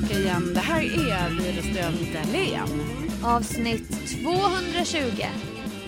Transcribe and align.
Tillbaka 0.00 0.18
igen. 0.18 0.54
Det 0.54 0.60
här 0.60 0.80
är 0.80 1.30
Widerström 1.30 1.94
Dahlén. 2.12 2.68
Avsnitt 3.24 4.22
220. 4.22 5.24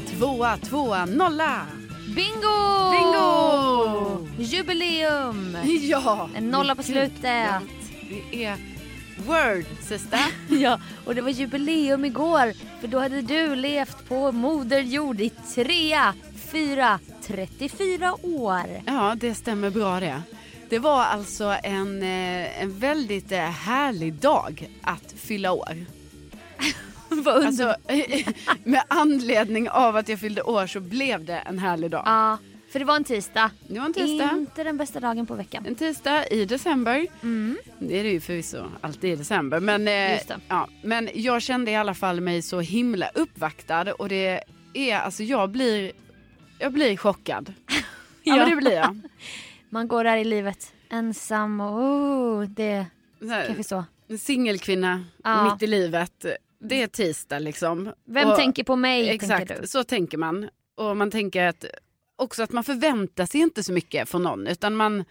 Tvåa, 0.07 0.57
tvåa, 0.57 1.07
nolla. 1.07 1.67
Bingo! 2.17 2.91
Bingo! 2.91 4.29
Jubileum! 4.39 5.57
Ja. 5.65 6.29
En 6.35 6.51
nolla 6.51 6.75
på 6.75 6.83
slutet. 6.83 7.23
Det 8.33 8.45
är 8.45 8.57
word, 9.27 9.65
sista. 9.81 10.19
Ja, 10.49 10.81
och 11.05 11.15
det 11.15 11.21
var 11.21 11.31
jubileum 11.31 12.05
igår 12.05 12.53
för 12.81 12.89
då 12.89 12.99
hade 12.99 13.23
du 13.23 13.57
levt 13.57 14.09
på 14.09 14.33
Moder 14.33 14.81
Jord 14.81 15.21
i 15.21 15.31
trea, 15.55 16.15
fyra, 16.53 16.99
34 17.27 18.15
år. 18.23 18.83
Ja, 18.87 19.15
det 19.21 19.35
stämmer 19.35 19.71
bra 19.71 20.01
det. 20.01 20.23
Det 20.69 20.79
var 20.79 21.03
alltså 21.03 21.57
en, 21.63 22.03
eh, 22.03 22.63
en 22.63 22.79
väldigt 22.79 23.33
eh, 23.33 23.39
härlig 23.39 24.15
dag 24.15 24.69
att 24.83 25.15
fylla 25.17 25.53
år. 25.53 25.77
Alltså, 27.27 27.77
med 28.65 28.83
anledning 28.89 29.71
av 29.71 29.97
att 29.97 30.09
jag 30.09 30.21
fyllde 30.21 30.43
år 30.43 30.67
så 30.67 30.81
blev 30.81 31.25
det 31.25 31.39
en 31.39 31.59
härlig 31.59 31.91
dag. 31.91 32.03
Ja, 32.07 32.39
för 32.75 32.79
det 32.79 32.85
var 32.85 32.97
en 32.97 33.05
tisdag. 33.05 33.51
Det 33.69 33.79
var 33.79 33.87
en 33.87 33.93
tisdag. 33.93 34.31
Inte 34.33 34.65
den 34.65 34.77
bästa 34.77 35.01
dagen 35.01 35.27
på 35.27 35.35
veckan. 35.35 35.67
En 35.67 35.75
tisdag 35.75 36.27
i 36.27 36.45
december. 36.45 37.07
Mm. 37.23 37.59
Det 37.79 38.01
är 38.01 38.05
det 38.05 38.11
ju 38.11 38.21
förvisso 38.21 38.65
alltid 38.81 39.13
i 39.13 39.17
december. 39.17 39.61
Men, 39.61 39.89
eh, 39.89 40.21
ja, 40.49 40.69
men 40.83 41.09
jag 41.15 41.43
kände 41.43 41.71
i 41.71 41.75
alla 41.75 41.95
fall 41.95 42.21
mig 42.21 42.43
så 42.43 42.61
himla 42.61 43.09
uppvaktad 43.15 43.93
och 43.93 44.09
det 44.09 44.41
är 44.75 44.99
alltså 44.99 45.23
jag 45.23 45.51
blir, 45.51 45.93
jag 46.59 46.73
blir 46.73 46.97
chockad. 46.97 47.53
Ja, 48.27 48.37
men 48.37 48.51
det 48.51 48.57
blir 48.57 48.73
jag. 48.73 49.01
Man 49.75 49.89
går 49.89 50.05
där 50.05 50.17
i 50.17 50.25
livet 50.25 50.73
ensam 50.91 51.61
och 51.61 51.79
oh, 51.83 52.43
det 52.43 52.87
kan 53.21 53.29
jag 53.29 53.57
förstå. 53.57 53.85
En 54.09 54.19
singelkvinna 54.19 55.05
Ja. 55.25 55.53
mitt 55.53 55.63
i 55.63 55.67
livet. 55.67 56.27
Det 56.61 56.83
är 56.83 56.87
tisdag 56.87 57.39
liksom. 57.39 57.93
Vem 58.05 58.29
Och- 58.29 58.37
tänker 58.37 58.65
på 58.65 58.77
mig, 58.77 59.09
Exakt, 59.09 59.49
tänker 59.49 59.67
så 59.67 59.85
tänker 59.85 60.19
man. 60.19 60.49
Och 60.77 60.97
man 60.97 61.11
tänker 61.11 61.47
att 61.47 61.65
också 62.17 62.43
att 62.43 62.53
man 62.53 62.65
förväntar 62.65 63.27
sig 63.27 63.41
inte 63.41 63.63
så 63.63 63.73
mycket 63.73 64.09
från 64.09 64.23
någon 64.23 64.47
utan 64.47 64.77
man 64.77 65.05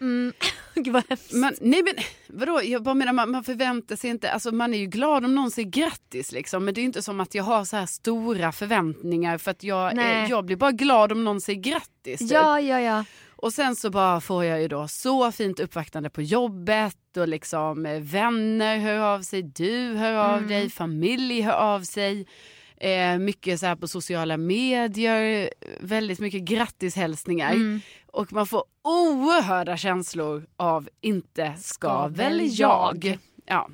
Mm. 0.00 0.32
Gud 0.74 0.92
vad 0.92 1.02
hemskt. 1.08 1.32
Man, 1.32 1.54
nej 1.60 1.82
men 1.82 1.94
vadå, 2.28 2.60
jag 2.64 2.82
bara 2.82 2.94
menar 2.94 3.12
man, 3.12 3.30
man 3.30 3.44
förväntar 3.44 3.96
sig 3.96 4.10
inte, 4.10 4.30
alltså 4.30 4.52
man 4.52 4.74
är 4.74 4.78
ju 4.78 4.86
glad 4.86 5.24
om 5.24 5.34
någon 5.34 5.50
säger 5.50 5.68
grattis 5.70 6.32
liksom 6.32 6.64
men 6.64 6.74
det 6.74 6.78
är 6.78 6.82
ju 6.82 6.86
inte 6.86 7.02
som 7.02 7.20
att 7.20 7.34
jag 7.34 7.44
har 7.44 7.64
så 7.64 7.76
här 7.76 7.86
stora 7.86 8.52
förväntningar 8.52 9.38
för 9.38 9.50
att 9.50 9.62
jag, 9.62 9.98
eh, 9.98 10.30
jag 10.30 10.44
blir 10.44 10.56
bara 10.56 10.72
glad 10.72 11.12
om 11.12 11.24
någon 11.24 11.40
säger 11.40 11.60
grattis. 11.60 12.18
typ. 12.18 12.30
Ja, 12.30 12.60
ja, 12.60 12.80
ja. 12.80 13.04
Och 13.36 13.52
sen 13.52 13.76
så 13.76 13.90
bara 13.90 14.20
får 14.20 14.44
jag 14.44 14.62
ju 14.62 14.68
då 14.68 14.88
så 14.88 15.32
fint 15.32 15.60
uppvaktande 15.60 16.10
på 16.10 16.22
jobbet 16.22 17.16
och 17.16 17.28
liksom 17.28 17.86
eh, 17.86 18.00
vänner 18.00 18.78
hör 18.78 18.98
av 18.98 19.22
sig, 19.22 19.42
du 19.42 19.94
hör 19.94 20.14
av 20.14 20.36
Mm. 20.38 20.48
dig, 20.48 20.70
familj 20.70 21.40
hör 21.40 21.52
av 21.52 21.80
sig. 21.82 22.26
Eh, 22.76 23.18
mycket 23.18 23.60
så 23.60 23.66
här 23.66 23.76
på 23.76 23.88
sociala 23.88 24.36
medier, 24.36 25.50
väldigt 25.80 26.20
mycket 26.20 26.42
grattishälsningar. 26.42 27.52
Mm. 27.52 27.80
Och 28.06 28.32
man 28.32 28.46
får 28.46 28.64
oerhörda 28.82 29.76
känslor 29.76 30.46
av 30.56 30.88
inte 31.00 31.54
ska, 31.56 31.88
Ska 31.88 32.02
väl 32.08 32.38
väl 32.38 32.40
jag. 32.58 33.04
jag. 33.04 33.18
Ja. 33.46 33.68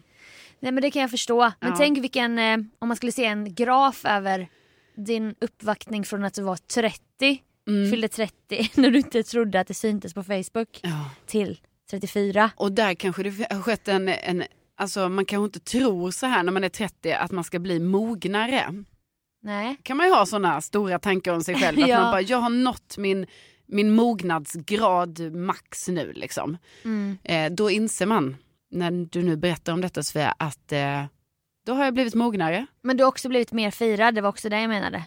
Nej 0.61 0.73
men 0.73 0.83
det 0.83 0.91
kan 0.91 1.03
jag 1.03 1.11
förstå. 1.11 1.53
Men 1.61 1.71
Ja. 1.71 1.77
tänk 1.79 1.99
vilken, 1.99 2.39
eh, 2.39 2.57
om 2.79 2.89
man 2.89 2.97
skulle 2.97 3.13
se 3.13 3.25
en 3.25 3.55
graf 3.55 4.05
över 4.05 4.49
din 4.97 5.35
uppvaktning 5.41 6.05
från 6.05 6.25
att 6.25 6.35
du 6.35 6.43
var 6.43 6.57
30, 6.57 7.43
Mm. 7.69 7.91
fyllde 7.91 8.09
30 8.09 8.71
när 8.81 8.91
du 8.91 8.99
inte 8.99 9.23
trodde 9.23 9.61
att 9.61 9.67
det 9.67 9.75
syntes 9.75 10.15
på 10.15 10.23
Facebook 10.23 10.81
ja. 10.83 11.11
till 11.27 11.61
34. 11.91 12.51
Och 12.57 12.73
där 12.73 12.95
kanske 12.95 13.23
det 13.23 13.53
har 13.53 13.63
skett 13.63 13.89
en, 13.89 14.09
en 14.09 14.45
alltså 14.77 15.09
man 15.09 15.25
kanske 15.25 15.45
inte 15.45 15.61
tror 15.61 16.11
så 16.11 16.27
här 16.27 16.43
när 16.43 16.53
man 16.53 16.65
är 16.65 16.69
30 16.69 17.13
att 17.13 17.31
man 17.31 17.45
ska 17.45 17.59
bli 17.59 17.81
mognare. 17.81 18.85
Nej. 19.43 19.77
kan 19.83 19.97
man 19.97 20.07
ju 20.07 20.13
ha 20.13 20.27
sådana 20.27 20.61
stora 20.61 20.99
tankar 20.99 21.33
om 21.33 21.45
sig 21.45 21.55
själv. 21.55 21.83
Att 21.83 21.89
Ja. 21.89 22.01
man 22.01 22.13
bara, 22.13 22.21
jag 22.21 22.39
har 22.39 22.51
nått 22.51 22.97
min, 22.99 23.27
min 23.67 23.95
mognadsgrad 23.95 25.35
max 25.35 25.89
nu 25.89 26.13
liksom. 26.13 26.59
Mm. 26.85 27.19
Eh, 27.25 27.53
då 27.53 27.71
inser 27.71 28.07
man, 28.07 28.37
när 28.71 28.91
du 28.91 29.23
nu 29.23 29.37
berättar 29.37 29.73
om 29.73 29.81
detta 29.81 30.03
Sofia, 30.03 30.35
att 30.39 30.73
eh, 30.73 31.05
då 31.67 31.73
har 31.73 31.85
jag 31.85 31.95
blivit 31.95 32.15
mognare. 32.15 32.67
Men 32.83 32.97
du 32.97 33.05
har 33.05 33.09
också 33.09 33.29
blivit 33.29 33.53
mer 33.53 33.71
firad, 33.71 34.15
det 34.15 34.21
var 34.21 34.29
också 34.29 34.49
det 34.49 34.61
jag 34.61 34.69
menade. 34.69 35.05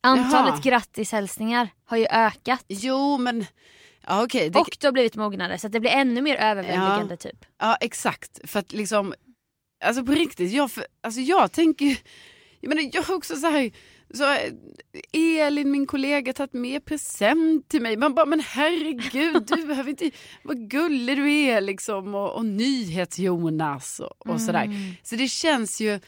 Antalet 0.00 0.48
Jaha. 0.54 0.60
grattishälsningar 0.62 1.68
har 1.84 1.96
ju 1.96 2.06
ökat. 2.06 2.64
Jo 2.68 3.18
men, 3.18 3.46
ja 4.06 4.24
okej. 4.24 4.50
det- 4.50 4.58
Och 4.58 4.76
du 4.80 4.86
har 4.86 4.92
blivit 4.92 5.16
mognare 5.16 5.58
så 5.58 5.68
det 5.68 5.80
blir 5.80 5.90
ännu 5.90 6.20
mer 6.22 6.36
överväldigande 6.36 7.16
typ. 7.16 7.44
Ja 7.58 7.76
exakt, 7.80 8.40
för 8.50 8.58
att 8.60 8.72
liksom, 8.72 9.14
alltså 9.84 10.04
på 10.04 10.12
riktigt, 10.12 10.52
jag, 10.52 10.70
för, 10.70 10.84
alltså 11.02 11.20
jag 11.20 11.52
tänker 11.52 11.96
jag, 12.60 12.68
menar, 12.68 12.90
jag 12.92 13.02
har 13.02 13.14
också 13.14 13.36
så 13.36 13.46
här, 13.50 13.70
Så 14.14 14.36
Elin, 15.12 15.70
min 15.70 15.86
kollega, 15.86 16.32
tagit 16.32 16.52
med 16.52 16.84
present 16.84 17.68
till 17.68 17.82
mig. 17.82 17.96
Man 17.96 18.14
bara, 18.14 18.26
men 18.26 18.40
herregud, 18.40 19.46
du 19.56 19.66
behöver 19.66 19.90
inte, 19.90 20.10
vad 20.42 20.70
gullig 20.70 21.16
du 21.16 21.32
är 21.32 21.60
liksom. 21.60 22.14
Och, 22.14 22.32
och 22.36 22.44
nyhets-Jonas 22.44 24.00
och, 24.00 24.30
och 24.30 24.40
sådär. 24.40 24.64
Mm. 24.64 24.94
Så 25.02 25.16
det 25.16 25.28
känns 25.28 25.80
ju 25.80 26.00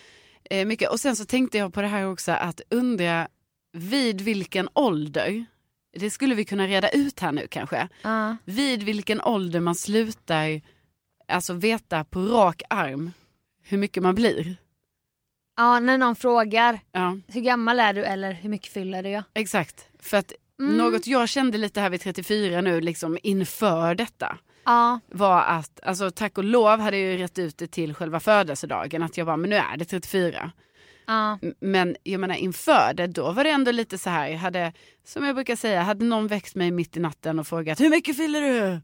eh, 0.51 0.67
mycket. 0.67 0.91
Och 0.91 1.01
sen 1.01 1.17
så 1.17 1.25
tänkte 1.25 1.59
jag 1.59 1.75
på 1.75 1.83
det 1.83 1.89
här 1.89 2.11
också, 2.11 2.33
att 2.33 2.61
undra 2.71 3.29
vid 3.73 4.21
vilken 4.21 4.69
ålder, 4.75 5.45
det 5.97 6.11
skulle 6.11 6.35
vi 6.35 6.45
kunna 6.45 6.67
reda 6.67 6.89
ut 6.91 7.21
här 7.21 7.33
nu 7.33 7.47
kanske. 7.51 7.89
Ja. 8.03 8.37
Vid 8.45 8.83
vilken 8.83 9.21
ålder 9.23 9.61
man 9.61 9.75
slutar 9.75 10.61
alltså 11.29 11.53
veta 11.53 12.05
på 12.05 12.21
rak 12.21 12.63
arm 12.71 13.13
hur 13.65 13.79
mycket 13.79 14.03
man 14.03 14.15
blir. 14.15 14.57
ja, 15.57 15.81
när 15.81 15.99
någon 15.99 16.17
frågar 16.17 16.81
Ja, 16.93 17.19
hur 17.29 17.41
gammal 17.41 17.81
är 17.81 17.93
du 17.93 18.05
eller 18.05 18.33
hur 18.33 18.49
mycket 18.51 18.73
fyller 18.73 19.03
du? 19.03 19.09
Ja. 19.09 19.23
exakt. 19.35 19.89
För 20.01 20.17
att 20.17 20.33
Mm. 20.61 20.77
något 20.77 21.07
jag 21.07 21.29
kände 21.29 21.59
lite 21.59 21.81
här 21.81 21.91
vid 21.91 22.01
34 22.01 22.61
nu 22.61 22.81
liksom 22.81 23.19
inför 23.23 23.95
detta 23.95 24.39
Ja, 24.65 25.01
var 25.07 25.43
att, 25.43 25.81
alltså 25.83 26.11
tack 26.11 26.39
och 26.39 26.45
lov 26.45 26.81
hade 26.81 26.99
jag 26.99 27.13
ju 27.13 27.19
rätt 27.19 27.39
ut 27.39 27.59
det 27.59 27.67
till 27.67 27.95
själva 27.95 28.21
födelsedagen 28.21 29.03
att 29.03 29.17
jag 29.17 29.27
bara, 29.27 29.37
men 29.37 29.51
nu 29.51 29.57
är 29.57 29.77
det 29.77 29.85
34. 29.85 30.51
M- 31.43 31.55
Men 31.61 31.97
jag 32.03 32.21
menar 32.21 32.35
inför 32.35 32.95
det, 32.95 33.07
då 33.07 33.33
var 33.33 33.45
det 33.45 33.51
ändå 33.51 33.71
lite 33.71 33.99
så 33.99 34.11
här, 34.11 34.29
jag 34.29 34.39
hade, 34.39 34.73
som 35.05 35.25
jag 35.25 35.35
brukar 35.35 35.57
säga, 35.57 35.83
hade 35.83 36.05
någon 36.05 36.27
väckt 36.27 36.55
mig 36.55 36.71
mitt 36.71 36.97
i 36.97 37.01
natten 37.01 37.39
och 37.39 37.47
frågat 37.47 37.81
hur 37.81 37.91
mycket 37.91 38.17
fyller 38.17 38.41
du? 38.41 38.81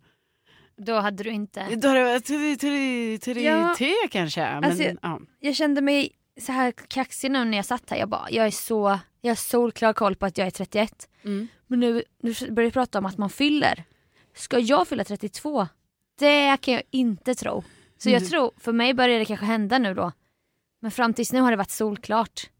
Då 0.84 0.94
hade 0.94 1.22
du 1.24 1.30
inte. 1.30 1.66
Då 1.76 1.88
hade 1.88 2.00
jag 2.00 2.06
varit 2.08 2.24
33, 2.24 3.18
33 3.18 3.42
Ja. 3.44 3.74
kanske. 4.10 4.40
Men, 4.40 4.64
Alltså, 4.64 4.82
ja. 5.02 5.20
Jag 5.40 5.56
kände 5.56 5.80
mig 5.80 6.10
så 6.40 6.52
här 6.52 6.72
kaxig 6.88 7.30
nu 7.30 7.44
när 7.44 7.58
jag 7.58 7.64
satt 7.66 7.90
här. 7.90 7.96
Jag 7.98 8.08
bara, 8.08 8.30
jag 8.30 8.46
är 8.46 8.50
så, 8.50 8.98
jag 9.20 9.30
har 9.30 9.36
solklar 9.36 9.92
koll 9.92 10.14
på 10.16 10.26
att 10.26 10.38
jag 10.38 10.46
är 10.46 10.50
31. 10.50 11.08
Mm. 11.24 11.48
Men 11.66 11.80
nu, 11.80 12.02
nu 12.22 12.34
börjar 12.50 12.68
vi 12.68 12.72
prata 12.72 12.98
om 12.98 13.06
att 13.06 13.18
man 13.18 13.30
fyller. 13.30 13.84
Ska 14.36 14.58
jag 14.58 14.88
fylla 14.88 15.04
32? 15.04 15.66
Det 16.18 16.56
kan 16.60 16.74
jag 16.74 16.82
inte 16.90 17.34
tro. 17.34 17.64
Så 17.98 18.08
jag 18.10 18.16
Mm. 18.16 18.28
tror, 18.28 18.50
för 18.58 18.72
mig 18.72 18.94
börjar 18.94 19.18
det 19.18 19.24
kanske 19.24 19.46
hända 19.46 19.78
nu 19.78 19.94
då. 19.94 20.12
Men 20.80 20.90
fram 20.90 21.14
tills 21.14 21.32
nu 21.32 21.40
har 21.40 21.50
det 21.50 21.56
varit 21.56 21.70
solklart. 21.70 22.50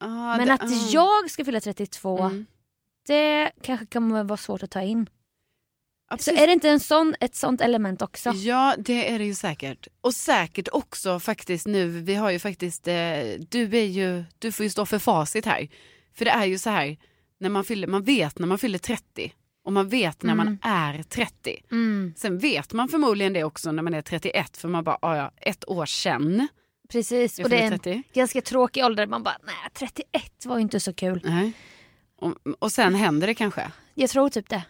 Ah, 0.00 0.36
Men 0.36 0.46
det- 0.46 0.52
att 0.54 0.62
ah. 0.62 0.88
jag 0.92 1.30
ska 1.30 1.44
fylla 1.44 1.60
32, 1.60 2.18
Mm. 2.22 2.46
det 3.06 3.52
kanske 3.62 3.86
kan 3.86 4.26
vara 4.26 4.36
svårt 4.36 4.62
att 4.62 4.70
ta 4.70 4.82
in. 4.82 5.06
Så 5.06 6.14
Absolut. 6.14 6.40
är 6.40 6.46
det 6.46 6.52
inte 6.52 6.68
en 6.70 6.80
sån, 6.80 7.14
ett 7.20 7.34
sånt 7.36 7.60
element 7.60 8.02
också? 8.02 8.30
Ja, 8.30 8.74
det 8.78 9.10
är 9.12 9.18
det 9.18 9.24
ju 9.24 9.34
säkert. 9.34 9.88
Och 10.00 10.14
säkert 10.14 10.68
också 10.72 11.20
faktiskt 11.20 11.66
nu, 11.66 11.88
vi 11.88 12.14
har 12.14 12.30
ju 12.30 12.38
faktiskt, 12.38 12.88
eh, 12.88 12.94
du 13.50 13.78
är 13.78 13.84
ju, 13.84 14.24
du 14.38 14.52
får 14.52 14.64
ju 14.64 14.70
stå 14.70 14.86
för 14.86 14.98
facit 14.98 15.46
här. 15.46 15.68
För 16.14 16.24
det 16.24 16.30
är 16.30 16.44
ju 16.44 16.58
så 16.58 16.70
här, 16.70 16.96
när 17.38 17.48
man, 17.50 17.64
fyller, 17.64 17.86
man 17.86 18.02
vet 18.02 18.38
när 18.38 18.46
man 18.46 18.58
fyller 18.58 18.78
30 18.78 19.32
och 19.64 19.72
man 19.72 19.88
vet 19.88 20.22
när 20.22 20.34
man 20.34 20.46
Mm. 20.46 20.58
är 20.62 21.02
30. 21.02 21.62
Mm, 21.70 22.14
Sen 22.16 22.38
vet 22.38 22.72
man 22.72 22.88
förmodligen 22.88 23.32
det 23.32 23.44
också 23.44 23.72
när 23.72 23.82
man 23.82 23.94
är 23.94 24.02
31 24.02 24.56
för 24.56 24.68
man 24.68 24.84
bara, 24.84 24.98
"Ah, 25.02 25.16
ja, 25.16 25.32
ett 25.36 25.68
år 25.68 25.86
sen. 25.86 26.48
precis, 26.92 27.38
och 27.38 27.48
det 27.50 27.56
är 27.58 27.62
en 27.72 27.78
30. 27.78 28.02
ganska 28.14 28.40
tråkig 28.42 28.84
ålder. 28.84 29.06
Man 29.06 29.22
bara, 29.22 29.36
nej 29.46 29.54
31 29.74 30.04
var 30.44 30.56
ju 30.56 30.62
inte 30.62 30.80
så 30.80 30.92
kul. 30.94 31.20
Nej. 31.24 31.52
Och, 32.20 32.34
och 32.58 32.72
sen 32.72 32.94
händer 32.94 33.26
det 33.26 33.34
kanske. 33.34 33.70
Jag 33.94 34.10
tror 34.10 34.28
typ 34.28 34.48
det. 34.48 34.62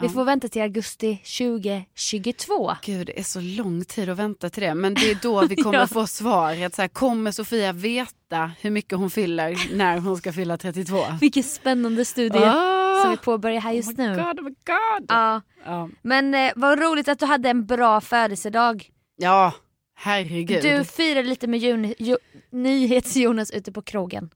Vi 0.00 0.06
Ja. 0.06 0.12
får 0.12 0.24
vänta 0.24 0.48
till 0.48 0.62
augusti 0.62 1.16
2022. 1.38 2.76
Gud, 2.82 3.06
det 3.06 3.18
är 3.18 3.22
så 3.22 3.40
lång 3.40 3.84
tid 3.84 4.08
att 4.08 4.18
vänta 4.18 4.50
till 4.50 4.62
det. 4.62 4.74
Men 4.74 4.94
det 4.94 5.10
är 5.10 5.18
då 5.22 5.46
vi 5.46 5.56
kommer 5.56 5.78
Ja. 5.78 5.86
få 5.86 6.06
svaret. 6.06 6.74
Så 6.74 6.82
här, 6.82 6.88
kommer 6.88 7.30
Sofia 7.32 7.72
veta 7.72 8.50
hur 8.60 8.70
mycket 8.70 8.98
hon 8.98 9.10
fyller 9.10 9.76
när 9.76 9.98
hon 9.98 10.16
ska 10.16 10.32
fylla 10.32 10.56
32? 10.58 11.04
Vilken 11.20 11.42
spännande 11.42 12.04
studie 12.04 12.38
Ah! 12.44 13.02
som 13.02 13.10
vi 13.10 13.16
påbörjar 13.16 13.60
här 13.60 13.72
just 13.72 13.98
oh 13.98 14.04
nu. 14.06 14.16
God, 14.16 14.38
oh 14.40 14.44
my 14.44 14.50
God. 14.50 15.06
Ja, 15.08 15.40
Ja. 15.64 15.88
men 16.02 16.34
eh, 16.34 16.52
vad 16.56 16.78
roligt 16.80 17.08
att 17.08 17.18
du 17.18 17.26
hade 17.26 17.50
en 17.50 17.66
bra 17.66 18.00
födelsedag. 18.00 18.90
ja, 19.16 19.52
herregud. 19.98 20.62
Du 20.62 20.84
firade 20.84 21.28
lite 21.28 21.46
med 21.46 21.60
Jun- 21.60 21.94
Jo- 21.98 22.18
Nyhets-Jonas 22.50 23.50
ute 23.54 23.72
på 23.72 23.82
krogen. 23.82 24.30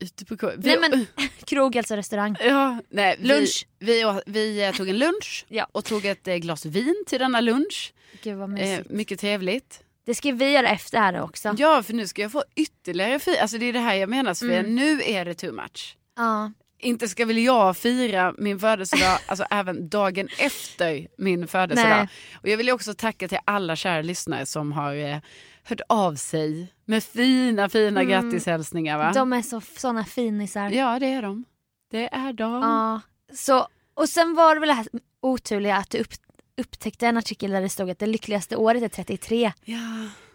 Ute 0.00 0.24
på 0.24 0.52
vi, 0.58 0.68
Nej 0.68 0.78
men 0.90 1.06
krog 1.44 1.76
alltså 1.78 1.96
restaurang. 1.96 2.36
ja, 2.40 2.78
nej, 2.90 3.16
Lunch. 3.20 3.66
Vi, 3.78 4.04
vi, 4.04 4.20
vi 4.26 4.64
eh, 4.66 4.72
tog 4.74 4.88
en 4.88 4.98
lunch 4.98 5.44
Ja. 5.48 5.66
och 5.72 5.84
tog 5.84 6.04
ett 6.04 6.28
eh, 6.28 6.36
glas 6.36 6.66
vin 6.66 7.04
till 7.06 7.18
denna 7.18 7.40
lunch. 7.40 7.92
Gud 8.22 8.36
vad 8.36 8.48
Eh, 8.48 8.54
mysigt. 8.54 8.90
mycket 8.90 9.20
trevligt. 9.20 9.80
Det 10.06 10.14
ska 10.14 10.32
vi 10.32 10.50
göra 10.50 10.68
efter 10.68 10.98
här 10.98 11.20
också. 11.22 11.54
Ja, 11.58 11.82
för 11.82 11.92
nu 11.94 12.06
ska 12.06 12.22
jag 12.22 12.32
få 12.32 12.44
ytterligare 12.56 13.18
fira. 13.18 13.40
Alltså 13.42 13.58
det 13.58 13.66
är 13.66 13.72
det 13.72 13.78
här 13.78 13.94
jag 13.94 14.08
menar 14.08 14.34
Sofia, 14.34 14.58
Mm. 14.58 14.74
nu 14.74 15.02
är 15.02 15.24
det 15.24 15.34
too 15.34 15.52
much. 15.52 15.96
Ja. 16.16 16.52
Inte 16.80 17.08
ska 17.08 17.24
väl 17.24 17.38
jag 17.38 17.76
fira 17.76 18.34
min 18.38 18.58
födelsedag, 18.58 19.18
alltså 19.26 19.44
även 19.50 19.88
dagen 19.88 20.28
efter 20.38 21.08
min 21.18 21.48
födelsedag. 21.48 21.90
Nej. 21.98 22.08
Och 22.34 22.48
jag 22.48 22.56
vill 22.56 22.70
också 22.70 22.94
tacka 22.94 23.28
till 23.28 23.38
alla 23.44 23.76
kära 23.76 24.02
lyssnare 24.02 24.46
som 24.46 24.72
har 24.72 24.94
eh, 24.94 25.18
hört 25.64 25.80
av 25.88 26.14
sig 26.14 26.72
med 26.84 27.04
fina, 27.04 27.68
fina 27.68 28.00
Mm. 28.02 28.10
grattishälsningar. 28.30 28.98
Va? 28.98 29.12
De 29.14 29.32
är 29.32 29.42
så, 29.42 29.60
såna 29.60 30.04
finisar. 30.04 30.70
Ja, 30.70 30.98
det 30.98 31.06
är 31.06 31.22
de. 31.22 31.44
Det 31.90 32.14
är 32.14 32.32
de. 32.32 32.52
Ja. 32.62 33.00
Så, 33.34 33.68
och 33.94 34.08
sen 34.08 34.34
var 34.34 34.54
det 34.54 34.60
väl 34.60 34.68
det 34.68 34.74
här 34.74 34.86
oturliga 35.22 35.76
att 35.76 35.90
du 35.90 35.98
upp, 35.98 36.12
upptäckte 36.60 37.06
en 37.06 37.16
artikel 37.16 37.50
där 37.50 37.60
det 37.60 37.68
stod 37.68 37.90
att 37.90 37.98
det 37.98 38.06
lyckligaste 38.06 38.56
året 38.56 38.82
är 38.82 38.88
33. 38.88 39.52
Ja. 39.64 39.78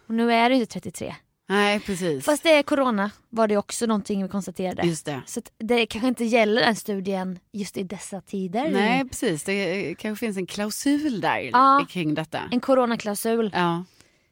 Och 0.07 0.13
nu 0.13 0.33
är 0.33 0.49
det 0.49 0.55
ju 0.55 0.65
33. 0.65 1.15
Nej, 1.49 1.79
precis. 1.79 2.25
Fast 2.25 2.43
det 2.43 2.49
är 2.53 2.63
corona 2.63 3.11
var 3.29 3.47
det 3.47 3.57
också 3.57 3.85
någonting 3.85 4.23
vi 4.23 4.29
konstaterade. 4.29 4.83
Just 4.87 5.05
det. 5.05 5.21
Så 5.25 5.41
det 5.57 5.85
kanske 5.85 6.07
inte 6.07 6.23
gäller 6.25 6.61
den 6.61 6.75
studien 6.75 7.39
just 7.51 7.77
i 7.77 7.83
dessa 7.83 8.21
tider. 8.21 8.69
Nej, 8.71 9.09
precis. 9.09 9.43
Det 9.43 9.95
kanske 9.95 10.25
finns 10.25 10.37
en 10.37 10.45
klausul 10.45 11.21
där 11.21 11.37
Ja. 11.39 11.85
kring 11.89 12.13
detta. 12.13 12.41
En 12.51 12.59
coronaklausul. 12.59 13.51
Ja. 13.53 13.83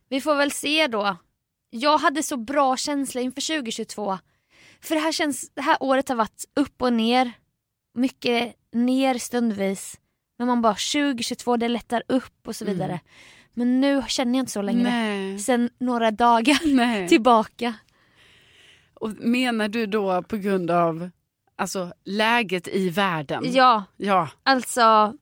Vi 0.09 0.21
får 0.21 0.35
väl 0.35 0.51
se 0.51 0.87
då. 0.87 1.17
Jag 1.69 1.97
hade 1.97 2.23
så 2.23 2.37
bra 2.37 2.77
känsla 2.77 3.21
inför 3.21 3.41
2022. 3.41 4.17
För 4.81 4.95
det 4.95 5.01
här, 5.01 5.11
känns, 5.11 5.49
det 5.53 5.61
här 5.61 5.77
året 5.79 6.09
har 6.09 6.15
varit 6.15 6.45
upp 6.55 6.81
och 6.81 6.93
ner. 6.93 7.31
Mycket 7.97 8.55
ner 8.73 9.17
stundvis. 9.17 9.99
Men 10.37 10.47
man 10.47 10.61
bara 10.61 10.73
2022 10.75 11.57
det 11.57 11.67
lättar 11.67 12.03
upp 12.07 12.47
och 12.47 12.55
så 12.55 12.65
Mm. 12.65 12.99
Men 13.53 13.81
nu 13.81 14.03
känner 14.07 14.37
jag 14.39 14.41
inte 14.43 14.51
så 14.51 14.61
längre. 14.61 14.83
Nej. 14.83 15.39
Sen 15.39 15.69
några 15.77 16.11
dagar 16.11 16.59
Nej. 16.75 17.07
tillbaka. 17.07 17.73
Och 18.93 19.09
menar 19.19 19.67
du 19.67 19.85
då 19.85 20.23
på 20.23 20.37
grund 20.37 20.71
av 20.71 21.09
alltså, 21.55 21.93
läget 22.05 22.67
i 22.67 22.89
världen? 22.89 23.43
Ja, 23.53 23.83
Ja. 23.97 24.29
alltså 24.43 25.13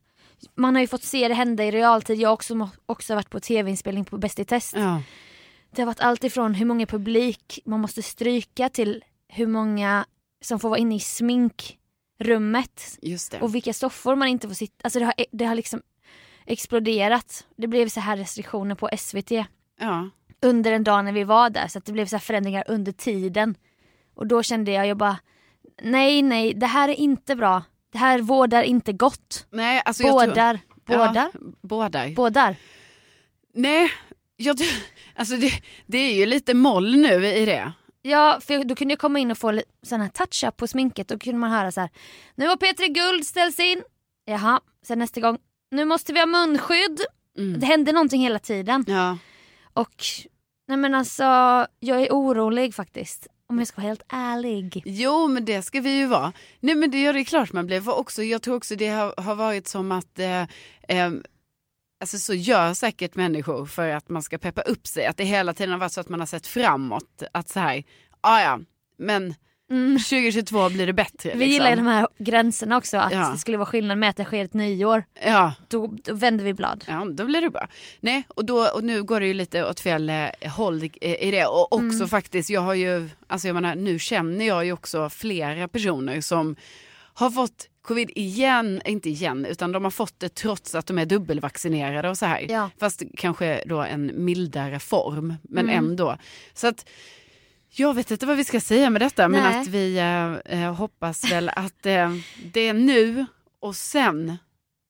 man 0.54 0.74
har 0.74 0.80
ju 0.82 0.86
fått 0.88 1.02
se 1.02 1.28
det 1.28 1.34
hända 1.34 1.64
i 1.64 1.70
realtid. 1.70 2.18
Jag 2.20 2.28
har 2.28 2.34
också, 2.34 2.68
också 2.86 3.14
varit 3.14 3.30
på 3.30 3.40
tv-inspelning 3.40 4.04
på 4.04 4.18
Bäst 4.18 4.38
i 4.38 4.44
test. 4.44 4.74
ja. 4.76 5.02
Det 5.72 5.82
har 5.82 5.86
varit 5.86 6.00
allt 6.00 6.24
ifrån 6.24 6.54
hur 6.54 6.66
många 6.66 6.86
publik 6.86 7.58
man 7.64 7.80
måste 7.80 8.02
stryka 8.02 8.68
till 8.68 9.04
hur 9.28 9.46
många 9.46 10.04
som 10.40 10.60
får 10.60 10.68
vara 10.68 10.78
inne 10.78 10.94
i 10.96 11.00
sminkrummet 11.00 12.98
Just 13.02 13.30
det. 13.32 13.40
och 13.40 13.54
vilka 13.54 13.72
soffor 13.72 14.16
man 14.16 14.28
inte 14.28 14.48
får 14.48 14.54
sitta. 14.54 14.74
Alltså 14.84 14.98
det 14.98 15.04
har, 15.04 15.14
det 15.32 15.44
har 15.44 15.54
liksom 15.54 15.82
exploderat. 16.52 17.46
Det 17.56 17.66
blev 17.66 17.88
så 17.88 18.00
här 18.00 18.16
restriktioner 18.16 18.74
på 18.74 18.88
SVT 18.98 19.30
Ja. 19.80 20.10
under 20.42 20.72
en 20.72 20.84
dag 20.84 21.04
när 21.04 21.12
vi 21.12 21.24
var 21.24 21.50
där 21.50 21.68
så 21.68 21.78
att 21.78 21.84
det 21.84 21.92
blev 21.92 22.06
så 22.06 22.16
här 22.16 22.20
förändringar 22.20 22.64
under 22.68 22.92
tiden. 22.92 23.54
Och 24.14 24.26
då 24.26 24.42
kände 24.42 24.72
jag, 24.72 24.86
jag 24.86 24.96
bara 24.96 25.16
nej 25.82 26.22
nej 26.22 26.54
det 26.54 26.66
här 26.66 26.88
är 26.88 26.94
inte 26.94 27.36
bra. 27.36 27.62
Det 27.92 27.98
här 27.98 28.18
vårdar 28.18 28.62
inte 28.62 28.92
gott. 28.92 29.46
Nej, 29.50 29.82
alltså 29.84 30.02
jag 30.02 30.18
tror- 30.20 30.28
Bådar. 30.28 30.58
Bådar. 30.86 31.14
Ja, 31.34 31.40
bådar. 31.62 32.14
Bådar. 32.14 32.56
Nej, 33.54 33.90
jag, 34.36 34.56
alltså 35.14 35.36
det, 35.36 35.52
det 35.86 35.98
är 35.98 36.14
ju 36.14 36.26
lite 36.26 36.54
moll 36.54 36.96
nu 36.96 37.26
i 37.26 37.44
det. 37.46 37.72
Ja, 38.02 38.38
för 38.42 38.64
då 38.64 38.74
kunde 38.74 38.92
jag 38.92 38.98
komma 38.98 39.18
in 39.18 39.30
och 39.30 39.38
få 39.38 39.60
sån 39.82 40.00
här 40.00 40.08
touch-up 40.08 40.56
på 40.56 40.66
sminket. 40.66 41.08
Då 41.08 41.18
kunde 41.18 41.38
man 41.38 41.50
höra 41.50 41.72
så 41.72 41.80
här. 41.80 41.90
Nu 42.34 42.46
har 42.46 42.56
Petri 42.56 42.88
Guld 42.88 43.26
ställs 43.26 43.60
in. 43.60 43.82
Jaha, 44.24 44.60
sen 44.86 44.98
nästa 44.98 45.20
gång. 45.20 45.38
Nu 45.70 45.84
måste 45.84 46.12
vi 46.12 46.18
ha 46.18 46.26
munskydd. 46.26 47.00
Mm. 47.38 47.60
Det 47.60 47.66
hände 47.66 47.92
någonting 47.92 48.22
hela 48.22 48.38
tiden. 48.38 48.84
Ja. 48.88 49.18
Och 49.72 50.04
nej 50.68 50.76
men 50.76 50.94
alltså, 50.94 51.22
jag 51.80 52.02
är 52.02 52.08
orolig 52.10 52.74
faktiskt. 52.74 53.26
Om 53.46 53.58
jag 53.58 53.68
ska 53.68 53.76
vara 53.80 53.88
helt 53.88 54.02
ärlig. 54.08 54.82
Jo, 54.86 55.28
men 55.28 55.44
det 55.44 55.62
ska 55.62 55.80
vi 55.80 55.98
ju 55.98 56.06
vara. 56.06 56.32
Nej, 56.60 56.74
men 56.74 56.90
det 56.90 57.02
gör 57.02 57.12
det 57.12 57.24
klart 57.24 57.52
man 57.52 57.66
blir. 57.66 57.80
För 57.80 57.98
också, 57.98 58.22
jag 58.22 58.42
tror 58.42 58.56
också 58.56 58.76
det 58.76 58.88
har, 58.88 59.14
har 59.16 59.34
varit 59.34 59.68
som 59.68 59.92
att 59.92 60.18
eh, 60.18 60.42
eh, 60.88 61.10
Alltså 62.02 62.18
så 62.18 62.34
gör 62.34 62.74
säkert 62.74 63.14
människor 63.14 63.66
för 63.66 63.88
att 63.88 64.08
man 64.08 64.22
ska 64.22 64.38
peppa 64.38 64.60
upp 64.60 64.86
sig. 64.86 65.06
Att 65.06 65.16
det 65.16 65.24
hela 65.24 65.54
tiden 65.54 65.72
har 65.72 65.78
varit 65.78 65.92
så 65.92 66.00
att 66.00 66.08
man 66.08 66.20
har 66.20 66.26
sett 66.26 66.46
framåt. 66.46 67.22
Att 67.32 67.48
så 67.48 67.60
här, 67.60 67.84
"Ah, 68.20 68.40
ja 68.40 68.60
men 68.98 69.34
Mm. 69.70 69.98
2022 69.98 70.68
blir 70.68 70.86
det 70.86 70.92
bättre. 70.92 71.30
Vi 71.30 71.38
liksom. 71.38 71.48
gillar 71.52 71.70
ju 71.70 71.76
de 71.76 71.86
här 71.86 72.08
gränserna 72.18 72.76
också, 72.76 72.96
att 72.96 73.12
Ja. 73.12 73.30
det 73.32 73.38
skulle 73.38 73.56
vara 73.56 73.66
skillnad 73.66 73.98
med 73.98 74.10
att 74.10 74.16
det 74.16 74.24
sker 74.24 74.44
ett 74.44 74.54
nyår. 74.54 75.04
Ja, 75.26 75.52
Då, 75.68 75.86
då 76.04 76.14
vänder 76.14 76.44
vi 76.44 76.54
blad. 76.54 76.84
Ja, 76.88 77.06
då 77.12 77.24
blir 77.24 77.40
det 77.40 77.50
bra. 77.50 77.68
Nej, 78.00 78.22
och, 78.28 78.44
då, 78.44 78.66
och 78.74 78.84
nu 78.84 79.02
går 79.02 79.20
det 79.20 79.26
ju 79.26 79.34
lite 79.34 79.64
åt 79.64 79.80
fel 79.80 80.10
eh, 80.10 80.50
håll 80.50 80.84
i, 80.84 81.16
i 81.28 81.30
det. 81.30 81.46
Och 81.46 81.72
också 81.72 81.96
Mm. 81.96 82.08
faktiskt, 82.08 82.50
jag 82.50 82.60
har 82.60 82.74
ju, 82.74 83.08
alltså 83.26 83.48
jag 83.48 83.54
menar, 83.54 83.74
nu 83.74 83.98
känner 83.98 84.46
jag 84.46 84.64
ju 84.64 84.72
också 84.72 85.08
flera 85.10 85.68
personer 85.68 86.20
som 86.20 86.56
har 87.14 87.30
fått 87.30 87.66
covid 87.82 88.10
igen, 88.14 88.82
inte 88.84 89.10
igen, 89.10 89.44
utan 89.46 89.72
de 89.72 89.84
har 89.84 89.90
fått 89.90 90.20
det 90.20 90.28
trots 90.34 90.74
att 90.74 90.86
de 90.86 90.98
är 90.98 91.06
dubbelvaccinerade 91.06 92.08
och 92.08 92.18
så 92.18 92.26
här. 92.26 92.46
Ja. 92.48 92.70
Fast 92.80 93.02
kanske 93.16 93.62
då 93.66 93.80
en 93.82 94.24
mildare 94.24 94.78
form, 94.78 95.34
men 95.42 95.64
Mm. 95.64 95.84
ändå. 95.84 96.16
Så 96.54 96.66
att 96.66 96.88
jag 97.70 97.94
vet 97.94 98.10
inte 98.10 98.26
vad 98.26 98.36
vi 98.36 98.44
ska 98.44 98.60
säga 98.60 98.90
med 98.90 99.02
detta, 99.02 99.28
men 99.28 99.42
Nej. 99.42 99.60
att 99.60 99.66
vi 99.66 99.98
eh, 99.98 100.62
eh, 100.64 100.74
hoppas 100.74 101.32
väl 101.32 101.48
att 101.56 101.86
eh, 101.86 102.10
det 102.52 102.60
är 102.60 102.74
nu 102.74 103.26
och 103.60 103.76
sen, 103.76 104.36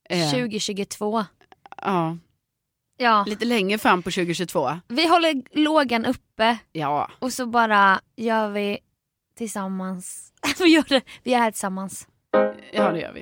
eh, 0.09 0.31
2022. 0.31 1.25
ja, 1.83 2.17
Ja. 2.97 3.25
lite 3.29 3.45
längre 3.45 3.79
fram 3.79 4.03
på 4.03 4.11
2022. 4.11 4.81
Vi 4.89 5.09
håller 5.09 5.59
lågan 5.59 6.07
uppe 6.07 6.59
Ja, 6.73 7.11
och 7.19 7.33
så 7.33 7.47
bara 7.47 8.01
gör 8.17 8.49
vi 8.49 8.79
tillsammans. 9.39 10.33
vi, 10.59 10.69
gör 10.69 10.85
det. 10.89 11.03
vi 11.23 11.35
är 11.35 11.39
här 11.39 11.51
tillsammans. 11.51 12.09
ja 12.73 12.93
det 12.93 13.01
gör 13.01 13.13
vi. 13.13 13.21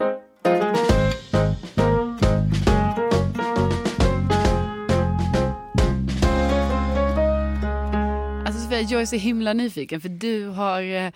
Jag 8.91 9.01
är 9.03 9.07
så 9.07 9.17
himla 9.17 9.53
nyfiken 9.53 10.01
för 10.01 10.09
du 10.09 10.47
har, 10.49 10.83
eh, 10.83 11.11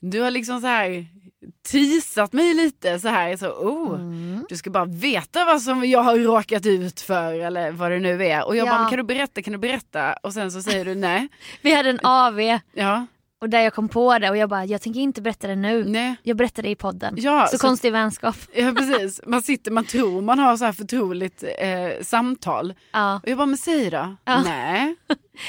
du 0.00 0.20
har 0.20 0.30
liksom 0.30 0.60
så 0.60 0.66
här 0.66 1.06
teasat 1.72 2.32
mig 2.32 2.54
lite 2.54 2.98
så 2.98 3.08
här. 3.08 3.36
Så, 3.36 3.48
oh, 3.48 3.94
Mm. 4.00 4.44
Du 4.48 4.56
ska 4.56 4.70
bara 4.70 4.84
veta 4.84 5.44
vad 5.44 5.62
som 5.62 5.84
jag 5.84 6.02
har 6.02 6.16
råkat 6.18 6.66
ut 6.66 7.00
för 7.00 7.32
eller 7.34 7.70
vad 7.70 7.90
det 7.90 7.98
nu 7.98 8.24
är. 8.26 8.46
Och 8.46 8.56
jag 8.56 8.66
Ja. 8.68 8.72
bara, 8.78 8.88
kan 8.88 8.98
du 8.98 9.02
berätta, 9.04 9.42
kan 9.42 9.52
du 9.52 9.58
berätta? 9.58 10.12
Och 10.12 10.32
sen 10.32 10.52
så 10.52 10.62
säger 10.62 10.84
du 10.84 10.94
nej. 10.94 11.28
Vi 11.62 11.74
hade 11.74 11.90
en 11.90 12.00
AV 12.02 12.40
Ja, 12.72 13.06
och 13.46 13.50
där 13.50 13.60
jag 13.60 13.74
kom 13.74 13.88
på 13.88 14.18
det 14.18 14.30
och 14.30 14.36
jag 14.36 14.48
bara, 14.48 14.64
jag 14.64 14.82
tänker 14.82 15.00
inte 15.00 15.22
berätta 15.22 15.46
det 15.48 15.56
nu. 15.56 15.84
nej. 15.84 16.16
Jag 16.22 16.36
berättar 16.36 16.62
det 16.62 16.68
i 16.70 16.74
podden. 16.76 17.14
Ja, 17.18 17.46
så, 17.50 17.58
så- 17.58 17.66
konstig 17.66 17.92
vänskap. 17.92 18.36
Ja 18.54 18.72
precis, 18.72 19.20
man 19.26 19.42
sitter, 19.42 19.70
man 19.70 19.84
tror 19.84 20.22
man 20.22 20.38
har 20.38 20.56
så 20.56 20.64
här 20.64 20.72
förtroligt 20.72 21.44
eh, 21.58 22.04
samtal. 22.04 22.74
Ja. 22.92 23.16
Och 23.22 23.28
jag 23.28 23.38
bara, 23.38 23.46
men 23.46 23.58
säg 23.58 23.90
då. 23.90 24.16
Ja. 24.24 24.42
Nej, 24.44 24.96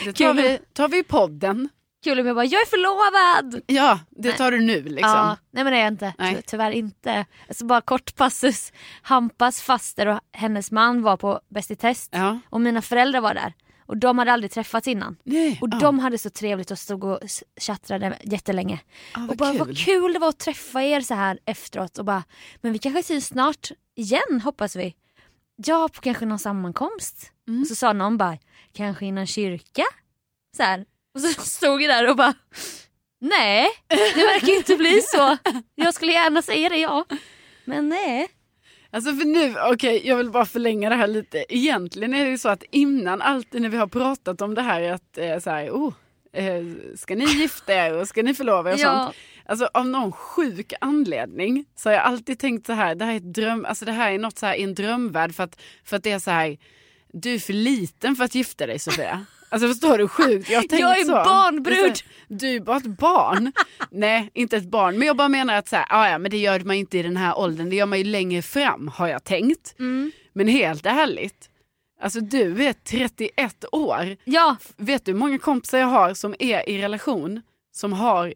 det 0.05 0.13
tar 0.13 0.33
vi, 0.33 0.59
tar 0.73 0.87
vi 0.87 0.97
i 0.97 1.03
podden. 1.03 1.69
Kul 2.03 2.19
om 2.19 2.27
jag 2.27 2.35
bara, 2.35 2.45
jag 2.45 2.61
är 2.61 2.65
förlovad! 2.65 3.61
Ja, 3.67 3.99
det 4.09 4.31
tar 4.31 4.51
du 4.51 4.59
nu 4.61 4.81
liksom. 4.83 5.11
Ja, 5.11 5.37
nej 5.51 5.63
men 5.63 5.73
det 5.73 5.79
är 5.79 5.83
jag 5.83 5.93
inte. 5.93 6.13
Nej. 6.17 6.35
Ty- 6.35 6.41
Tyvärr 6.41 6.71
inte. 6.71 7.25
Alltså 7.47 7.65
bara 7.65 7.81
kort 7.81 8.15
passus. 8.15 8.71
Hampas 9.01 9.61
faster 9.61 10.07
och 10.07 10.19
hennes 10.33 10.71
man 10.71 11.01
var 11.01 11.17
på 11.17 11.39
Bäst 11.49 11.71
i 11.71 11.75
test 11.75 12.09
Ja. 12.13 12.39
och 12.49 12.61
mina 12.61 12.81
föräldrar 12.81 13.21
var 13.21 13.33
där. 13.33 13.53
Och 13.87 13.97
de 13.97 14.17
hade 14.17 14.33
aldrig 14.33 14.51
träffats 14.51 14.87
innan. 14.87 15.17
Nej. 15.23 15.59
Och 15.61 15.67
ja. 15.71 15.79
de 15.79 15.99
hade 15.99 16.17
så 16.17 16.29
trevligt 16.29 16.71
och 16.71 16.79
stod 16.79 17.03
och 17.03 17.19
tjattrade 17.59 18.17
jättelänge. 18.23 18.79
ja, 19.15 19.27
och 19.29 19.37
bara 19.37 19.51
kul. 19.51 19.59
vad 19.59 19.77
kul 19.77 20.13
det 20.13 20.19
var 20.19 20.29
att 20.29 20.39
träffa 20.39 20.83
er 20.83 21.01
så 21.01 21.13
här 21.13 21.39
efteråt 21.45 21.97
och 21.97 22.05
bara, 22.05 22.23
men 22.61 22.73
vi 22.73 22.79
kanske 22.79 23.03
syns 23.03 23.27
snart 23.27 23.71
igen 23.95 24.41
hoppas 24.43 24.75
vi. 24.75 24.95
Ja, 25.55 25.89
på 25.93 26.01
kanske 26.01 26.25
någon 26.25 26.39
sammankomst. 26.39 27.31
Mm. 27.47 27.61
Och 27.61 27.67
så 27.67 27.75
sa 27.75 27.93
någon 27.93 28.17
bara, 28.17 28.37
kanske 28.73 29.05
i 29.05 29.11
någon 29.11 29.27
kyrka? 29.27 29.83
Så 30.57 30.63
här. 30.63 30.85
Och 31.15 31.21
så 31.21 31.41
stod 31.41 31.81
jag 31.81 31.89
där 31.89 32.09
och 32.09 32.15
bara, 32.15 32.33
nej 33.19 33.67
det 33.87 34.25
verkar 34.25 34.57
inte 34.57 34.75
bli 34.75 35.01
så. 35.01 35.37
Jag 35.75 35.93
skulle 35.93 36.11
gärna 36.11 36.41
säga 36.41 36.69
det 36.69 36.77
ja. 36.77 37.05
Men 37.65 37.89
nej. 37.89 38.27
Alltså 38.91 39.13
för 39.13 39.25
nu, 39.25 39.55
okej 39.73 40.01
jag 40.07 40.15
vill 40.17 40.29
bara 40.29 40.45
förlänga 40.45 40.89
det 40.89 40.95
här 40.95 41.07
lite. 41.07 41.45
Egentligen 41.49 42.13
är 42.13 42.25
det 42.25 42.31
ju 42.31 42.37
så 42.37 42.49
att 42.49 42.63
innan 42.71 43.21
alltid 43.21 43.61
när 43.61 43.69
vi 43.69 43.77
har 43.77 43.87
pratat 43.87 44.41
om 44.41 44.55
det 44.55 44.61
här 44.61 44.91
att 44.91 45.17
eh, 45.17 45.39
så 45.39 45.49
här, 45.49 45.69
oh, 45.69 45.93
eh, 46.33 46.63
ska 46.95 47.15
ni 47.15 47.25
gifta 47.25 47.73
er 47.73 47.93
och 47.93 48.07
ska 48.07 48.23
ni 48.23 48.33
förlova 48.33 48.69
er 48.69 48.73
och 48.73 48.79
Ja. 48.79 49.03
sånt. 49.03 49.15
Alltså 49.45 49.69
av 49.73 49.87
någon 49.87 50.11
sjuk 50.11 50.73
anledning 50.81 51.65
så 51.75 51.89
har 51.89 51.93
jag 51.93 52.03
alltid 52.03 52.39
tänkt 52.39 52.65
så 52.65 52.73
här, 52.73 52.95
det 52.95 53.05
här 53.05 53.13
är, 53.13 53.17
ett 53.17 53.33
dröm, 53.33 53.65
alltså, 53.65 53.85
det 53.85 53.91
här 53.91 54.11
är 54.11 54.19
något 54.19 54.37
så 54.37 54.45
här 54.45 54.55
i 54.55 54.63
en 54.63 54.73
drömvärld 54.75 55.35
för 55.35 55.43
att, 55.43 55.61
för 55.83 55.97
att 55.97 56.03
det 56.03 56.11
är 56.11 56.19
så 56.19 56.31
här, 56.31 56.57
du 57.13 57.33
är 57.33 57.39
för 57.39 57.53
liten 57.53 58.15
för 58.15 58.23
att 58.23 58.35
gifta 58.35 58.67
dig 58.67 58.79
Sofia. 58.79 59.25
Alltså 59.49 59.67
förstår 59.67 59.97
du 59.97 60.07
sjukt? 60.07 60.49
Jag, 60.49 60.65
Jag 60.69 60.99
är 60.99 61.05
så. 61.05 61.11
barnbrud. 61.11 61.95
Du 62.27 62.55
är 62.55 62.59
bara 62.59 62.77
ett 62.77 62.85
barn. 62.85 63.51
Nej, 63.91 64.31
inte 64.33 64.57
ett 64.57 64.69
barn. 64.69 64.97
Men 64.97 65.07
jag 65.07 65.17
bara 65.17 65.29
menar 65.29 65.55
att 65.55 65.67
så 65.67 65.75
här, 65.75 65.85
ah, 65.89 66.09
ja, 66.09 66.17
men 66.17 66.31
det 66.31 66.37
gör 66.37 66.59
man 66.59 66.75
inte 66.75 66.97
i 66.97 67.03
den 67.03 67.17
här 67.17 67.37
åldern. 67.37 67.69
Det 67.69 67.75
gör 67.75 67.85
man 67.85 67.97
ju 67.97 68.03
längre 68.03 68.41
fram 68.41 68.87
har 68.87 69.07
jag 69.07 69.23
tänkt. 69.23 69.75
Mm. 69.79 70.11
Men 70.33 70.47
helt 70.47 70.85
ärligt. 70.85 71.49
Alltså 72.01 72.19
du 72.19 72.65
är 72.65 72.73
31 72.73 73.65
år. 73.71 74.17
Ja, 74.23 74.55
Vet 74.77 75.05
du 75.05 75.11
hur 75.11 75.19
många 75.19 75.39
kompisar 75.39 75.77
jag 75.77 75.87
har 75.87 76.13
som 76.13 76.35
är 76.39 76.69
i 76.69 76.81
relation 76.81 77.41
som 77.71 77.93
har, 77.93 78.33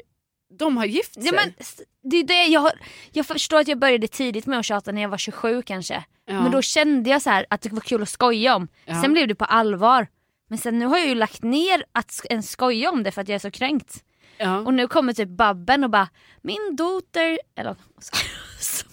de 0.59 0.77
har 0.77 0.85
gift 0.85 1.13
sig. 1.13 1.23
ja 1.25 1.31
men, 1.31 1.53
det 2.03 2.17
är 2.17 2.23
det 2.23 2.43
jag, 2.45 2.61
har, 2.61 2.71
jag 3.11 3.25
förstår 3.25 3.59
att 3.59 3.67
jag 3.67 3.79
började 3.79 4.07
tidigt 4.07 4.45
med 4.45 4.59
att 4.59 4.65
tjata 4.65 4.91
när 4.91 5.01
jag 5.01 5.09
var 5.09 5.17
27 5.17 5.61
kanske. 5.61 6.03
Ja. 6.25 6.41
Men 6.41 6.51
då 6.51 6.61
kände 6.61 7.09
jag 7.09 7.21
så 7.21 7.29
här 7.29 7.45
att 7.49 7.61
det 7.61 7.69
var 7.69 7.79
kul 7.79 8.01
att 8.01 8.09
skoja 8.09 8.55
om. 8.55 8.67
Ja. 8.85 9.01
Sen 9.01 9.13
blev 9.13 9.27
det 9.27 9.35
på 9.35 9.45
allvar. 9.45 10.07
Men 10.51 10.57
sen 10.57 10.79
nu 10.79 10.85
har 10.85 10.97
jag 10.97 11.07
ju 11.07 11.15
lagt 11.15 11.43
ner 11.43 11.83
att 11.91 12.21
ens 12.29 12.51
skoja 12.51 12.89
om 12.91 13.03
det 13.03 13.11
för 13.11 13.21
att 13.21 13.27
jag 13.27 13.35
är 13.35 13.39
så 13.39 13.51
kränkt. 13.51 14.03
ja. 14.37 14.57
Och 14.59 14.73
nu 14.73 14.87
kommer 14.87 15.13
typ 15.13 15.29
Babben 15.29 15.83
och 15.83 15.89
bara 15.89 16.09
min 16.41 16.75
dotter, 16.75 17.39
eller 17.55 17.75
så, 17.99 18.15
så 18.59 18.85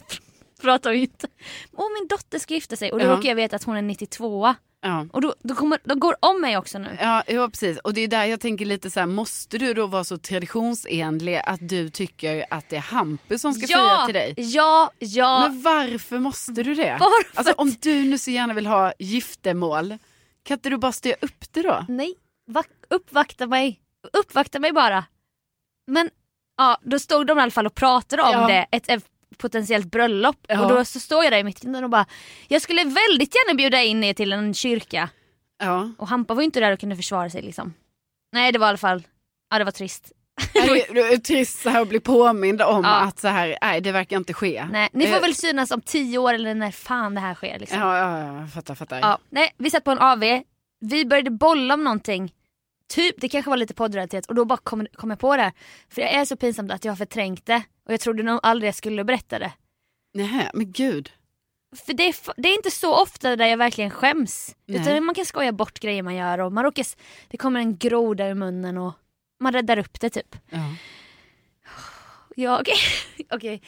pratar 0.63 0.91
vi 0.93 0.99
inte. 0.99 1.29
Åh 1.73 1.87
min 2.01 2.09
dotter 2.09 2.39
ska 2.39 2.55
gifta 2.55 2.77
sig 2.77 2.93
och 2.93 2.99
då 2.99 3.05
Ja. 3.05 3.11
råkar 3.17 3.29
jag 3.29 3.37
veta 3.37 3.57
att 3.57 3.65
hon 3.65 3.77
är 3.77 3.83
92 3.83 4.55
ja. 4.83 5.07
och 5.13 5.21
då, 5.21 5.35
då, 5.43 5.55
kommer, 5.55 5.79
då 5.85 5.95
går 5.95 6.17
om 6.21 6.41
mig 6.41 6.57
också 6.57 6.79
nu. 6.79 6.99
Ja, 7.01 7.23
ja, 7.27 7.49
precis. 7.49 7.79
Och 7.79 7.95
det 7.95 8.01
är 8.01 8.09
där 8.09 8.25
jag 8.25 8.41
tänker 8.41 8.65
lite 8.65 8.91
så 8.91 9.01
här, 9.01 9.07
måste 9.07 9.59
du 9.59 9.75
då 9.75 9.87
vara 9.87 10.05
så 10.05 10.19
traditionsenlig 10.19 11.41
att 11.45 11.69
du 11.69 11.91
tycker 11.91 12.45
att 12.51 12.69
det 12.69 12.77
är 12.77 12.81
Hampus 12.81 13.41
som 13.43 13.53
ska 13.55 13.67
fria 13.67 14.05
till 14.07 14.15
dig? 14.15 14.35
ja, 14.37 14.91
ja. 14.99 15.49
Men 15.49 15.63
varför 15.63 16.19
måste 16.19 16.53
du 16.53 16.75
det? 16.75 16.97
Varför? 17.01 17.39
Alltså 17.39 17.53
om 17.57 17.75
du 17.81 17.95
nu 18.05 18.19
så 18.19 18.31
gärna 18.31 18.55
vill 18.55 18.67
ha 18.67 18.93
giftermål, 18.99 19.99
kan 20.43 20.55
inte 20.55 20.71
du 20.71 20.77
bara 20.79 20.93
styra 20.93 21.17
upp 21.21 21.53
det 21.53 21.63
då? 21.63 21.85
Nej, 21.89 22.15
va- 22.47 22.65
uppvakta 22.91 23.47
mig. 23.47 23.81
Uppvakta 24.13 24.59
mig 24.59 24.73
bara. 24.73 25.05
Men 25.87 26.11
ja, 26.57 26.79
då 26.83 26.99
stod 26.99 27.27
de 27.27 27.39
i 27.39 27.43
alla 27.43 27.51
fall 27.51 27.67
och 27.67 27.75
pratade 27.75 28.23
om 28.23 28.33
Ja. 28.33 28.47
det, 28.47 28.67
ett, 28.73 28.89
ett 28.91 29.05
potentiellt 29.37 29.87
bröllop. 29.87 30.37
Ja. 30.49 30.63
Och 30.63 30.69
då 30.69 30.85
så 30.85 31.01
står 31.01 31.25
jag 31.25 31.33
där 31.33 31.39
i 31.39 31.45
mitten 31.45 31.85
och 31.85 31.91
bara, 31.91 32.07
jag 32.49 32.63
skulle 32.63 32.85
väldigt 32.85 33.35
gärna 33.35 33.57
bjuda 33.57 33.83
in 33.83 34.05
er 34.05 34.15
till 34.15 34.33
en 34.33 34.55
kyrka. 34.55 35.09
Ja. 35.59 35.91
Och 35.99 36.09
Hampa 36.09 36.35
var 36.35 36.43
ju 36.43 36.45
inte 36.45 36.61
där 36.61 36.73
och 36.73 36.81
kunde 36.81 36.97
försvara 36.97 37.31
sig 37.31 37.43
liksom. 37.43 37.75
Nej 38.33 38.53
det 38.53 38.59
var 38.59 38.67
i 38.67 38.69
alla 38.69 38.79
fall, 38.79 39.03
ja 39.51 39.59
det 39.59 39.65
var 39.65 39.73
trist. 39.73 40.13
Det 40.53 41.01
är 41.01 41.17
trist 41.19 41.63
så 41.63 41.71
här 41.71 41.81
att 41.83 41.89
bli 41.89 42.01
påmind 42.01 42.63
om 42.63 42.85
Ja. 42.85 43.01
att 43.01 43.19
så 43.19 43.29
här, 43.29 43.59
nej 43.63 43.81
det 43.81 43.93
verkar 43.93 44.17
inte 44.17 44.35
ske. 44.35 44.67
Nej, 44.73 44.89
ni 44.93 45.07
får 45.07 45.15
Eh, 45.17 45.21
väl 45.21 45.35
synas 45.35 45.71
om 45.71 45.81
tio 45.81 46.19
år 46.19 46.35
eller 46.35 46.55
när 46.55 46.71
fan 46.71 47.15
det 47.15 47.21
här 47.21 47.35
sker. 47.35 47.59
Liksom. 47.59 47.79
Ja, 47.81 47.99
ja, 47.99 48.19
ja, 48.41 48.47
fattar, 48.47 48.75
fattar. 48.75 48.99
Ja, 49.01 49.19
nej, 49.31 49.55
vi 49.59 49.71
satt 49.71 49.85
på 49.85 49.91
en 49.91 49.99
AV, 49.99 50.43
vi 50.81 51.05
började 51.07 51.31
bolla 51.31 51.75
om 51.75 51.85
någonting. 51.85 52.33
Typ, 52.95 53.15
det 53.21 53.29
kanske 53.29 53.51
var 53.51 53.57
lite 53.57 53.75
poddraditet 53.75 54.27
och 54.27 54.35
då 54.35 54.45
bara 54.45 54.57
kom, 54.59 54.87
kom 54.95 55.11
jag 55.11 55.19
på 55.19 55.37
det. 55.37 55.43
här. 55.43 55.53
För 55.91 56.01
jag 56.03 56.11
är 56.13 56.25
så 56.25 56.37
pinsamt 56.37 56.73
att 56.73 56.85
jag 56.85 56.93
har 56.93 56.97
förträngt 56.97 57.47
det 57.47 57.63
och 57.87 57.93
jag 57.93 58.01
trodde 58.01 58.23
nog 58.23 58.41
aldrig 58.43 58.69
jag 58.69 58.75
skulle 58.75 59.05
berätta 59.05 59.39
det. 59.39 59.53
Nej, 60.15 60.51
men 60.55 60.73
gud. 60.73 61.11
För 61.87 61.93
det 61.93 62.09
är, 62.09 62.15
det 62.37 62.49
är 62.49 62.55
inte 62.55 62.71
så 62.71 63.03
ofta 63.03 63.37
där 63.37 63.47
jag 63.47 63.57
verkligen 63.57 63.91
skäms. 63.91 64.57
Nej. 64.67 64.81
Utan 64.81 65.05
man 65.05 65.15
kan 65.15 65.25
skoja 65.27 65.53
bort 65.53 65.79
grejer 65.81 66.03
man 66.03 66.15
gör 66.15 66.39
och 66.39 66.53
man 66.53 66.65
råkar, 66.65 66.87
det 67.29 67.37
kommer 67.37 67.61
en 67.61 67.77
groda 67.79 68.29
ur 68.29 68.35
munnen 68.35 68.79
och 68.79 68.93
man 69.39 69.53
räddar 69.53 69.79
upp 69.79 70.01
det 70.01 70.11
typ. 70.11 70.37
Ja. 70.51 70.75
Jag, 72.37 72.69
okej. 73.31 73.63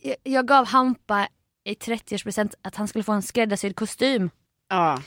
jag, 0.00 0.16
jag 0.22 0.46
gav 0.46 0.66
Hampa 0.66 1.28
i 1.64 1.74
30-årspresent 1.74 2.54
att 2.62 2.76
han 2.76 2.88
skulle 2.88 3.04
få 3.04 3.12
en 3.12 3.22
skräddarsydd 3.22 3.76
kostym. 3.76 4.30
Ja. 4.68 5.02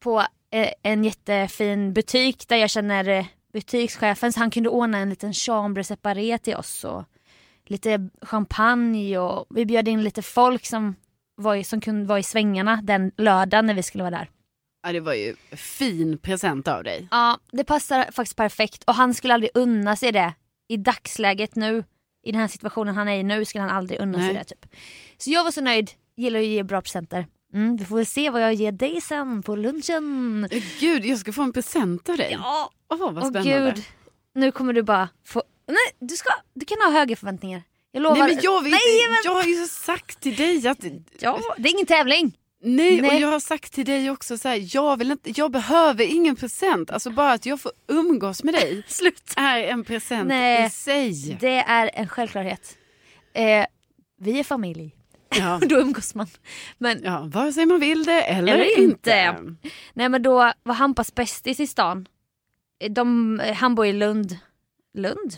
på 0.00 0.20
eh, 0.50 0.70
en 0.82 1.04
jättefin 1.04 1.92
butik 1.92 2.48
där 2.48 2.56
jag 2.56 2.70
känner 2.70 3.08
eh, 3.08 3.26
butikschefen 3.52 4.32
så 4.32 4.40
han 4.40 4.50
kunde 4.50 4.68
ordna 4.68 4.98
en 4.98 5.10
liten 5.10 5.32
chambre 5.32 5.84
separé 5.84 6.38
till 6.38 6.56
oss 6.56 6.84
och 6.84 7.04
lite 7.64 8.08
champagne 8.22 9.18
och 9.18 9.46
vi 9.50 9.66
bjöd 9.66 9.88
in 9.88 10.02
lite 10.02 10.22
folk 10.22 10.66
som, 10.66 10.96
var 11.34 11.54
i, 11.54 11.64
som 11.64 11.80
kunde 11.80 12.06
vara 12.06 12.18
i 12.18 12.22
svängarna 12.22 12.80
den 12.82 13.12
lördagen 13.16 13.66
när 13.66 13.74
vi 13.74 13.82
skulle 13.82 14.04
vara 14.04 14.18
där. 14.18 14.30
Ja, 14.84 14.92
det 14.92 15.00
var 15.00 15.14
ju 15.14 15.34
fin 15.52 16.18
present 16.18 16.68
av 16.68 16.84
dig. 16.84 17.08
Ja, 17.10 17.38
det 17.52 17.64
passar 17.64 18.10
faktiskt 18.12 18.36
perfekt 18.36 18.84
och 18.84 18.94
han 18.94 19.14
skulle 19.14 19.34
aldrig 19.34 19.50
unna 19.54 19.96
sig 19.96 20.12
det 20.12 20.34
i 20.68 20.76
dagsläget 20.76 21.56
nu. 21.56 21.84
I 22.26 22.32
den 22.32 22.40
här 22.40 22.48
situationen 22.48 22.94
han 22.94 23.08
är 23.08 23.18
i 23.18 23.22
nu 23.22 23.44
skulle 23.44 23.62
han 23.62 23.70
aldrig 23.76 24.00
unna 24.00 24.18
sig 24.18 24.26
Nej. 24.26 24.34
det. 24.34 24.44
Typ. 24.44 24.66
Så 25.18 25.30
jag 25.30 25.44
var 25.44 25.50
så 25.50 25.60
nöjd, 25.60 25.90
gillar 26.16 26.40
att 26.40 26.46
ge 26.46 26.62
bra 26.62 26.80
presenter. 26.82 27.26
Mm, 27.54 27.76
vi 27.76 27.84
får 27.84 27.96
väl 27.96 28.06
se 28.06 28.30
vad 28.30 28.42
jag 28.42 28.54
ger 28.54 28.72
dig 28.72 29.00
sen 29.00 29.42
på 29.42 29.56
lunchen. 29.56 30.48
Eh, 30.50 30.62
Gud, 30.80 31.04
jag 31.04 31.18
ska 31.18 31.32
få 31.32 31.42
en 31.42 31.52
present 31.52 32.08
av 32.08 32.16
dig. 32.16 32.32
Ja, 32.40 32.70
Åh, 32.88 32.98
vad 32.98 33.18
Åh 33.18 33.30
spännande. 33.30 33.72
gud, 33.74 33.84
nu 34.34 34.52
kommer 34.52 34.72
du 34.72 34.82
bara 34.82 35.08
få 35.26 35.42
Nej, 35.66 35.76
du, 36.08 36.16
ska, 36.16 36.30
du 36.54 36.66
kan 36.66 36.78
ha 36.80 36.90
höga 36.90 37.16
förväntningar. 37.16 37.62
Jag 37.92 38.02
lovar. 38.02 38.16
Nej 38.16 38.34
men 38.34 38.38
jag, 38.42 38.62
vill, 38.62 38.70
Nej, 38.72 39.08
men- 39.08 39.18
jag 39.24 39.34
har 39.34 39.42
ju 39.42 39.66
sagt 39.66 40.20
till 40.20 40.36
dig 40.36 40.68
att 40.68 40.84
Ja, 41.20 41.40
det 41.58 41.68
är 41.68 41.72
ingen 41.72 41.86
tävling. 41.86 42.38
Nej, 42.66 43.00
Nej. 43.00 43.10
och 43.10 43.20
jag 43.20 43.28
har 43.28 43.40
sagt 43.40 43.72
till 43.72 43.84
dig 43.86 44.10
också 44.10 44.38
så 44.38 44.48
här, 44.48 44.76
jag, 44.76 44.96
vill 44.96 45.10
inte, 45.10 45.30
jag 45.36 45.50
behöver 45.50 46.04
ingen 46.04 46.36
present. 46.36 46.90
Alltså 46.90 47.10
bara 47.10 47.32
att 47.32 47.46
jag 47.46 47.60
får 47.60 47.72
umgås 47.88 48.44
med 48.44 48.54
dig 48.54 48.82
Slut. 48.88 49.34
är 49.36 49.58
en 49.58 49.84
present 49.84 50.28
Nej. 50.28 50.66
i 50.66 50.70
sig. 50.70 51.36
Det 51.40 51.56
är 51.56 51.90
en 51.94 52.08
självklarhet. 52.08 52.76
Eh, 53.34 53.66
vi 54.20 54.38
är 54.40 54.44
familj. 54.44 54.94
Ja. 55.38 55.60
Då 55.68 55.76
umgås 55.80 56.14
man. 56.14 56.26
Men 56.78 57.00
Ja, 57.04 57.20
vare 57.32 57.52
sig 57.52 57.66
man 57.66 57.80
vill 57.80 58.04
det 58.04 58.22
eller, 58.22 58.54
Eller 58.54 58.78
inte. 58.78 58.82
inte. 58.82 59.36
Nej 59.92 60.08
men 60.08 60.22
då 60.22 60.52
var 60.62 60.74
Hampas 60.74 61.14
bästis 61.14 61.60
i 61.60 61.66
stan. 61.66 62.06
De, 62.90 63.40
han 63.54 63.74
bor 63.74 63.86
i 63.86 63.92
Lund. 63.92 64.38
Lund? 64.94 65.36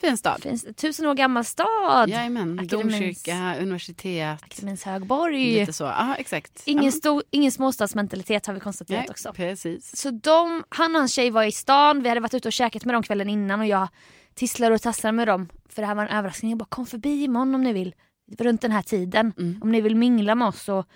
Fin 0.00 0.16
stad. 0.16 0.40
Det 0.42 0.72
tusen 0.72 1.06
år 1.06 1.14
gammal 1.14 1.44
stad. 1.44 2.08
Jajamän, 2.08 2.66
domkyrka, 2.66 3.56
universitet. 3.60 4.42
Akademins 4.42 4.84
högborg. 4.84 5.60
Lite 5.60 5.72
så, 5.72 5.84
ja 5.84 6.14
exakt. 6.18 6.62
Ingen, 6.64 6.84
ja. 6.84 6.90
stor, 6.90 7.22
ingen 7.30 7.52
småstadsmentalitet 7.52 8.46
har 8.46 8.54
vi 8.54 8.60
konstaterat 8.60 9.00
Nej, 9.00 9.10
också. 9.10 9.32
Precis. 9.32 9.96
Så 9.96 10.10
de, 10.10 10.64
han 10.68 10.94
och 10.94 11.00
hans 11.00 11.12
tjej 11.12 11.30
var 11.30 11.44
i 11.44 11.52
stan, 11.52 12.02
vi 12.02 12.08
hade 12.08 12.20
varit 12.20 12.34
ute 12.34 12.48
och 12.48 12.52
käkat 12.52 12.84
med 12.84 12.94
dem 12.94 13.02
kvällen 13.02 13.28
innan 13.28 13.60
och 13.60 13.66
jag 13.66 13.88
tisslade 14.34 14.74
och 14.74 14.82
tasslade 14.82 15.12
med 15.12 15.28
dem. 15.28 15.48
För 15.68 15.82
det 15.82 15.88
här 15.88 15.94
var 15.94 16.02
en 16.02 16.16
överraskning. 16.18 16.50
Jag 16.50 16.58
bara 16.58 16.64
kom 16.68 16.86
förbi 16.86 17.24
imorgon 17.24 17.54
om 17.54 17.62
ni 17.62 17.72
vill. 17.72 17.94
Runt 18.38 18.60
den 18.60 18.72
här 18.72 18.82
tiden. 18.82 19.32
Mm. 19.38 19.58
Om 19.62 19.72
ni 19.72 19.80
vill 19.80 19.96
mingla 19.96 20.34
med 20.34 20.48
oss 20.48 20.68
och 20.68 20.86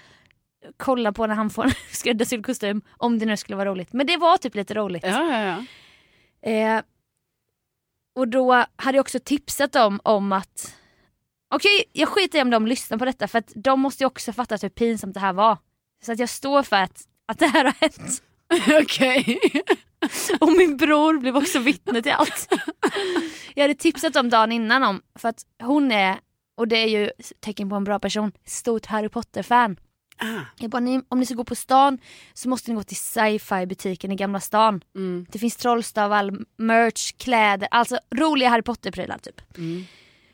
kolla 0.76 1.12
på 1.12 1.26
när 1.26 1.34
han 1.34 1.50
får 1.50 1.64
en 1.64 1.72
skräddarsydd 1.92 2.46
kostym. 2.46 2.82
Om 2.90 3.18
det 3.18 3.26
nu 3.26 3.36
skulle 3.36 3.56
vara 3.56 3.70
roligt. 3.70 3.92
Men 3.92 4.06
det 4.06 4.16
var 4.16 4.38
typ 4.38 4.54
lite 4.54 4.74
roligt. 4.74 5.04
Ja, 5.06 5.24
ja, 5.24 5.40
ja. 6.42 6.50
Eh, 6.50 6.82
och 8.14 8.28
då 8.28 8.64
hade 8.76 8.98
jag 8.98 9.00
också 9.04 9.18
tipsat 9.18 9.72
dem 9.72 10.00
om 10.04 10.32
att 10.32 10.74
Okej, 11.54 11.84
jag 11.92 12.08
skiter 12.08 12.38
i 12.38 12.42
om 12.42 12.50
de 12.50 12.66
lyssnar 12.66 12.98
på 12.98 13.04
detta 13.04 13.28
för 13.28 13.38
att 13.38 13.52
de 13.54 13.80
måste 13.80 14.02
ju 14.02 14.06
också 14.06 14.32
fatta 14.32 14.56
hur 14.62 14.68
pinsamt 14.68 15.14
det 15.14 15.20
här 15.20 15.32
var. 15.32 15.58
Så 16.04 16.12
att 16.12 16.18
jag 16.18 16.28
står 16.28 16.62
för 16.62 16.76
att, 16.76 17.02
att 17.26 17.38
det 17.38 17.46
här 17.46 17.64
har 17.64 17.74
hänt. 17.80 18.22
Okej. 18.82 19.40
Och 20.40 20.52
min 20.52 20.76
bror 20.76 21.18
blev 21.18 21.36
också 21.36 21.58
vittne 21.58 22.02
till 22.02 22.12
allt. 22.12 22.52
Jag 23.54 23.64
hade 23.64 23.74
tipsat 23.74 24.16
om 24.16 24.30
dagen 24.30 24.52
innan 24.52 24.82
om, 24.82 25.02
för 25.18 25.28
att 25.28 25.46
hon 25.62 25.92
är, 25.92 26.18
och 26.56 26.68
det 26.68 26.76
är 26.76 26.86
ju 26.86 27.10
tecken 27.40 27.70
på 27.70 27.76
en 27.76 27.84
bra 27.84 27.98
person, 27.98 28.32
stort 28.44 28.86
Harry 28.86 29.08
Potter-fan. 29.08 29.76
Ah. 30.22 30.40
Jag 30.58 30.70
bara, 30.70 30.80
ni, 30.80 31.02
om 31.08 31.20
ni 31.20 31.26
ska 31.26 31.34
gå 31.34 31.44
på 31.44 31.54
stan 31.54 31.98
så 32.34 32.48
måste 32.48 32.70
ni 32.70 32.76
gå 32.76 32.82
till 32.82 32.96
sci-fi 32.96 33.66
butiken 33.66 34.12
i 34.12 34.16
Gamla 34.16 34.40
stan. 34.40 34.84
Mm. 34.94 35.26
Det 35.28 35.38
finns 35.38 35.56
trollstavar, 35.56 36.32
merch, 36.56 37.12
kläder, 37.16 37.68
alltså 37.70 37.98
roliga 38.14 38.48
Harry 38.48 38.62
Potter-prylar 38.62 39.18
typ. 39.18 39.58
Mm. 39.58 39.84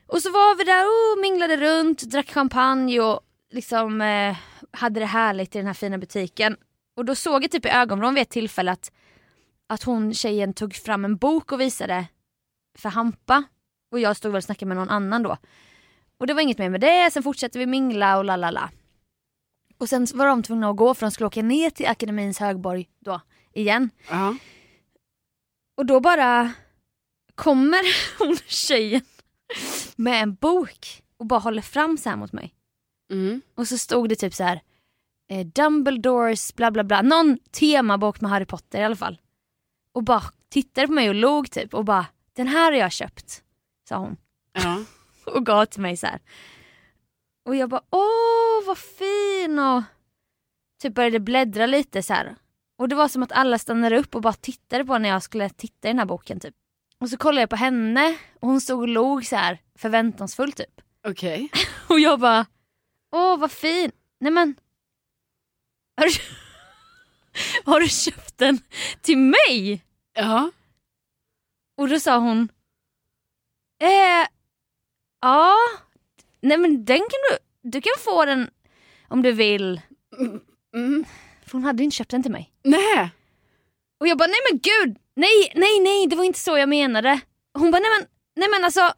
Och 0.06 0.22
så 0.22 0.30
var 0.30 0.56
vi 0.56 0.64
där 0.64 0.84
och 0.84 1.22
minglade 1.22 1.56
runt, 1.56 2.02
drack 2.02 2.30
champagne 2.30 3.00
och 3.00 3.20
liksom 3.50 4.00
eh, 4.00 4.36
hade 4.70 5.00
det 5.00 5.06
härligt 5.06 5.54
i 5.54 5.58
den 5.58 5.66
här 5.66 5.74
fina 5.74 5.98
butiken. 5.98 6.56
Och 6.96 7.04
då 7.04 7.14
såg 7.14 7.44
jag 7.44 7.50
typ 7.50 7.66
i 7.66 7.68
ögonvrån 7.68 8.14
vid 8.14 8.22
ett 8.22 8.30
tillfälle 8.30 8.72
att, 8.72 8.92
att 9.66 9.82
hon 9.82 10.14
tjejen 10.14 10.54
tog 10.54 10.74
fram 10.74 11.04
en 11.04 11.16
bok 11.16 11.52
och 11.52 11.60
visade 11.60 12.06
för 12.78 12.88
Hampa. 12.88 13.44
Och 13.92 14.00
jag 14.00 14.16
stod 14.16 14.32
väl 14.32 14.38
och 14.38 14.44
snackade 14.44 14.68
med 14.68 14.76
någon 14.76 14.90
annan 14.90 15.22
då. 15.22 15.36
Och 16.18 16.26
det 16.26 16.34
var 16.34 16.40
inget 16.40 16.58
mer 16.58 16.68
med 16.68 16.80
det, 16.80 17.10
sen 17.12 17.22
fortsatte 17.22 17.58
vi 17.58 17.66
mingla 17.66 18.18
och 18.18 18.24
la 18.24 18.36
la 18.36 18.50
la. 18.50 18.70
Och 19.78 19.88
sen 19.88 20.06
var 20.14 20.26
de 20.26 20.42
tvungna 20.42 20.70
att 20.70 20.76
gå 20.76 20.94
för 20.94 21.06
de 21.06 21.10
skulle 21.10 21.26
åka 21.26 21.42
ner 21.42 21.70
till 21.70 21.86
Akademins 21.86 22.38
högborg 22.38 22.88
då 22.98 23.20
igen. 23.52 23.90
Ja. 24.10 24.36
Och 25.76 25.86
då 25.86 26.00
bara 26.00 26.52
kommer 27.34 27.82
hon 28.18 28.36
tjejen 28.46 29.02
med 29.96 30.22
en 30.22 30.34
bok 30.34 31.02
och 31.16 31.26
bara 31.26 31.40
håller 31.40 31.62
fram 31.62 31.98
så 31.98 32.08
här 32.08 32.16
mot 32.16 32.32
mig. 32.32 32.54
Mm. 33.12 33.40
Och 33.54 33.68
så 33.68 33.78
stod 33.78 34.08
det 34.08 34.16
typ 34.16 34.34
så 34.34 34.44
här 34.44 34.62
eh, 35.30 35.46
Dumbledores 35.46 36.54
bla 36.54 36.70
bla 36.70 36.84
bla, 36.84 37.02
någon 37.02 37.38
temabok 37.50 38.20
med 38.20 38.30
Harry 38.30 38.46
Potter 38.46 38.80
i 38.80 38.84
alla 38.84 38.96
fall. 38.96 39.20
Och 39.92 40.02
bara 40.04 40.22
tittade 40.48 40.86
på 40.86 40.92
mig 40.92 41.08
och 41.08 41.14
log 41.14 41.50
typ 41.50 41.74
och 41.74 41.84
bara 41.84 42.06
den 42.32 42.46
här 42.46 42.72
har 42.72 42.78
jag 42.78 42.92
köpt, 42.92 43.42
sa 43.88 43.96
hon. 43.96 44.16
Ja. 44.52 44.84
Och 45.34 45.46
gav 45.46 45.64
till 45.64 45.80
mig 45.82 45.96
så 45.96 46.06
här. 46.06 46.20
Och 47.48 47.56
jag 47.56 47.68
bara 47.68 47.82
åh 47.90 48.66
vad 48.66 48.78
fin 48.78 49.58
och 49.58 49.82
typ 50.82 50.94
började 50.94 51.20
bläddra 51.20 51.66
lite 51.66 52.02
så 52.02 52.12
här. 52.12 52.36
Och 52.78 52.88
det 52.88 52.94
var 52.94 53.08
som 53.08 53.22
att 53.22 53.32
alla 53.32 53.58
stannade 53.58 53.98
upp 53.98 54.14
och 54.14 54.22
bara 54.22 54.32
tittade 54.32 54.84
på 54.84 54.98
när 54.98 55.08
jag 55.08 55.22
skulle 55.22 55.50
titta 55.50 55.88
i 55.88 55.90
den 55.90 55.98
här 55.98 56.06
boken 56.06 56.40
typ. 56.40 56.54
Och 57.00 57.10
så 57.10 57.16
kollade 57.16 57.40
jag 57.40 57.50
på 57.50 57.56
henne 57.56 58.18
och 58.40 58.48
hon 58.48 58.60
stod 58.60 58.80
och 58.80 58.88
log 58.88 59.26
så 59.26 59.36
här 59.36 59.58
förväntansfullt 59.78 60.56
typ. 60.56 60.80
Okej. 61.06 61.50
Och 61.88 62.00
jag 62.00 62.20
bara, 62.20 62.46
åh 63.12 63.38
vad 63.38 63.52
fin. 63.52 63.92
Nej 64.20 64.32
men, 64.32 64.54
har 65.96 66.06
du, 66.06 66.12
har 67.70 67.80
du 67.80 67.88
köpt 67.88 68.38
den 68.38 68.60
till 69.00 69.18
mig? 69.18 69.84
Ja. 70.12 70.50
Och 71.76 71.88
då 71.88 72.00
sa 72.00 72.18
hon, 72.18 72.48
eh, 73.82 74.28
ja, 75.20 75.54
nej 76.40 76.58
men 76.58 76.84
den 76.84 76.98
kan 76.98 77.20
du, 77.30 77.47
du 77.70 77.80
kan 77.80 77.92
få 77.98 78.24
den 78.24 78.50
om 79.08 79.22
du 79.22 79.32
vill. 79.32 79.80
Mm. 80.74 81.04
För 81.46 81.52
hon 81.52 81.64
hade 81.64 81.84
inte 81.84 81.96
köpt 81.96 82.10
den 82.10 82.22
till 82.22 82.32
mig. 82.32 82.52
Nej. 82.64 83.10
Och 84.00 84.08
jag 84.08 84.18
bara, 84.18 84.26
nej 84.26 84.40
men 84.50 84.60
gud, 84.60 84.96
nej, 85.16 85.52
nej, 85.54 85.80
nej, 85.80 86.06
det 86.06 86.16
var 86.16 86.24
inte 86.24 86.38
så 86.38 86.58
jag 86.58 86.68
menade. 86.68 87.20
Hon 87.54 87.70
bara, 87.70 87.78
nej 87.78 87.90
men, 87.98 88.08
nej 88.36 88.48
men 88.50 88.64
alltså, 88.64 88.92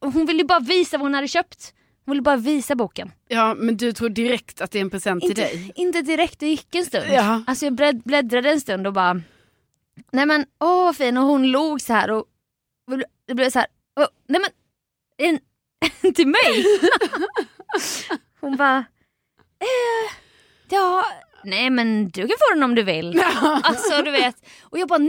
hon 0.00 0.26
ville 0.26 0.38
ju 0.38 0.44
bara 0.46 0.60
visa 0.60 0.98
vad 0.98 1.04
hon 1.04 1.14
hade 1.14 1.28
köpt. 1.28 1.74
Hon 2.04 2.12
ville 2.12 2.22
bara 2.22 2.36
visa 2.36 2.74
boken. 2.74 3.12
Ja, 3.28 3.54
men 3.54 3.76
du 3.76 3.92
tror 3.92 4.08
direkt 4.08 4.60
att 4.60 4.70
det 4.70 4.78
är 4.78 4.82
en 4.82 4.90
present 4.90 5.20
till 5.20 5.30
Inte, 5.30 5.42
dig? 5.42 5.72
inte 5.74 6.02
direkt, 6.02 6.38
det 6.40 6.46
gick 6.48 6.74
en 6.74 6.84
stund. 6.86 7.06
Ja. 7.10 7.42
Alltså 7.46 7.64
jag 7.66 7.74
blädd- 7.74 8.02
bläddrade 8.04 8.50
en 8.50 8.60
stund 8.60 8.86
och 8.86 8.92
bara, 8.92 9.20
nej 10.12 10.26
men 10.26 10.46
åh 10.60 10.84
vad 10.84 10.96
fin 10.96 11.16
och 11.16 11.24
hon 11.24 11.46
log 11.50 11.80
så 11.80 11.92
här 11.92 12.10
och 12.10 12.24
det 13.26 13.34
blev 13.34 13.50
så 13.50 13.58
här, 13.58 13.68
nej 14.28 14.40
men 14.40 14.50
en, 15.28 15.38
till 16.14 16.26
mig? 16.28 16.64
hon 18.40 18.56
bara, 18.56 18.78
eh, 19.60 20.14
ja, 20.68 21.04
nej 21.44 21.70
men 21.70 22.08
du 22.08 22.20
kan 22.20 22.36
få 22.38 22.54
den 22.54 22.62
om 22.62 22.74
du 22.74 22.82
vill. 22.82 23.22
Alltså 23.62 24.02
du 24.02 24.10
vet. 24.10 24.36
Och 24.62 24.78
jag 24.78 24.88
bara 24.88 24.98
nej, 24.98 25.08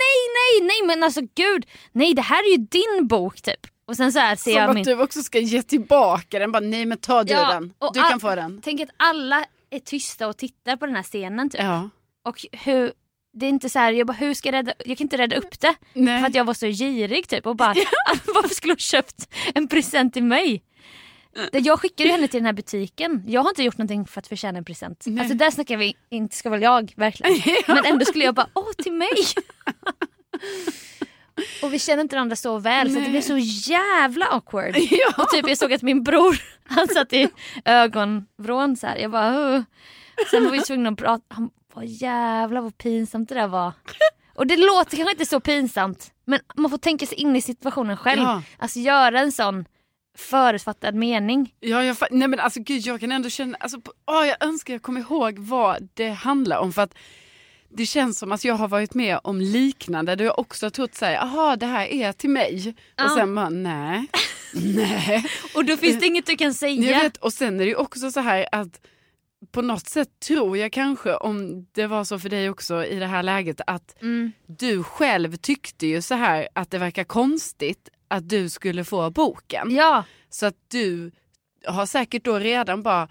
nej, 0.00 0.18
nej, 0.34 0.66
nej 0.68 0.86
men 0.86 1.02
alltså 1.02 1.20
gud, 1.34 1.66
nej 1.92 2.14
det 2.14 2.22
här 2.22 2.42
är 2.42 2.50
ju 2.50 2.56
din 2.56 3.06
bok 3.08 3.40
typ. 3.42 3.66
Och 3.86 3.96
sen 3.96 4.12
så 4.12 4.18
här 4.18 4.36
ser 4.36 4.50
Som 4.50 4.60
jag 4.60 4.68
att 4.68 4.74
min... 4.74 4.84
du 4.84 5.02
också 5.02 5.22
ska 5.22 5.38
ge 5.38 5.62
tillbaka 5.62 6.38
den. 6.38 6.52
Bara, 6.52 6.60
nej 6.60 6.86
men 6.86 6.98
ta 6.98 7.24
du 7.24 7.32
Ja, 7.32 7.52
den. 7.52 7.74
Du 7.94 8.00
all- 8.00 8.10
kan 8.10 8.20
få 8.20 8.34
den. 8.34 8.60
Tänk 8.64 8.80
att 8.80 8.88
alla 8.96 9.44
är 9.70 9.78
tysta 9.78 10.28
och 10.28 10.36
tittar 10.36 10.76
på 10.76 10.86
den 10.86 10.96
här 10.96 11.02
scenen 11.02 11.50
typ. 11.50 11.60
Ja. 11.60 11.90
Och 12.24 12.46
hur, 12.52 12.92
det 13.32 13.46
är 13.46 13.50
inte 13.50 13.68
så 13.68 13.78
här, 13.78 13.92
jag 13.92 14.06
bara 14.06 14.12
hur 14.12 14.34
ska 14.34 14.48
jag 14.48 14.54
rädda, 14.54 14.72
jag 14.78 14.98
kan 14.98 15.04
inte 15.04 15.18
rädda 15.18 15.36
upp 15.36 15.60
det. 15.60 15.74
Nej. 15.92 16.20
För 16.20 16.26
att 16.26 16.34
jag 16.34 16.44
var 16.44 16.54
så 16.54 16.66
girig 16.66 17.28
typ 17.28 17.46
och 17.46 17.56
bara, 17.56 17.74
varför 18.34 18.54
skulle 18.54 18.72
hon 18.72 18.78
köpt 18.78 19.28
en 19.54 19.68
present 19.68 20.14
till 20.14 20.24
mig? 20.24 20.62
Jag 21.52 21.80
skickade 21.80 22.08
ju 22.08 22.14
henne 22.14 22.28
till 22.28 22.38
den 22.38 22.46
här 22.46 22.52
butiken. 22.52 23.24
Jag 23.26 23.42
har 23.42 23.48
inte 23.48 23.62
gjort 23.62 23.78
någonting 23.78 24.06
för 24.06 24.20
att 24.20 24.26
förtjäna 24.26 24.58
en 24.58 24.64
present. 24.64 25.02
Nej. 25.06 25.20
Alltså 25.20 25.36
där 25.36 25.50
snackar 25.50 25.76
vi, 25.76 25.94
inte 26.10 26.36
ska 26.36 26.50
väl 26.50 26.62
jag 26.62 26.92
verkligen. 26.96 27.56
Men 27.74 27.84
ändå 27.84 28.04
skulle 28.04 28.24
jag 28.24 28.34
bara, 28.34 28.46
åh 28.54 28.72
till 28.82 28.92
mig. 28.92 29.08
och 31.62 31.72
vi 31.72 31.78
känner 31.78 32.02
inte 32.02 32.16
varandra 32.16 32.36
så 32.36 32.58
väl 32.58 32.92
så 32.92 32.98
att 32.98 33.04
det 33.04 33.10
blev 33.10 33.20
så 33.20 33.36
jävla 33.70 34.26
awkward. 34.26 34.76
Ja. 34.90 35.12
Och 35.22 35.28
typ 35.28 35.48
jag 35.48 35.58
såg 35.58 35.72
att 35.72 35.82
min 35.82 36.02
bror, 36.02 36.42
han 36.64 36.88
satt 36.88 37.12
i 37.12 37.28
ögonvrån 37.64 38.76
så 38.76 38.86
här. 38.86 38.96
Jag 38.96 39.10
bara, 39.10 39.54
"Åh." 39.56 39.62
Sen 40.30 40.44
var 40.44 40.50
vi 40.50 40.60
tvungna 40.60 40.90
att 40.90 40.98
prata. 40.98 41.24
Han 41.28 41.50
bara, 41.74 41.84
jävlar 41.84 42.60
vad 42.60 42.78
pinsamt 42.78 43.28
det 43.28 43.34
där 43.34 43.48
var. 43.48 43.72
Och 44.34 44.46
det 44.46 44.56
låter 44.56 44.96
kanske 44.96 45.12
inte 45.12 45.26
så 45.26 45.40
pinsamt 45.40 46.12
men 46.30 46.40
man 46.54 46.70
får 46.70 46.78
tänka 46.78 47.06
sig 47.06 47.18
in 47.18 47.36
i 47.36 47.42
situationen 47.42 47.96
själv. 47.96 48.22
Ja. 48.22 48.42
Alltså 48.58 48.78
göra 48.78 49.20
en 49.20 49.32
sån 49.32 49.64
förutfattad 50.16 50.94
mening. 50.94 51.54
Ja, 51.60 51.84
jag, 51.84 51.96
nej 52.10 52.28
men 52.28 52.40
alltså 52.40 52.60
gud 52.60 52.80
jag 52.80 53.00
kan 53.00 53.12
ändå 53.12 53.28
känna, 53.28 53.56
alltså, 53.60 53.80
åh, 54.06 54.26
jag 54.26 54.36
önskar 54.44 54.74
jag 54.74 54.82
kommer 54.82 55.00
ihåg 55.00 55.38
vad 55.38 55.88
det 55.94 56.10
handlar 56.10 56.58
om 56.58 56.72
för 56.72 56.82
att 56.82 56.94
det 57.68 57.86
känns 57.86 58.18
som 58.18 58.32
att 58.32 58.44
jag 58.44 58.54
har 58.54 58.68
varit 58.68 58.94
med 58.94 59.20
om 59.24 59.40
liknande 59.40 60.14
där 60.16 60.24
jag 60.24 60.38
också 60.38 60.66
har 60.66 60.70
trott 60.70 60.94
såhär, 60.94 61.12
jaha 61.12 61.56
det 61.56 61.66
här 61.66 61.86
är 61.86 62.12
till 62.12 62.30
mig. 62.30 62.74
Ja. 62.96 63.04
Och 63.04 63.10
sen 63.10 63.34
bara 63.34 63.48
nej, 63.48 64.06
nej. 64.54 65.24
Och 65.54 65.64
då 65.64 65.76
finns 65.76 66.00
det 66.00 66.06
inget 66.06 66.26
du 66.26 66.36
kan 66.36 66.54
säga. 66.54 66.90
Jag 66.90 67.02
vet, 67.02 67.16
och 67.16 67.32
sen 67.32 67.54
är 67.54 67.64
det 67.64 67.70
ju 67.70 67.76
också 67.76 68.10
så 68.10 68.20
här 68.20 68.46
att 68.52 68.80
på 69.52 69.62
något 69.62 69.86
sätt 69.88 70.08
tror 70.26 70.56
jag 70.58 70.72
kanske, 70.72 71.14
om 71.14 71.66
det 71.72 71.86
var 71.86 72.04
så 72.04 72.18
för 72.18 72.28
dig 72.28 72.50
också 72.50 72.84
i 72.84 72.98
det 72.98 73.06
här 73.06 73.22
läget, 73.22 73.60
att 73.66 74.02
Mm. 74.02 74.32
du 74.46 74.82
själv 74.82 75.36
tyckte 75.36 75.86
ju 75.86 76.02
så 76.02 76.14
här 76.14 76.48
att 76.52 76.70
det 76.70 76.78
verkar 76.78 77.04
konstigt 77.04 77.88
att 78.08 78.28
du 78.28 78.48
skulle 78.48 78.84
få 78.84 79.10
boken. 79.10 79.74
Ja, 79.74 80.04
Så 80.28 80.46
att 80.46 80.54
du 80.68 81.10
har 81.66 81.86
säkert 81.86 82.24
då 82.24 82.38
redan 82.38 82.82
bara, 82.82 83.08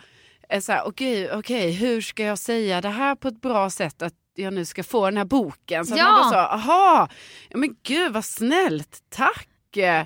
är 0.50 0.60
så 0.62 0.72
här, 0.72 0.88
okej, 0.88 1.32
okej, 1.34 1.72
hur 1.72 2.02
ska 2.02 2.24
jag 2.24 2.40
säga 2.40 2.82
det 2.82 2.90
här 2.90 3.16
på 3.16 3.28
ett 3.28 3.42
bra 3.42 3.70
sätt 3.70 4.02
att 4.02 4.14
jag 4.36 4.54
nu 4.54 4.66
ska 4.66 4.84
få 4.84 5.06
den 5.06 5.18
här 5.18 5.26
boken? 5.26 5.86
Så 5.86 5.98
Ja. 5.98 6.04
att 6.06 6.12
man 6.12 6.22
bara 6.22 6.30
så, 6.48 6.54
aha, 6.54 7.10
men 7.54 7.76
gud 7.84 8.14
vad 8.14 8.26
snällt, 8.26 9.00
tack. 9.10 9.78
eh, 9.78 10.06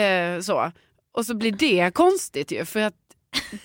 eh, 0.00 0.40
så. 0.40 0.72
Och 1.12 1.26
så 1.26 1.34
blir 1.34 1.52
det 1.52 1.94
konstigt 1.94 2.52
ju 2.52 2.64
för 2.64 2.80
att 2.80 2.94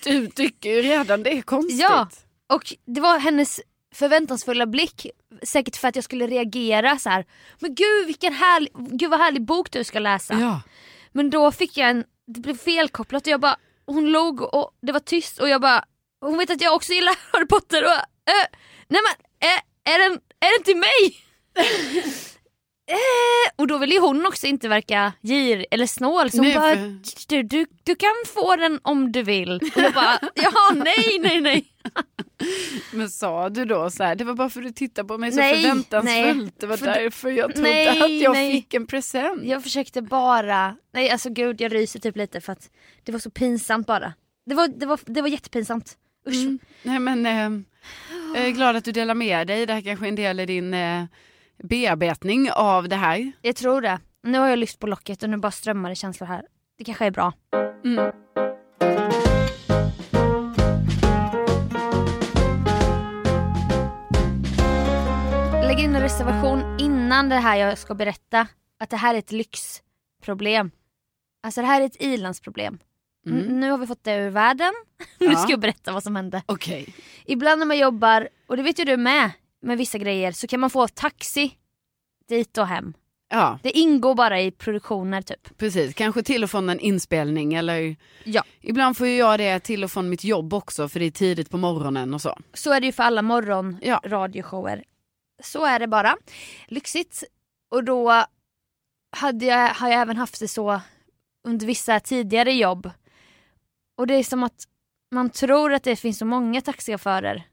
du 0.04 0.28
tycker 0.28 0.70
ju 0.70 0.82
redan 0.82 1.22
det 1.22 1.30
är 1.38 1.42
konstigt. 1.42 1.80
Ja. 1.80 2.08
Och 2.52 2.74
det 2.86 3.00
var 3.00 3.18
hennes 3.18 3.60
förväntansfulla 3.94 4.66
blick, 4.66 5.06
säkert 5.42 5.76
för 5.76 5.88
att 5.88 5.96
jag 5.96 6.04
skulle 6.04 6.26
reagera 6.26 6.98
så 6.98 7.10
här. 7.10 7.24
Men 7.58 7.74
gud 7.74 8.06
vilken 8.06 8.32
härlig, 8.32 8.72
gud 8.74 9.10
vad 9.10 9.20
härlig 9.20 9.42
bok 9.42 9.70
du 9.70 9.84
ska 9.84 9.98
läsa. 9.98 10.34
Ja. 10.34 10.60
Men 11.12 11.30
då 11.30 11.52
fick 11.52 11.76
jag 11.76 11.90
en, 11.90 12.04
det 12.26 12.40
blev 12.40 12.58
felkopplat 12.58 13.22
och 13.22 13.32
jag 13.32 13.40
bara, 13.40 13.56
hon 13.86 14.12
log 14.12 14.54
och 14.54 14.70
det 14.82 14.92
var 14.92 15.00
tyst 15.00 15.38
och 15.38 15.48
jag 15.48 15.60
bara, 15.60 15.84
hon 16.20 16.38
vet 16.38 16.50
att 16.50 16.60
jag 16.60 16.74
också 16.74 16.92
gillar 16.92 17.14
Harry 17.32 17.46
Potter 17.46 17.84
och 17.84 17.90
äh, 17.90 18.46
nej 18.88 19.00
men 19.02 19.48
är, 19.50 19.60
är, 19.94 19.98
den, 19.98 20.20
är 20.40 20.58
den 20.58 20.64
till 20.64 20.76
mig? 20.76 21.24
eh, 22.86 23.52
och 23.56 23.66
då 23.66 23.78
ville 23.78 23.94
ju 23.94 24.00
hon 24.00 24.26
också 24.26 24.46
inte 24.46 24.68
verka 24.68 25.12
gir 25.20 25.66
eller 25.70 25.86
snål 25.86 26.30
så 26.30 26.36
hon 26.36 26.46
Nej, 26.46 26.54
bara, 26.54 26.74
för- 26.74 27.28
du, 27.28 27.42
du, 27.42 27.66
du 27.84 27.94
kan 27.94 28.10
få 28.34 28.56
den 28.56 28.80
om 28.82 29.12
du 29.12 29.22
vill. 29.22 29.56
Och 29.56 29.82
jag 29.82 29.92
bara, 29.94 30.18
ja 30.34 30.52
nej 30.74 31.18
nej 31.20 31.40
nej. 31.40 31.64
Men 32.92 33.10
sa 33.10 33.48
du 33.48 33.64
då 33.64 33.90
så 33.90 34.04
här, 34.04 34.14
det 34.14 34.24
var 34.24 34.34
bara 34.34 34.50
för 34.50 34.60
att 34.60 34.66
du 34.66 34.72
tittade 34.72 35.08
på 35.08 35.18
mig 35.18 35.32
så 35.32 35.36
Nej, 35.38 35.62
förväntansfullt. 35.62 36.36
nej. 36.36 36.52
Det 36.56 36.66
var 36.66 36.76
För- 36.76 36.86
därför 36.86 37.30
jag 37.30 37.54
trodde 37.54 37.70
Nej, 37.70 38.02
att 38.02 38.22
jag 38.22 38.32
nej. 38.32 38.52
fick 38.52 38.74
en 38.74 38.86
present. 38.86 39.44
Jag 39.44 39.62
försökte 39.62 40.02
bara, 40.02 40.76
nej 40.92 41.10
alltså 41.10 41.30
gud 41.30 41.60
jag 41.60 41.74
ryser 41.74 42.00
typ 42.00 42.16
lite 42.16 42.40
för 42.40 42.52
att 42.52 42.70
det 43.02 43.12
var 43.12 43.18
så 43.18 43.30
pinsamt 43.30 43.86
bara. 43.86 44.12
Det 44.46 44.54
var, 44.54 44.68
det 44.68 44.86
var, 44.86 45.00
det 45.06 45.20
var 45.20 45.28
jättepinsamt. 45.28 45.96
Usch. 46.28 46.34
Mm. 46.34 46.58
Nej 46.82 46.98
men 46.98 47.26
eh, 47.26 47.60
jag 48.34 48.46
är 48.46 48.50
glad 48.50 48.76
att 48.76 48.84
du 48.84 48.92
delar 48.92 49.14
med 49.14 49.46
dig. 49.46 49.66
Det 49.66 49.72
här 49.72 49.80
kanske 49.80 50.06
är 50.06 50.08
en 50.08 50.14
del 50.16 50.40
i 50.40 50.46
din 50.46 50.74
eh, 50.74 51.04
bearbetning 51.62 52.50
av 52.52 52.88
det 52.88 52.96
här. 52.96 53.32
Jag 53.42 53.56
tror 53.56 53.80
det. 53.80 54.00
Nu 54.22 54.38
har 54.38 54.48
jag 54.48 54.58
lyft 54.58 54.78
på 54.78 54.86
locket 54.86 55.22
och 55.22 55.30
nu 55.30 55.36
bara 55.36 55.52
strömmar 55.52 55.88
det 55.88 55.94
känslor 55.94 56.26
här. 56.26 56.42
Det 56.78 56.84
kanske 56.84 57.06
är 57.06 57.10
bra. 57.10 57.32
Mm. 57.84 58.12
Lägg 65.68 65.78
in 65.80 65.94
en 65.94 66.00
reservation 66.02 66.76
innan 66.80 67.28
det 67.28 67.36
här 67.36 67.56
jag 67.56 67.78
ska 67.78 67.94
berätta. 67.94 68.46
Att 68.80 68.90
det 68.90 68.96
här 68.96 69.14
är 69.14 69.18
ett 69.18 69.32
lyxproblem. 69.32 70.70
Alltså 71.42 71.60
det 71.60 71.66
här 71.66 71.80
är 71.80 71.84
ett 71.86 72.02
ilandsproblem. 72.02 72.78
Mm. 73.26 73.60
Nu 73.60 73.70
har 73.70 73.78
vi 73.78 73.86
fått 73.86 74.04
det 74.04 74.14
ur 74.16 74.30
världen. 74.30 74.72
nu 75.18 75.26
Ja. 75.26 75.36
ska 75.38 75.50
jag 75.50 75.60
berätta 75.60 75.92
vad 75.92 76.02
som 76.02 76.16
hände. 76.16 76.42
Okej. 76.46 76.94
Ibland 77.26 77.58
när 77.58 77.66
man 77.66 77.78
jobbar, 77.78 78.28
och 78.46 78.56
det 78.56 78.62
vet 78.62 78.78
ju 78.78 78.84
du 78.84 78.96
med, 78.96 79.30
med 79.64 79.78
vissa 79.78 79.98
grejer 79.98 80.32
så 80.32 80.46
kan 80.46 80.60
man 80.60 80.70
få 80.70 80.88
taxi 80.88 81.58
dit 82.28 82.58
och 82.58 82.66
hem. 82.66 82.94
Ja 83.28 83.58
Det 83.62 83.70
ingår 83.70 84.14
bara 84.14 84.40
i 84.40 84.50
produktioner 84.50 85.22
typ. 85.22 85.58
precis, 85.58 85.94
kanske 85.94 86.22
till 86.22 86.44
och 86.44 86.50
från 86.50 86.68
en 86.68 86.80
inspelning 86.80 87.54
eller 87.54 87.96
Ja. 88.24 88.44
ibland 88.60 88.96
får 88.96 89.06
jag 89.06 89.38
det 89.40 89.60
till 89.60 89.84
och 89.84 89.90
från 89.90 90.08
mitt 90.08 90.24
jobb 90.24 90.54
också 90.54 90.88
för 90.88 91.00
det 91.00 91.06
är 91.06 91.10
tidigt 91.10 91.50
på 91.50 91.56
morgonen 91.58 92.14
och 92.14 92.20
så. 92.20 92.38
Så 92.52 92.72
är 92.72 92.80
det 92.80 92.86
ju 92.86 92.92
för 92.92 93.02
alla 93.02 93.22
morgon 93.22 93.78
Ja. 93.82 94.00
Så 95.42 95.64
är 95.66 95.78
det 95.78 95.86
bara. 95.86 96.16
Lyxigt. 96.68 97.24
Och 97.70 97.84
då 97.84 98.24
hade 99.16 99.44
jag, 99.46 99.68
har 99.74 99.88
jag 99.88 100.00
även 100.00 100.16
haft 100.16 100.40
det 100.40 100.48
så 100.48 100.80
under 101.48 101.66
vissa 101.66 102.00
tidigare 102.00 102.52
jobb. 102.52 102.90
Och 103.96 104.06
det 104.06 104.14
är 104.14 104.24
som 104.24 104.42
att 104.42 104.64
man 105.14 105.30
tror 105.30 105.72
att 105.72 105.82
det 105.82 105.96
finns 105.96 106.18
så 106.18 106.24
många 106.24 106.60
taxichaufförer 106.60 107.46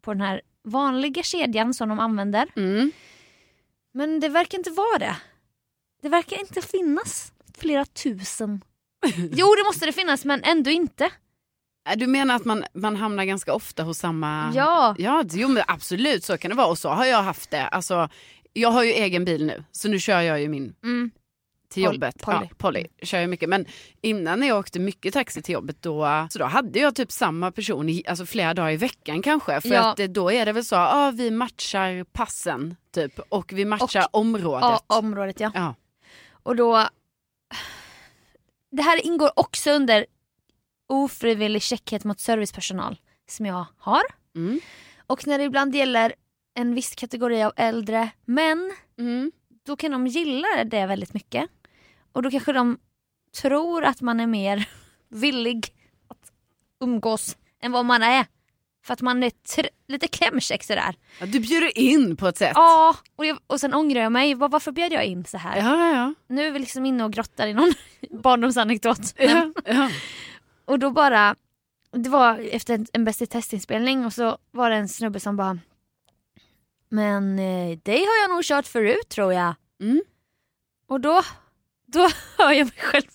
på 0.00 0.12
den 0.12 0.20
här 0.20 0.40
vanliga 0.64 1.22
kedjan 1.22 1.74
som 1.74 1.88
de 1.88 1.98
använder. 2.00 2.46
Mm. 2.56 2.92
Men 3.94 4.20
det 4.20 4.28
verkar 4.28 4.58
inte 4.58 4.70
vara 4.70 4.98
det. 4.98 5.16
Det 6.02 6.08
verkar 6.08 6.40
inte 6.40 6.62
finnas 6.62 7.32
flera 7.58 7.84
tusen. 7.84 8.64
Jo 9.32 9.54
det 9.58 9.64
måste 9.64 9.86
det 9.86 9.92
finnas 9.92 10.24
men 10.24 10.42
ändå 10.44 10.70
inte. 10.70 11.04
Äh, 11.88 11.96
Du 11.96 12.06
menar 12.06 12.36
att 12.36 12.44
man, 12.44 12.64
man 12.74 12.96
hamnar 12.96 13.24
ganska 13.24 13.54
ofta 13.54 13.82
hos 13.82 13.98
samma... 13.98 14.52
Ja. 14.54 14.94
Ja, 14.98 15.24
jo, 15.32 15.48
men 15.48 15.62
absolut 15.66 16.24
så 16.24 16.38
kan 16.38 16.48
det 16.48 16.54
vara 16.56 16.66
och 16.66 16.78
så 16.78 16.88
har 16.88 17.04
jag 17.04 17.22
haft 17.22 17.50
det. 17.50 17.66
Alltså, 17.68 18.08
jag 18.52 18.70
har 18.70 18.82
ju 18.84 18.90
egen 18.90 19.24
bil 19.24 19.46
nu 19.46 19.64
så 19.72 19.88
nu 19.88 19.98
kör 19.98 20.20
jag 20.20 20.40
ju 20.40 20.48
min 20.48 20.74
Mm. 20.82 21.10
Till 21.70 21.84
Pol- 21.84 21.94
jobbet. 21.94 22.22
Polly. 22.22 22.38
Ja, 22.50 22.54
Polly 22.58 22.86
kör 23.02 23.18
jag 23.20 23.30
mycket. 23.30 23.48
Men 23.48 23.66
innan 24.00 24.40
när 24.40 24.48
jag 24.48 24.58
åkte 24.58 24.78
mycket 24.80 25.14
taxi 25.14 25.42
till 25.42 25.52
jobbet 25.52 25.82
då, 25.82 26.26
så 26.30 26.38
då 26.38 26.44
hade 26.44 26.78
jag 26.78 26.94
typ 26.94 27.12
samma 27.12 27.50
person 27.52 27.88
i, 27.88 28.02
alltså 28.08 28.26
flera 28.26 28.54
dagar 28.54 28.70
i 28.70 28.76
veckan 28.76 29.22
kanske. 29.22 29.60
För 29.60 29.68
Ja. 29.68 29.90
att 29.92 29.98
eh, 30.00 30.06
då 30.06 30.32
är 30.32 30.46
det 30.46 30.52
väl 30.52 30.64
så, 30.64 30.76
ah, 30.76 31.10
vi 31.10 31.30
matchar 31.30 32.04
passen 32.04 32.76
typ 32.94 33.18
och 33.28 33.52
vi 33.52 33.64
matchar 33.64 34.06
Och- 34.12 34.20
området. 34.20 34.62
Ja, 34.62 34.80
området 34.86 35.40
ja. 35.40 35.50
Ja. 35.54 35.74
Och 36.32 36.56
då... 36.56 36.88
Det 38.70 38.82
här 38.82 39.06
ingår 39.06 39.30
också 39.36 39.70
under 39.70 40.06
ofrivillig 40.88 41.62
käckhet 41.62 42.04
mot 42.04 42.20
servicepersonal 42.20 43.00
som 43.28 43.46
jag 43.46 43.64
har. 43.78 44.02
Mm. 44.36 44.60
Och 45.06 45.26
när 45.26 45.38
det 45.38 45.44
ibland 45.44 45.74
gäller 45.74 46.14
en 46.54 46.74
viss 46.74 46.94
kategori 46.94 47.42
av 47.42 47.52
äldre 47.56 48.10
män, 48.24 48.72
Mm. 48.98 49.32
då 49.66 49.76
kan 49.76 49.90
de 49.90 50.06
gilla 50.06 50.64
det 50.64 50.86
väldigt 50.86 51.14
mycket. 51.14 51.50
Och 52.12 52.22
då 52.22 52.30
kanske 52.30 52.52
de 52.52 52.78
tror 53.42 53.84
att 53.84 54.00
man 54.00 54.20
är 54.20 54.26
mer 54.26 54.68
villig 55.08 55.74
att 56.08 56.32
umgås 56.80 57.36
än 57.62 57.72
vad 57.72 57.84
man 57.84 58.02
är. 58.02 58.26
För 58.82 58.92
att 58.92 59.00
man 59.00 59.22
är 59.22 59.32
lite 59.88 60.08
klämkäck 60.08 60.64
sådär. 60.64 60.94
Ja, 61.20 61.26
du 61.26 61.40
bjuder 61.40 61.78
in 61.78 62.16
på 62.16 62.28
ett 62.28 62.36
sätt. 62.36 62.52
Ja, 62.54 62.96
och, 63.16 63.26
jag, 63.26 63.38
och 63.46 63.60
sen 63.60 63.74
ångrar 63.74 64.00
jag 64.00 64.12
mig. 64.12 64.34
Var, 64.34 64.48
varför 64.48 64.72
bjöd 64.72 64.92
jag 64.92 65.04
in 65.04 65.24
så 65.24 65.38
här? 65.38 65.56
Ja, 65.56 65.76
ja, 65.76 65.96
ja. 65.96 66.14
Nu 66.26 66.46
är 66.46 66.50
vi 66.50 66.58
liksom 66.58 66.86
inne 66.86 67.04
och 67.04 67.12
grottar 67.12 67.46
i 67.46 67.54
någon 67.54 67.72
barndomsanekdot. 68.22 69.14
ja, 69.16 69.52
ja. 69.64 69.90
Och 70.64 70.78
då 70.78 70.90
bara, 70.90 71.36
det 71.92 72.08
var 72.10 72.38
efter 72.38 72.74
en, 72.74 72.86
en 72.92 73.04
Bäst 73.04 73.22
i 73.22 73.26
testinspelning 73.26 74.04
och 74.06 74.12
så 74.12 74.38
var 74.50 74.70
det 74.70 74.76
en 74.76 74.88
snubbe 74.88 75.20
som 75.20 75.36
bara 75.36 75.58
Men 76.88 77.38
eh, 77.38 77.78
dig 77.78 77.98
har 77.98 78.22
jag 78.22 78.30
nog 78.30 78.44
kört 78.44 78.66
förut 78.66 79.08
tror 79.08 79.32
jag. 79.32 79.54
Mm. 79.80 80.02
Och 80.86 81.00
då, 81.00 81.22
då 81.92 82.10
hör 82.38 82.52
jag 82.52 82.64
mig 82.66 82.76
själv. 82.78 83.06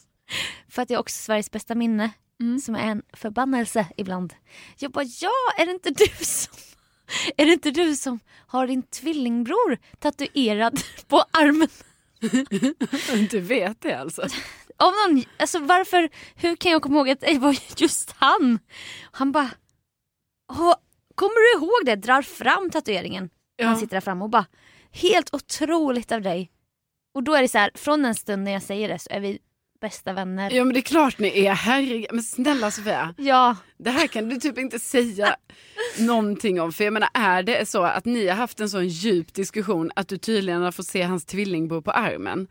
För 0.69 0.81
att 0.81 0.89
jag 0.89 0.97
har 0.97 1.01
också 1.01 1.15
Sveriges 1.23 1.51
bästa 1.51 1.75
minne. 1.75 2.09
Mm. 2.41 2.59
Som 2.59 2.75
är 2.75 2.87
en 2.87 3.01
förbannelse 3.13 3.87
ibland. 3.97 4.33
Jag 4.77 4.91
bara 4.91 5.03
ja, 5.03 5.31
är 5.57 5.65
det 5.65 5.71
inte 5.71 5.89
du 5.89 6.25
som 6.25 6.53
är 7.37 7.45
det 7.45 7.53
inte 7.53 7.71
du 7.71 7.95
som 7.95 8.19
har 8.47 8.67
din 8.67 8.83
tvillingbror 8.83 9.77
tatuerad 9.99 10.79
på 11.07 11.23
armen? 11.31 11.67
Du 13.29 13.39
vet 13.39 13.81
det 13.81 13.93
alltså? 13.93 14.21
Av 14.77 14.93
någon, 15.07 15.23
alltså 15.39 15.59
varför, 15.59 16.09
hur 16.35 16.55
kan 16.55 16.71
jag 16.71 16.81
komma 16.81 16.95
ihåg 16.97 17.09
att 17.09 17.21
det 17.21 17.39
var 17.39 17.57
just 17.77 18.11
han? 18.11 18.59
Han 19.11 19.31
bara, 19.31 19.49
"Åh, 20.51 20.75
kommer 21.15 21.59
du 21.59 21.65
ihåg 21.65 21.85
det? 21.85 21.95
Drar 21.95 22.21
fram 22.21 22.69
tatueringen. 22.69 23.29
Han 23.61 23.71
Ja. 23.71 23.75
sitter 23.79 23.95
där 23.95 24.01
framme 24.01 24.23
och 24.23 24.29
bara, 24.29 24.45
helt 24.91 25.33
otroligt 25.33 26.11
av 26.11 26.21
dig. 26.21 26.51
Och 27.15 27.23
då 27.23 27.33
är 27.35 27.41
det 27.41 27.47
så 27.47 27.57
här, 27.57 27.71
från 27.75 28.01
den 28.03 28.15
stunden 28.15 28.53
jag 28.53 28.63
säger 28.63 28.87
det 28.89 28.99
så 28.99 29.07
är 29.11 29.19
vi 29.19 29.39
bästa 29.81 30.13
vänner. 30.13 30.51
ja 30.51 30.63
men 30.63 30.73
det 30.73 30.79
är 30.79 30.81
klart 30.81 31.19
ni 31.19 31.45
är, 31.45 31.53
herregud. 31.53 32.05
Men 32.11 32.23
snälla 32.23 32.71
Sofia. 32.71 33.13
Ja, 33.17 33.55
Det 33.77 33.89
här 33.89 34.07
kan 34.07 34.29
du 34.29 34.35
typ 34.39 34.57
inte 34.57 34.79
säga 34.79 35.35
någonting 35.99 36.61
om. 36.61 36.73
För 36.73 36.83
jag 36.83 36.93
menar, 36.93 37.09
är 37.13 37.43
det 37.43 37.69
så 37.69 37.83
att 37.83 38.05
ni 38.05 38.27
har 38.27 38.35
haft 38.35 38.59
en 38.59 38.69
sån 38.69 38.87
djup 38.87 39.33
diskussion 39.33 39.91
att 39.95 40.07
du 40.07 40.17
tydligen 40.17 40.61
har 40.61 40.71
fått 40.71 40.85
se 40.87 41.01
hans 41.01 41.25
tvillingbror 41.25 41.81
på 41.81 41.91
armen 41.91 42.47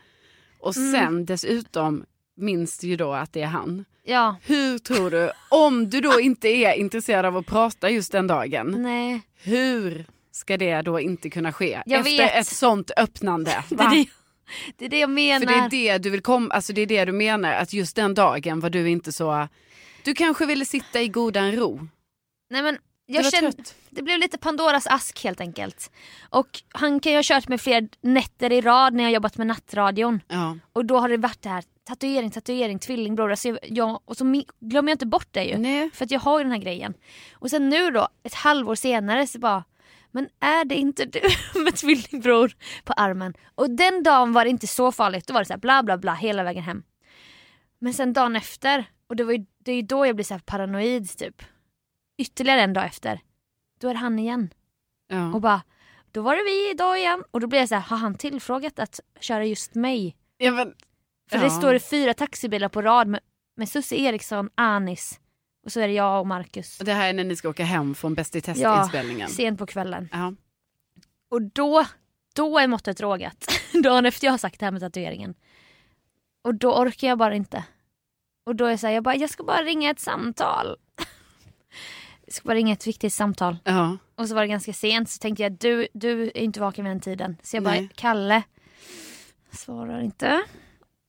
och 0.61 0.77
Mm. 0.77 0.93
sen 0.93 1.25
dessutom 1.27 2.05
minns 2.37 2.79
du 2.79 2.87
ju 2.89 2.97
då 2.97 3.13
att 3.13 3.33
det 3.33 3.43
är 3.43 3.47
han. 3.47 3.85
ja, 4.05 4.37
Hur 4.43 4.79
tror 4.79 5.11
du, 5.11 5.31
om 5.51 5.91
du 5.91 6.01
då 6.01 6.21
inte 6.21 6.49
är 6.49 6.73
intresserad 6.75 7.25
av 7.27 7.37
att 7.37 7.47
prata 7.47 7.91
just 7.91 8.13
den 8.13 8.27
dagen, 8.27 8.75
nej. 8.83 9.21
hur 9.43 10.07
ska 10.33 10.57
det 10.57 10.83
då 10.83 11.01
inte 11.01 11.31
kunna 11.31 11.53
ske 11.53 11.83
Jag 11.87 11.99
efter 12.01 12.11
vet. 12.19 12.35
ett 12.35 12.47
sånt 12.47 12.91
öppnande? 12.97 13.65
Va? 13.71 14.05
det, 14.77 14.85
är 14.85 14.89
det 14.89 14.99
jag 14.99 15.11
menar. 15.11 15.47
För 15.47 15.71
det 15.71 15.89
är 15.89 15.93
det 15.93 15.99
du 15.99 16.11
vill 16.11 16.23
komma, 16.23 16.55
alltså 16.55 16.73
det 16.73 16.81
är 16.81 16.87
det 16.87 17.05
du 17.05 17.13
menar, 17.13 17.53
att 17.53 17.73
just 17.73 17.97
den 17.97 18.15
dagen 18.15 18.61
var 18.61 18.71
du 18.71 18.91
inte 18.91 19.13
så, 19.13 19.49
du 20.03 20.15
kanske 20.15 20.47
ville 20.47 20.65
sitta 20.65 21.03
i 21.03 21.09
godan 21.09 21.53
ro. 21.53 21.89
Nej 22.51 22.63
men 22.63 22.79
jag 23.07 23.33
kände, 23.33 23.53
det 23.91 24.03
blev 24.03 24.19
lite 24.19 24.39
Pandoras 24.39 24.87
ask 24.87 25.25
helt 25.25 25.41
enkelt. 25.41 25.91
Och 26.31 26.63
han 26.69 27.01
kan 27.01 27.13
ju 27.13 27.19
ha 27.19 27.23
kört 27.25 27.49
med 27.49 27.61
fler 27.61 27.89
nätter 28.01 28.53
i 28.53 28.61
rad 28.61 28.95
när 28.95 29.05
jag 29.05 29.13
jobbat 29.13 29.37
med 29.37 29.47
nattradion. 29.47 30.21
Ja. 30.29 30.57
Och 30.73 30.85
då 30.85 30.99
har 30.99 31.09
det 31.09 31.17
varit 31.17 31.43
det 31.43 31.49
här 31.49 31.65
tatuering, 31.85 32.31
tatuering, 32.31 32.79
tvillingbror. 32.79 33.31
Alltså 33.31 33.49
jag, 33.49 33.59
jag, 33.63 34.01
och 34.05 34.17
så 34.17 34.43
glömmer 34.61 34.91
jag 34.91 34.95
inte 34.95 35.07
bort 35.07 35.29
det 35.31 35.45
ju. 35.45 35.59
Nej. 35.59 35.91
För 35.95 36.05
att 36.05 36.11
jag 36.11 36.21
har 36.21 36.39
ju 36.39 36.45
den 36.45 36.53
här 36.53 36.59
grejen. 36.59 36.95
Och 37.33 37.51
sen 37.51 37.69
nu 37.69 37.91
då, 37.91 38.09
ett 38.23 38.35
halvår 38.35 38.75
senare 38.75 39.27
så 39.27 39.39
bara 39.39 39.65
men 40.15 40.29
är 40.41 40.65
det 40.65 40.75
inte 40.75 41.05
du 41.05 41.21
med 41.65 41.77
tvillingbror 41.77 42.53
på 42.85 42.93
armen? 42.93 43.35
Och 43.55 43.71
den 43.71 44.03
dagen 44.03 44.33
var 44.33 44.45
det 44.45 44.51
inte 44.51 44.67
så 44.67 44.93
farligt. 44.93 45.27
Då 45.27 45.35
var 45.35 45.41
det 45.41 45.47
så 45.47 45.53
här 45.53 45.59
bla 45.61 45.83
bla 45.83 45.99
bla 45.99 46.15
hela 46.15 46.43
vägen 46.43 46.63
hem. 46.63 46.83
Men 47.79 47.95
sen 47.95 48.13
dagen 48.13 48.37
efter, 48.37 48.85
och 49.07 49.17
det, 49.17 49.25
var 49.25 49.33
ju, 49.33 49.47
det 49.59 49.73
är 49.73 49.77
ju 49.77 49.83
då 49.83 50.07
jag 50.07 50.17
blir 50.17 50.25
så 50.25 50.39
paranoid 50.39 51.19
typ. 51.19 51.43
Ytterligare 52.19 52.61
en 52.61 52.73
dag 52.73 52.85
efter, 52.85 53.21
då 53.81 53.89
är 53.89 53.95
det 53.95 54.01
han 54.01 54.19
igen. 54.19 54.51
Ja. 55.09 55.35
Och 55.35 55.41
bara, 55.41 55.63
då 56.13 56.23
var 56.23 56.37
det 56.37 56.43
vi 56.43 56.71
idag 56.71 56.99
igen. 56.99 57.25
Och 57.31 57.41
då 57.41 57.47
blir 57.47 57.59
jag 57.59 57.69
så 57.69 57.75
här, 57.75 57.83
har 57.83 57.97
han 57.97 58.15
tillfrågat 58.15 58.79
att 58.79 59.01
köra 59.21 59.45
just 59.45 59.75
mig? 59.75 60.17
Ja, 60.37 60.51
men, 60.53 60.75
För 61.31 61.37
Ja. 61.39 61.45
det 61.45 61.51
står 61.51 61.79
fyra 61.79 62.15
taxibilar 62.15 62.69
på 62.69 62.83
rad 62.83 63.09
med, 63.09 63.21
med 63.57 63.69
Susie 63.69 63.99
Eriksson, 64.09 64.51
Anis 64.55 65.21
och 65.65 65.73
så 65.73 65.81
är 65.81 65.87
det 65.89 65.95
jag 65.95 66.21
och 66.21 66.27
Marcus. 66.27 66.79
Och 66.81 66.85
Det 66.87 66.93
här 66.93 67.09
är 67.09 67.13
när 67.13 67.25
ni 67.25 67.37
ska 67.37 67.49
åka 67.49 67.65
hem 67.65 67.95
från 67.95 68.15
Bäst 68.15 68.37
i 68.37 68.39
Ja, 68.39 68.43
test-inspelningen. 68.55 69.29
sent 69.29 69.59
på 69.59 69.67
kvällen. 69.67 70.09
Ja. 70.13 70.35
Och 71.29 71.43
då, 71.43 71.85
då 72.35 72.59
är 72.59 72.67
måttet 72.67 73.01
rågat. 73.01 73.47
Dagen 73.83 74.07
efter 74.07 74.27
jag 74.27 74.33
har 74.33 74.39
sagt 74.39 74.61
det 74.61 74.67
här 74.67 74.71
med 74.73 74.81
tatueringen. 74.81 75.35
Och 76.43 76.55
då 76.55 76.75
orkar 76.75 77.09
jag 77.09 77.19
bara 77.19 77.35
inte. 77.35 77.65
Och 78.47 78.57
då 78.57 78.65
är 78.67 78.71
jag 78.71 78.81
så 78.81 78.87
här, 78.87 78.95
jag 78.95 79.03
bara, 79.03 79.17
jag 79.17 79.31
ska 79.31 79.45
bara 79.45 79.63
ringa 79.63 79.91
ett 79.91 80.01
samtal. 80.01 80.77
jag 82.25 82.35
ska 82.35 82.47
bara 82.47 82.55
ringa 82.55 82.73
ett 82.73 82.87
viktigt 82.87 83.13
samtal. 83.15 83.57
Ja. 83.65 83.97
Och 84.15 84.29
så 84.29 84.35
var 84.35 84.43
det 84.43 84.49
ganska 84.49 84.73
sent 84.73 85.11
så 85.11 85.19
tänkte 85.19 85.43
jag, 85.43 85.53
du, 85.53 85.89
du 85.95 86.23
är 86.23 86.39
inte 86.39 86.61
vaken 86.61 86.85
vid 86.85 86.91
den 86.93 87.01
tiden. 87.01 87.37
Så 87.43 87.57
jag 87.57 87.65
bara, 87.65 87.75
Nej. 87.75 87.89
Kalle. 87.95 88.43
Svarar 89.53 90.01
inte. 90.01 90.43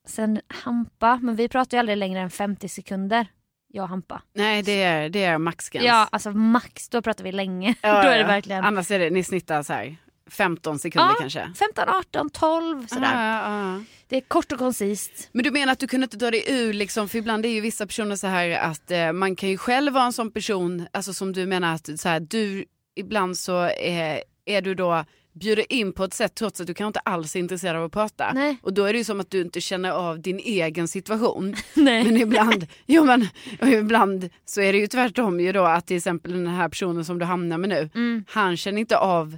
Sen 0.08 0.42
Hampa, 0.48 1.20
men 1.22 1.36
vi 1.36 1.50
pratar 1.50 1.78
ju 1.78 1.80
aldrig 1.80 1.98
längre 1.98 2.20
än 2.20 2.30
50 2.30 2.70
sekunder. 2.70 3.28
Jag 3.76 3.84
och 3.84 3.90
Hampa. 3.90 4.22
Nej, 4.34 4.62
det 4.62 4.84
är, 4.84 5.10
det 5.10 5.24
är 5.24 5.38
maxgräns. 5.38 5.86
Ja, 5.86 6.08
alltså 6.12 6.32
max, 6.32 6.90
då 6.90 7.02
pratar 7.02 7.24
vi 7.24 7.32
länge. 7.32 7.76
Ja, 7.82 7.94
då 8.04 8.10
är 8.10 8.18
det 8.18 8.24
verkligen 8.24 8.64
Annars 8.66 8.92
är 8.92 9.00
det, 9.00 9.10
ni 9.10 9.24
snittar 9.24 9.64
så 9.64 9.74
här 9.74 9.96
15 10.30 10.80
sekunder 10.80 11.10
Ja. 11.10 11.16
kanske. 11.20 11.52
15, 11.60 11.90
18, 11.90 12.30
12 12.30 12.88
sådär. 12.88 13.12
Ja, 13.14 13.74
ja. 13.76 13.84
Det 14.08 14.18
är 14.18 14.22
kort 14.22 14.52
och 14.52 14.60
koncist. 14.60 15.30
Men 15.32 15.44
du 15.44 15.52
menar 15.52 15.74
att 15.74 15.80
du 15.80 15.88
kunde 15.88 16.04
inte 16.04 16.18
dra 16.18 16.32
dig 16.32 16.44
ur, 16.48 16.74
liksom, 16.74 17.10
för 17.10 17.18
ibland 17.18 17.46
är 17.46 17.50
ju 17.50 17.62
vissa 17.62 17.88
personer 17.88 18.16
så 18.16 18.28
här 18.28 18.50
att 18.50 18.92
eh, 18.92 19.12
man 19.12 19.36
kan 19.36 19.50
ju 19.50 19.58
själv 19.58 19.94
vara 19.94 20.06
en 20.06 20.14
sån 20.14 20.32
person, 20.32 20.88
alltså 20.94 21.14
som 21.14 21.34
du 21.34 21.46
menar 21.46 21.74
att 21.76 22.00
så 22.00 22.10
här, 22.10 22.20
du, 22.20 22.66
ibland 22.96 23.38
så 23.38 23.58
är, 23.80 24.24
är 24.46 24.62
du 24.62 24.76
då 24.76 25.06
bjuder 25.40 25.74
in 25.74 25.94
på 25.94 26.04
ett 26.04 26.14
sätt 26.14 26.36
trots 26.36 26.62
att 26.62 26.68
du 26.68 26.74
kanske 26.74 26.88
inte 26.88 27.00
alls 27.00 27.36
är 27.36 27.40
intresserad 27.40 27.76
av 27.76 27.84
att 27.84 27.92
prata. 27.92 28.32
Nej. 28.34 28.58
Och 28.62 28.74
då 28.74 28.84
är 28.86 28.94
det 28.94 28.98
ju 29.00 29.04
som 29.06 29.20
att 29.20 29.30
du 29.32 29.42
inte 29.42 29.62
känner 29.62 29.92
av 29.92 30.20
din 30.20 30.40
egen 30.40 30.88
situation. 30.88 31.56
Nej. 31.74 32.04
Men 32.04 32.18
ibland, 32.18 32.68
jo 32.86 33.04
men, 33.06 33.28
ibland 33.74 34.30
så 34.46 34.62
är 34.62 34.74
det 34.74 34.80
ju 34.80 34.88
tvärtom 34.88 35.40
ju 35.40 35.52
då 35.52 35.64
att 35.66 35.88
till 35.88 35.98
exempel 35.98 36.32
den 36.32 36.48
här 36.48 36.70
personen 36.70 37.06
som 37.06 37.20
du 37.20 37.26
hamnar 37.26 37.58
med 37.58 37.70
nu, 37.70 37.90
Mm. 37.96 38.26
han 38.30 38.58
känner 38.58 38.80
inte 38.80 38.98
av 38.98 39.38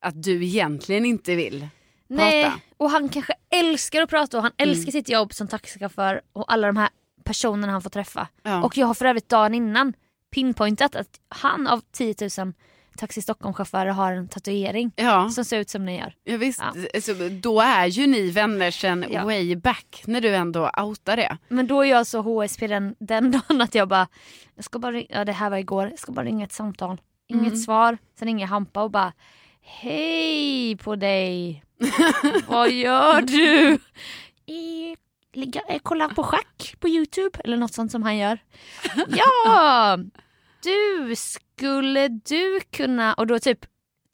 att 0.00 0.22
du 0.22 0.44
egentligen 0.44 1.04
inte 1.04 1.34
vill 1.34 1.68
Nej, 2.08 2.44
prata. 2.44 2.60
och 2.76 2.90
han 2.90 3.08
kanske 3.08 3.32
älskar 3.50 4.02
att 4.02 4.10
prata 4.10 4.36
och 4.36 4.42
han 4.42 4.52
älskar 4.56 4.92
sitt 4.92 5.08
jobb 5.08 5.34
som 5.34 5.48
taxichaufför 5.48 6.20
och 6.32 6.52
alla 6.52 6.66
de 6.66 6.76
här 6.76 6.88
personerna 7.24 7.72
han 7.72 7.82
får 7.82 7.90
träffa. 7.90 8.28
Ja. 8.42 8.62
Och 8.64 8.76
jag 8.76 8.86
har 8.86 8.94
för 8.94 9.04
övrigt 9.04 9.28
dagen 9.28 9.54
innan 9.54 9.92
pinpointat 10.34 10.96
att 10.96 11.20
han 11.28 11.66
av 11.66 11.80
10 11.92 12.14
000 12.38 12.52
Taxi 12.96 13.22
Stockholm-chaufförer 13.22 13.90
har 13.90 14.12
en 14.12 14.28
tatuering 14.28 14.92
Ja. 14.96 15.28
som 15.30 15.44
ser 15.44 15.58
ut 15.58 15.70
som 15.70 15.84
ni 15.86 15.98
gör. 15.98 16.14
Ja, 16.24 16.36
visst, 16.36 16.60
Ja. 16.74 16.82
Alltså, 16.94 17.14
då 17.28 17.60
är 17.60 17.86
ju 17.86 18.06
ni 18.06 18.30
vänner 18.30 18.70
sen 18.70 19.04
Ja. 19.10 19.24
way 19.24 19.56
back 19.56 20.02
när 20.06 20.20
du 20.20 20.34
ändå 20.36 20.70
outar 20.82 21.16
det. 21.16 21.36
Men 21.48 21.66
då 21.66 21.80
är 21.80 21.90
jag 21.90 22.06
så 22.06 22.20
HSP 22.22 22.66
den, 22.66 22.94
den 22.98 23.30
dagen 23.30 23.60
att 23.60 23.74
jag 23.74 23.88
bara, 23.88 24.08
jag 24.54 24.64
ska 24.64 24.78
bara 24.78 25.02
ja 25.08 25.24
det 25.24 25.32
här 25.32 25.50
var 25.50 25.56
igår, 25.56 25.88
jag 25.90 25.98
ska 25.98 26.12
bara 26.12 26.26
ringa 26.26 26.44
ett 26.44 26.52
samtal. 26.52 27.00
Inget 27.28 27.46
Mm. 27.46 27.56
svar, 27.56 27.98
sen 28.18 28.26
ringer 28.28 28.46
Hampa 28.46 28.82
och 28.82 28.90
bara, 28.90 29.12
hej 29.62 30.76
på 30.76 30.96
dig. 30.96 31.64
Vad 32.46 32.70
gör 32.70 33.20
du? 33.22 33.72
Eh, 34.46 34.96
ligga, 35.34 35.60
eh, 35.68 35.78
kolla 35.82 36.08
på 36.08 36.22
schack 36.22 36.74
på 36.80 36.88
Youtube 36.88 37.40
eller 37.44 37.56
något 37.56 37.74
sånt 37.74 37.92
som 37.92 38.02
han 38.02 38.16
gör. 38.16 38.38
Ja, 39.08 39.98
du 40.64 41.16
skulle 41.16 42.08
du 42.08 42.60
kunna, 42.70 43.14
och 43.14 43.26
då 43.26 43.38
typ 43.38 43.66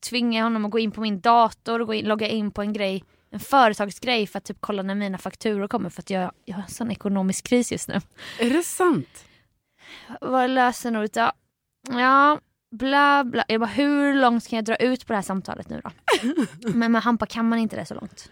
tvingar 0.09 0.39
jag 0.39 0.45
honom 0.45 0.65
att 0.65 0.71
gå 0.71 0.79
in 0.79 0.91
på 0.91 1.01
min 1.01 1.21
dator 1.21 1.81
och 1.81 1.87
gå 1.87 1.95
in, 1.95 2.05
logga 2.09 2.29
in 2.29 2.51
på 2.51 2.63
en 2.63 2.73
grej 2.73 3.05
en 3.31 3.41
företagsgrej 3.41 4.27
för 4.27 4.39
att 4.39 4.45
typ 4.45 4.57
kolla 4.61 4.83
när 4.83 4.95
mina 4.95 5.19
fakturor 5.19 5.69
kommer 5.69 5.91
för 5.91 6.03
att 6.03 6.11
jag, 6.11 6.33
jag 6.45 6.55
har 6.55 6.63
en 6.63 6.69
sån 6.69 6.91
ekonomisk 6.91 7.47
kris 7.47 7.73
just 7.73 7.89
nu. 7.89 8.01
Är 8.39 8.51
det 8.51 8.63
sant? 8.63 9.25
Vad 10.21 10.45
är 10.45 10.49
lösenordet? 10.49 11.17
Ja, 11.17 11.33
ja 11.89 12.41
bla 12.71 13.25
bla. 13.25 13.45
Jag 13.49 13.61
bara 13.61 13.71
hur 13.71 14.15
långt 14.15 14.49
kan 14.49 14.57
jag 14.57 14.65
dra 14.65 14.77
ut 14.77 15.07
på 15.07 15.13
det 15.13 15.17
här 15.17 15.23
samtalet 15.23 15.69
nu 15.69 15.81
då? 15.85 15.91
Men 16.75 16.93
med 16.93 17.03
Hampa 17.03 17.27
kan 17.27 17.49
man 17.49 17.59
inte 17.59 17.77
det 17.77 17.87
så 17.87 17.95
långt. 17.95 18.31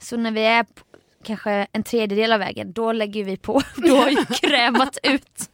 Så 0.00 0.16
när 0.16 0.30
vi 0.30 0.44
är 0.44 0.62
på, 0.62 0.84
kanske 1.24 1.66
en 1.72 1.82
tredjedel 1.82 2.32
av 2.32 2.38
vägen 2.38 2.72
då 2.72 2.92
lägger 2.92 3.24
vi 3.24 3.36
på. 3.36 3.62
Då 3.76 3.96
har 3.96 4.10
jag 4.10 4.28
krämat 4.28 4.98
ut. 5.02 5.50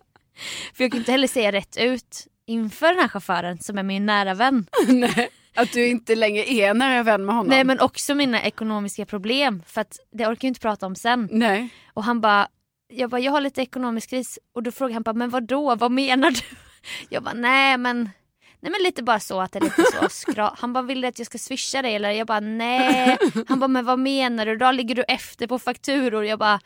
För 0.75 0.85
jag 0.85 0.91
kan 0.91 0.99
inte 0.99 1.13
heller 1.13 1.29
säga 1.29 1.53
rätt 1.53 1.77
ut 1.77 2.27
inför 2.47 2.87
den 2.87 2.99
här 2.99 3.09
chauffören 3.09 3.59
som 3.59 3.79
är 3.79 3.83
min 3.83 4.07
nära 4.07 4.35
vän. 4.35 4.67
Nej. 4.89 5.29
Att 5.55 5.73
du 5.73 5.87
inte 5.87 6.15
längre 6.15 6.51
är 6.51 6.75
nära 6.75 7.03
vän 7.03 7.25
med 7.27 7.35
honom? 7.35 7.51
Nej 7.51 7.65
men 7.65 7.81
också 7.81 8.15
mina 8.15 8.43
ekonomiska 8.43 9.07
problem 9.07 9.63
för 9.67 9.81
att 9.81 9.99
det 10.13 10.27
orkar 10.27 10.47
jag 10.47 10.51
inte 10.51 10.61
prata 10.61 10.87
om 10.87 10.95
sen. 10.95 11.29
Nej. 11.33 11.69
Och 11.95 12.05
han 12.05 12.21
bara, 12.21 12.49
jag 12.89 13.11
bara, 13.11 13.21
jag 13.21 13.33
har 13.33 13.41
lite 13.41 13.63
ekonomisk 13.63 14.11
kris. 14.11 14.39
Och 14.55 14.63
då 14.63 14.71
frågade 14.73 14.95
han 14.95 15.03
bara, 15.03 15.13
men 15.13 15.31
vad 15.31 15.43
då? 15.43 15.75
Vad 15.75 15.91
menar 15.93 16.31
du? 16.31 16.41
Jag 17.09 17.23
bara, 17.23 17.35
nej 17.35 17.79
men, 17.79 18.11
nej 18.61 18.73
men 18.73 18.83
lite 18.83 19.03
bara 19.03 19.21
så 19.21 19.41
att 19.41 19.53
det 19.53 19.59
är 19.59 19.61
lite 19.61 19.83
så 19.83 20.09
skra. 20.11 20.55
Han 20.59 20.73
bara, 20.73 20.83
vill 20.83 21.01
du 21.01 21.09
att 21.09 21.19
jag 21.19 21.27
ska 21.27 21.39
swisha 21.39 21.83
dig 21.83 21.95
eller? 21.95 22.11
Jag 22.11 22.27
bara, 22.27 22.41
nej. 22.41 23.19
Han 23.49 23.61
bara, 23.61 23.69
men 23.69 23.85
vad 23.85 23.99
menar 23.99 24.47
du 24.47 24.57
då? 24.57 24.71
Ligger 24.71 24.95
du 24.95 25.03
efter 25.03 25.47
på 25.47 25.59
fakturor? 25.59 26.25
Jag 26.25 26.39
bara, 26.39 26.61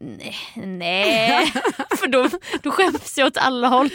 nej. 0.00 0.36
nej. 0.56 1.52
För 1.98 2.06
då, 2.06 2.28
då 2.62 2.70
skäms 2.70 3.18
jag 3.18 3.26
åt 3.26 3.36
alla 3.36 3.68
håll. 3.68 3.90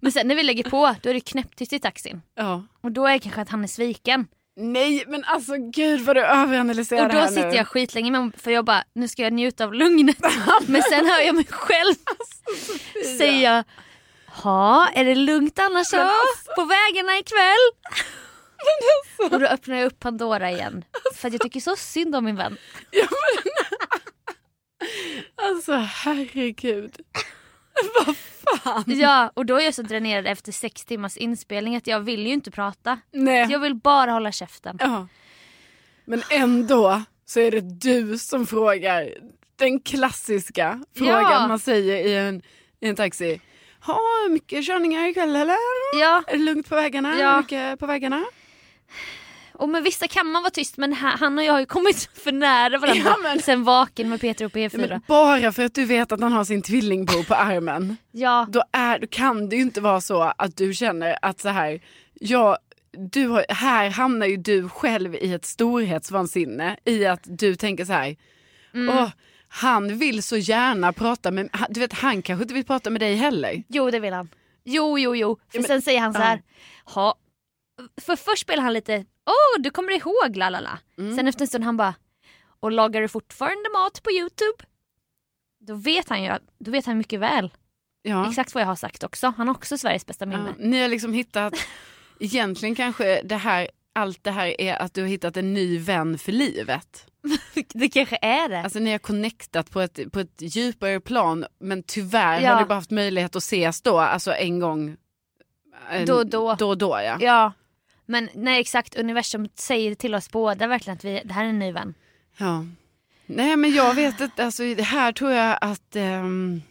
men 0.00 0.12
sen 0.12 0.28
när 0.28 0.34
vi 0.34 0.42
lägger 0.42 0.70
på, 0.70 0.94
då 1.02 1.10
är 1.10 1.14
det 1.14 1.20
knäpptyst 1.20 1.72
i 1.72 1.78
taxin. 1.78 2.22
Ja. 2.34 2.62
Och 2.82 2.92
då 2.92 3.06
är 3.06 3.12
det 3.12 3.18
kanske 3.18 3.40
att 3.40 3.48
han 3.48 3.64
är 3.64 3.68
sviken. 3.68 4.26
Nej 4.56 5.04
men 5.06 5.24
alltså 5.24 5.52
gud 5.56 6.00
vad 6.00 6.16
du 6.16 6.24
överanalyserar 6.24 7.02
Och 7.02 7.08
det 7.08 7.14
då 7.14 7.20
här 7.20 7.28
sitter 7.28 7.50
nu. 7.50 7.56
jag 7.56 7.68
skitlänge 7.68 8.10
med 8.10 8.32
för 8.38 8.50
jag 8.50 8.64
bara, 8.64 8.84
nu 8.92 9.08
ska 9.08 9.22
jag 9.22 9.32
njuta 9.32 9.64
av 9.64 9.74
lugnet. 9.74 10.16
Men 10.66 10.82
sen 10.82 11.06
hör 11.06 11.20
jag 11.20 11.34
mig 11.34 11.46
själv 11.50 11.94
säga, 13.18 13.64
ja 14.44 14.88
är 14.94 15.04
det 15.04 15.14
lugnt 15.14 15.58
annars 15.58 15.90
då? 15.90 16.10
På 16.56 16.64
vägarna 16.64 17.18
ikväll? 17.18 17.94
Och 19.30 19.40
då 19.40 19.46
öppnar 19.46 19.76
jag 19.76 19.86
upp 19.86 20.00
Pandora 20.00 20.50
igen. 20.50 20.84
För 21.14 21.28
att 21.28 21.34
jag 21.34 21.42
tycker 21.42 21.60
så 21.60 21.76
synd 21.76 22.16
om 22.16 22.24
min 22.24 22.36
vän. 22.36 22.56
Alltså 25.44 25.72
herregud. 25.72 26.96
vad 28.06 28.16
fan. 28.16 28.84
Ja 28.86 29.30
och 29.34 29.46
då 29.46 29.56
är 29.60 29.64
jag 29.64 29.74
så 29.74 29.82
dränerad 29.82 30.26
efter 30.26 30.52
sex 30.52 30.84
timmars 30.84 31.16
inspelning 31.16 31.76
att 31.76 31.86
jag 31.86 32.00
vill 32.00 32.26
ju 32.26 32.32
inte 32.32 32.50
prata. 32.50 32.98
Nej. 33.12 33.46
Jag 33.50 33.58
vill 33.58 33.74
bara 33.74 34.10
hålla 34.10 34.32
käften. 34.32 34.76
Ja. 34.80 35.08
Men 36.04 36.22
ändå 36.30 37.02
så 37.26 37.40
är 37.40 37.50
det 37.50 37.60
du 37.60 38.18
som 38.18 38.46
frågar 38.46 39.14
den 39.56 39.80
klassiska 39.80 40.84
frågan 40.96 41.22
Ja. 41.22 41.48
man 41.48 41.58
säger 41.58 42.06
i 42.06 42.14
en, 42.16 42.42
i 42.80 42.88
en 42.88 42.96
taxi. 42.96 43.40
Ha 43.80 43.98
mycket 44.30 44.66
körningar 44.66 45.06
ikväll 45.06 45.36
eller? 45.36 45.56
Ja, 46.00 46.22
Är 46.26 46.32
det 46.32 46.42
lugnt 46.44 46.68
på 46.68 46.74
vägarna? 46.74 47.20
Ja. 47.20 47.38
Mycket 47.40 47.80
på 47.80 47.86
vägarna? 47.86 48.24
Och 49.54 49.68
med 49.68 49.82
vissa 49.82 50.08
kan 50.08 50.26
man 50.26 50.42
vara 50.42 50.50
tyst 50.50 50.76
men 50.76 50.92
ha- 50.92 51.16
han 51.16 51.38
och 51.38 51.44
jag 51.44 51.52
har 51.52 51.60
ju 51.60 51.66
kommit 51.66 52.10
för 52.14 52.32
nära 52.32 52.78
varandra 52.78 53.02
Ja, 53.04 53.16
men- 53.22 53.42
sen 53.42 53.64
Vaken 53.64 54.08
med 54.08 54.20
Peter 54.20 54.44
och 54.44 54.56
Ja, 54.56 54.68
P4. 54.68 54.88
men 54.88 55.00
bara 55.08 55.52
för 55.52 55.64
att 55.64 55.74
du 55.74 55.84
vet 55.84 56.12
att 56.12 56.20
han 56.20 56.32
har 56.32 56.44
sin 56.44 56.62
tvillingbror 56.62 57.22
på 57.24 57.34
armen. 57.34 57.96
Ja, 58.12 58.46
Då, 58.50 58.62
är, 58.72 58.98
då 58.98 59.06
kan 59.06 59.48
det 59.48 59.56
ju 59.56 59.62
inte 59.62 59.80
vara 59.80 60.00
så 60.00 60.32
att 60.38 60.56
du 60.56 60.74
känner 60.74 61.18
att 61.22 61.40
så 61.40 61.48
här, 61.48 61.80
ja, 62.14 62.58
du 63.12 63.26
har, 63.28 63.44
här 63.48 63.90
hamnar 63.90 64.26
ju 64.26 64.36
du 64.36 64.68
själv 64.68 65.14
i 65.14 65.32
ett 65.32 65.44
storhetsvansinne 65.44 66.76
i 66.84 67.06
att 67.06 67.20
du 67.24 67.56
tänker 67.56 67.84
så 67.84 67.92
här, 67.92 68.16
Mm. 68.74 68.98
åh, 68.98 69.08
han 69.48 69.98
vill 69.98 70.22
så 70.22 70.36
gärna 70.36 70.92
prata 70.92 71.30
med, 71.30 71.48
du 71.68 71.80
vet 71.80 71.92
han 71.92 72.22
kanske 72.22 72.42
inte 72.42 72.54
vill 72.54 72.64
prata 72.64 72.90
med 72.90 73.00
dig 73.00 73.14
heller. 73.14 73.62
Jo 73.68 73.90
det 73.90 74.00
vill 74.00 74.12
han. 74.12 74.28
Jo 74.64 74.98
jo 74.98 75.16
jo. 75.16 75.36
För 75.50 75.58
Ja, 75.58 75.60
men- 75.60 75.68
sen 75.68 75.82
säger 75.82 76.00
han 76.00 76.14
så 76.14 76.20
ja. 76.20 76.24
här. 76.24 76.42
Ha. 76.84 77.14
För 78.00 78.16
först 78.16 78.42
spelar 78.42 78.62
han 78.62 78.72
lite, 78.72 79.04
åh 79.26 79.62
du 79.62 79.70
kommer 79.70 79.92
ihåg 79.92 80.36
la 80.36 80.50
la 80.50 80.60
la. 80.60 80.78
Mm. 80.98 81.16
Sen 81.16 81.28
efter 81.28 81.42
en 81.42 81.48
stund 81.48 81.64
han 81.64 81.76
bara, 81.76 81.94
och 82.60 82.72
lagar 82.72 83.00
du 83.00 83.08
fortfarande 83.08 83.68
mat 83.72 84.02
på 84.02 84.10
youtube? 84.10 84.64
Då 85.60 85.74
vet 85.74 86.08
han 86.08 86.22
ju, 86.22 86.32
då 86.58 86.70
vet 86.70 86.86
han 86.86 86.98
mycket 86.98 87.20
väl 87.20 87.50
Ja. 88.02 88.28
exakt 88.28 88.54
vad 88.54 88.62
jag 88.62 88.68
har 88.68 88.76
sagt 88.76 89.02
också. 89.04 89.34
Han 89.36 89.48
har 89.48 89.54
också 89.54 89.78
Sveriges 89.78 90.06
bästa 90.06 90.24
Ja, 90.24 90.28
minne. 90.30 90.54
ni 90.58 90.80
har 90.82 90.88
liksom 90.88 91.12
hittat, 91.12 91.54
egentligen 92.20 92.74
kanske 92.74 93.22
det 93.24 93.36
här, 93.36 93.68
allt 93.92 94.24
det 94.24 94.30
här 94.30 94.60
är 94.60 94.74
att 94.82 94.94
du 94.94 95.00
har 95.00 95.08
hittat 95.08 95.36
en 95.36 95.54
ny 95.54 95.78
vän 95.78 96.18
för 96.18 96.32
livet. 96.32 97.06
Det 97.74 97.88
kanske 97.88 98.18
är 98.22 98.48
det. 98.48 98.60
Alltså 98.62 98.78
ni 98.78 98.90
har 98.92 98.98
connectat 98.98 99.70
på 99.70 99.80
ett, 99.80 100.12
på 100.12 100.20
ett 100.20 100.34
djupare 100.56 101.00
plan 101.00 101.44
men 101.58 101.82
tyvärr 101.82 102.40
Ja. 102.40 102.52
har 102.52 102.60
ni 102.60 102.66
bara 102.66 102.74
haft 102.74 102.90
möjlighet 102.90 103.36
att 103.36 103.42
ses 103.42 103.82
då, 103.82 103.98
alltså 103.98 104.32
en 104.32 104.58
gång. 104.60 104.96
en- 105.90 106.06
Då 106.06 106.24
då. 106.24 106.54
Då 106.58 106.74
då 106.74 106.88
ja. 107.04 107.16
ja. 107.20 107.52
Men 108.06 108.28
nej 108.34 108.60
exakt, 108.60 108.96
universum 108.96 109.48
säger 109.54 109.94
till 109.94 110.14
oss 110.14 110.30
båda 110.30 110.66
verkligen 110.66 110.96
att 110.96 111.04
vi, 111.04 111.22
det 111.24 111.32
här 111.34 111.44
är 111.44 111.48
en 111.48 111.58
ny 111.58 111.72
vän. 111.72 111.94
ja. 112.36 112.64
Nej 113.26 113.56
men 113.56 113.74
jag 113.74 113.94
vet 113.94 114.20
inte, 114.20 114.44
alltså 114.44 114.62
här 114.82 115.12
tror 115.12 115.30
jag 115.32 115.58
att... 115.60 115.96
ehm, 115.96 116.62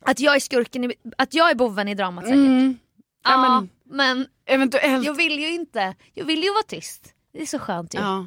Att 0.00 0.20
jag 0.20 0.36
är 0.36 0.40
skurken, 0.40 0.84
i, 0.90 0.94
att 1.18 1.34
jag 1.34 1.50
är 1.50 1.54
boven 1.54 1.88
i 1.88 1.94
dramat 1.94 2.24
säkert. 2.24 2.36
mm, 2.36 2.78
Ja, 3.24 3.30
ja, 3.30 3.60
men 3.60 3.68
men 3.96 4.26
eventuellt. 4.46 5.04
jag 5.06 5.14
vill 5.14 5.38
ju 5.38 5.48
inte. 5.54 5.94
Jag 6.14 6.24
vill 6.24 6.42
ju 6.42 6.50
vara 6.50 6.62
tyst. 6.62 7.14
Det 7.32 7.42
är 7.42 7.46
så 7.46 7.58
skönt 7.58 7.94
ju. 7.94 7.98
ja. 7.98 8.26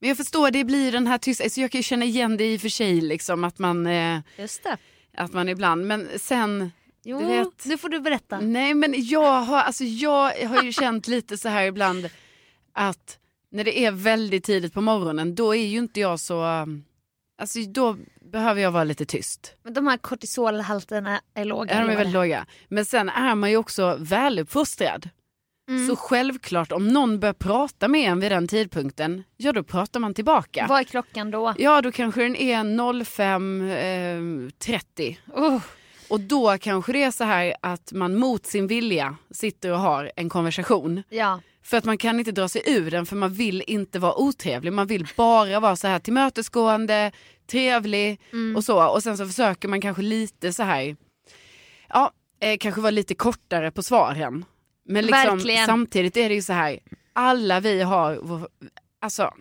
Men 0.00 0.08
jag 0.08 0.16
förstår, 0.16 0.50
det 0.50 0.64
blir 0.64 0.92
den 0.92 1.06
här 1.06 1.18
tysta, 1.18 1.44
alltså 1.44 1.60
jag 1.60 1.70
kan 1.70 1.78
ju 1.78 1.82
känna 1.82 2.04
igen 2.04 2.36
det 2.36 2.52
i 2.52 2.56
och 2.56 2.60
för 2.60 2.68
sig 2.68 3.00
liksom 3.00 3.44
att 3.44 3.58
man, 3.58 3.86
eh, 3.86 4.20
Just 4.38 4.62
det. 4.62 4.76
att 5.16 5.32
man 5.32 5.48
ibland, 5.48 5.86
men 5.86 6.08
sen 6.18 6.72
Jo, 7.08 7.18
Du 7.18 7.24
vet- 7.26 7.64
nu 7.64 7.78
får 7.78 7.88
du 7.88 8.00
berätta. 8.00 8.40
Nej 8.40 8.74
men 8.74 8.94
jag 8.96 9.42
har, 9.42 9.58
alltså 9.58 9.84
jag 9.84 10.46
har 10.48 10.62
ju 10.62 10.72
känt 10.72 11.08
lite 11.08 11.38
så 11.38 11.48
här 11.48 11.66
ibland 11.66 12.08
att 12.72 13.18
när 13.50 13.64
det 13.64 13.84
är 13.84 13.90
väldigt 13.90 14.44
tidigt 14.44 14.72
på 14.74 14.80
morgonen 14.80 15.34
då 15.34 15.54
är 15.54 15.66
ju 15.66 15.78
inte 15.78 16.00
jag 16.00 16.20
så, 16.20 16.66
alltså 17.38 17.58
då 17.68 17.96
behöver 18.32 18.62
jag 18.62 18.70
vara 18.70 18.84
lite 18.84 19.06
tyst. 19.06 19.54
Men 19.62 19.74
de 19.74 19.86
här 19.86 19.96
kortisolhalterna 19.96 21.20
är 21.34 21.44
låga. 21.44 21.74
Ja, 21.74 21.80
de 21.80 21.90
är 21.92 21.96
väldigt 21.96 22.14
låga. 22.14 22.46
Men 22.68 22.84
sen 22.84 23.08
är 23.08 23.34
man 23.34 23.50
ju 23.50 23.56
också 23.56 23.96
väluppfostrad. 24.00 25.08
Mm. 25.68 25.88
Så 25.88 25.96
självklart 25.96 26.72
om 26.72 26.88
någon 26.88 27.20
börjar 27.20 27.32
prata 27.32 27.88
med 27.88 28.10
en 28.10 28.20
vid 28.20 28.32
den 28.32 28.48
tidpunkten, 28.48 29.24
ja 29.36 29.52
då 29.52 29.62
pratar 29.62 30.00
man 30.00 30.14
tillbaka. 30.14 30.66
Vad 30.68 30.80
är 30.80 30.84
klockan 30.84 31.30
då? 31.30 31.54
Ja 31.58 31.82
då 31.82 31.92
kanske 31.92 32.22
den 32.22 32.36
är 32.36 32.64
05.30 32.64 35.16
Oh, 35.34 35.62
och 36.08 36.20
då 36.20 36.58
kanske 36.58 36.92
det 36.92 37.02
är 37.02 37.10
så 37.10 37.24
här 37.24 37.54
att 37.62 37.92
man 37.92 38.16
mot 38.18 38.46
sin 38.46 38.66
vilja 38.66 39.16
sitter 39.30 39.72
och 39.72 39.78
har 39.78 40.12
en 40.16 40.28
konversation. 40.28 41.02
ja. 41.08 41.40
För 41.62 41.76
att 41.76 41.84
man 41.84 41.98
kan 41.98 42.18
inte 42.18 42.32
dra 42.32 42.48
sig 42.48 42.62
ur 42.66 42.90
den 42.90 43.06
för 43.06 43.16
man 43.16 43.32
vill 43.32 43.64
inte 43.66 43.98
vara 43.98 44.14
otrevlig. 44.20 44.72
Man 44.72 44.86
vill 44.86 45.08
bara 45.16 45.60
vara 45.60 45.76
så 45.76 45.88
här 45.88 45.98
tillmötesgående, 45.98 47.12
trevlig 47.50 48.20
Mm. 48.32 48.56
och 48.56 48.64
så. 48.64 48.86
Och 48.88 49.02
sen 49.02 49.16
så 49.16 49.26
försöker 49.26 49.68
man 49.68 49.80
kanske 49.80 50.02
lite 50.02 50.52
så 50.52 50.62
här, 50.62 50.96
ja, 51.88 52.10
eh, 52.40 52.56
kanske 52.58 52.80
vara 52.80 52.90
lite 52.90 53.14
kortare 53.14 53.70
på 53.70 53.82
svaren. 53.82 54.44
Men 54.84 55.04
liksom, 55.06 55.40
samtidigt 55.66 56.16
är 56.16 56.28
det 56.28 56.34
ju 56.34 56.42
så 56.42 56.52
här, 56.52 56.78
alla 57.12 57.60
vi 57.60 57.82
har, 57.82 58.18
vår- 58.22 58.48
alltså 59.00 59.34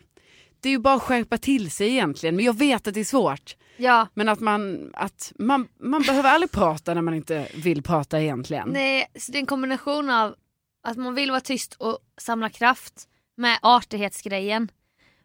det 0.66 0.70
är 0.70 0.72
ju 0.72 0.80
bara 0.80 0.96
att 0.96 1.02
skärpa 1.02 1.38
till 1.38 1.72
sig 1.72 1.90
egentligen. 1.90 2.36
Men 2.36 2.46
jag 2.46 2.58
vet 2.58 2.88
att 2.88 2.94
det 2.94 3.00
är 3.00 3.04
svårt. 3.04 3.56
ja. 3.78 4.08
Men 4.14 4.30
att 4.30 4.40
man, 4.40 4.92
att 4.94 5.32
man, 5.40 5.68
man 5.80 6.02
behöver 6.02 6.30
aldrig 6.30 6.52
prata 6.52 6.94
när 6.94 7.02
man 7.02 7.14
inte 7.14 7.48
vill 7.56 7.84
prata 7.84 8.22
egentligen. 8.22 8.70
Nej, 8.70 9.06
så 9.16 9.32
det 9.32 9.38
är 9.38 9.40
en 9.40 9.46
kombination 9.46 10.10
av 10.10 10.36
att 10.84 10.98
man 10.98 11.16
vill 11.16 11.32
vara 11.32 11.42
tyst 11.42 11.74
och 11.74 12.00
samla 12.18 12.50
kraft 12.50 12.94
med 13.38 13.60
artighetsgrejen. 13.62 14.72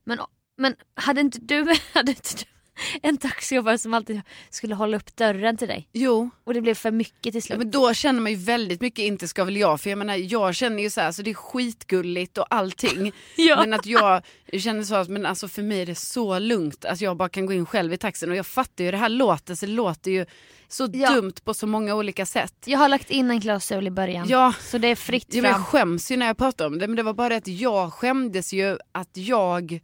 Men, 0.04 0.18
men 0.56 0.74
hade 0.94 1.20
inte 1.20 1.38
du, 1.40 1.74
hade 1.94 2.10
inte 2.10 2.36
du 2.36 2.44
en 3.02 3.16
taxichaufför 3.16 3.76
som 3.76 3.94
alltid 3.94 4.20
skulle 4.50 4.74
hålla 4.74 4.96
upp 4.96 5.16
dörren 5.16 5.56
till 5.56 5.68
dig? 5.68 5.88
Jo, 5.92 6.30
Och 6.44 6.54
det 6.54 6.60
blev 6.60 6.74
för 6.74 6.90
mycket 6.90 7.22
till 7.22 7.34
Ja, 7.34 7.40
slut. 7.40 7.58
men 7.58 7.70
då 7.70 7.94
känner 7.94 8.20
man 8.20 8.32
ju 8.32 8.38
väldigt 8.38 8.80
mycket 8.80 9.02
inte 9.02 9.28
ska 9.28 9.44
väl 9.44 9.56
jag 9.56 9.80
för 9.80 9.90
jag 9.90 9.98
menar 9.98 10.16
jag 10.16 10.54
känner 10.54 10.82
ju 10.82 10.90
så 10.90 11.00
här 11.00 11.12
så 11.12 11.22
det 11.22 11.30
är 11.30 11.34
skitgulligt 11.34 12.38
och 12.38 12.46
allting. 12.50 13.12
Ja. 13.36 13.56
Men 13.60 13.72
att 13.72 13.86
jag 13.86 14.22
känner 14.58 14.82
så 14.82 14.94
att 14.94 15.08
men 15.08 15.26
alltså 15.26 15.48
för 15.48 15.62
mig 15.62 15.82
är 15.82 15.86
det 15.86 15.94
så 15.94 16.38
lugnt 16.38 16.84
att 16.84 17.00
jag 17.00 17.16
bara 17.16 17.28
kan 17.28 17.46
gå 17.46 17.52
in 17.52 17.66
själv 17.66 17.92
i 17.92 17.96
taxin 17.98 18.30
och 18.30 18.36
jag 18.36 18.46
fattar 18.46 18.84
ju 18.84 18.90
det 18.90 18.96
här 18.96 19.08
låter 19.08 19.54
så 19.54 19.66
det 19.66 19.72
låter 19.72 20.10
ju 20.10 20.26
så 20.68 20.88
Ja. 20.92 21.10
dumt 21.14 21.32
på 21.44 21.54
så 21.54 21.66
många 21.66 21.94
olika 21.94 22.26
sätt. 22.26 22.54
Jag 22.66 22.78
har 22.78 22.88
lagt 22.88 23.10
in 23.10 23.30
en 23.30 23.40
klausul 23.40 23.86
i 23.86 23.90
början. 23.90 24.26
Ja, 24.28 24.54
Så 24.60 24.78
det 24.78 24.88
är 24.88 24.94
fritt 24.96 25.26
Ja, 25.34 25.42
fram. 25.42 25.50
jag 25.52 25.66
skäms 25.66 26.10
ju 26.10 26.16
när 26.16 26.26
jag 26.26 26.36
pratar 26.36 26.66
om 26.66 26.78
det 26.78 26.86
men 26.86 26.96
det 26.96 27.02
var 27.02 27.14
bara 27.14 27.28
det 27.28 27.36
att 27.36 27.48
jag 27.48 27.92
skämdes 27.92 28.52
ju 28.52 28.78
att 28.92 29.10
jag 29.16 29.80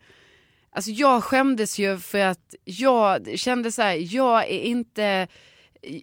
Alltså 0.77 0.91
jag 0.91 1.25
skämdes 1.25 1.79
ju 1.79 1.99
för 1.99 2.19
att 2.19 2.55
jag 2.65 3.39
kände 3.39 3.73
så 3.73 3.83
här, 3.83 4.15
jag 4.15 4.43
är 4.45 4.61
inte 4.61 5.29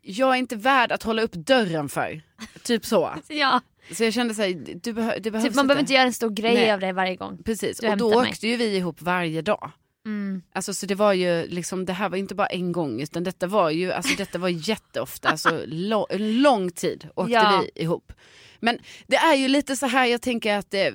jag 0.04 0.30
är 0.32 0.36
inte 0.36 0.56
värd 0.56 0.92
att 0.92 1.04
hålla 1.04 1.22
upp 1.22 1.34
dörren 1.34 1.90
för. 1.90 2.22
Typ 2.64 2.86
så. 2.86 3.14
Ja, 3.28 3.62
Så 3.92 4.04
jag 4.04 4.14
kände 4.14 4.34
så 4.34 4.42
här, 4.42 4.64
du 4.84 4.94
behö, 4.94 5.20
det 5.20 5.32
behövs 5.32 5.48
typ, 5.48 5.56
man 5.56 5.68
behöver 5.68 5.82
inte 5.82 5.94
göra 5.94 6.04
en 6.04 6.14
stor 6.14 6.30
grej 6.30 6.54
Nej. 6.56 6.72
av 6.72 6.80
det 6.80 6.92
varje 6.94 7.16
gång. 7.16 7.44
Precis, 7.44 7.78
du 7.80 7.90
och 7.90 7.98
då 7.98 8.10
mig. 8.10 8.30
åkte 8.30 8.48
ju 8.48 8.58
vi 8.58 8.76
ihop 8.78 9.02
varje 9.02 9.42
dag. 9.42 9.72
Mm. 10.06 10.42
Alltså 10.54 10.74
så 10.74 10.86
det 10.86 10.96
var 10.96 11.14
ju 11.14 11.48
liksom, 11.48 11.86
det 11.86 11.94
här 11.94 12.10
var 12.10 12.18
inte 12.18 12.36
bara 12.36 12.48
en 12.48 12.72
gång 12.72 13.02
utan 13.02 13.24
detta 13.24 13.48
var 13.48 13.70
ju, 13.70 13.92
alltså 13.92 14.16
detta 14.18 14.38
var 14.38 14.50
jätteofta, 14.50 15.30
alltså 15.30 15.62
lo, 15.66 16.08
en 16.10 16.42
lång 16.42 16.72
tid 16.72 17.08
åkte 17.16 17.32
Ja. 17.34 17.64
vi 17.76 17.82
ihop. 17.84 18.14
Men 18.60 18.78
det 19.08 19.16
är 19.16 19.36
ju 19.36 19.48
lite 19.48 19.76
så 19.76 19.86
här, 19.86 20.06
jag 20.06 20.22
tänker 20.22 20.58
att 20.58 20.72
det, 20.72 20.94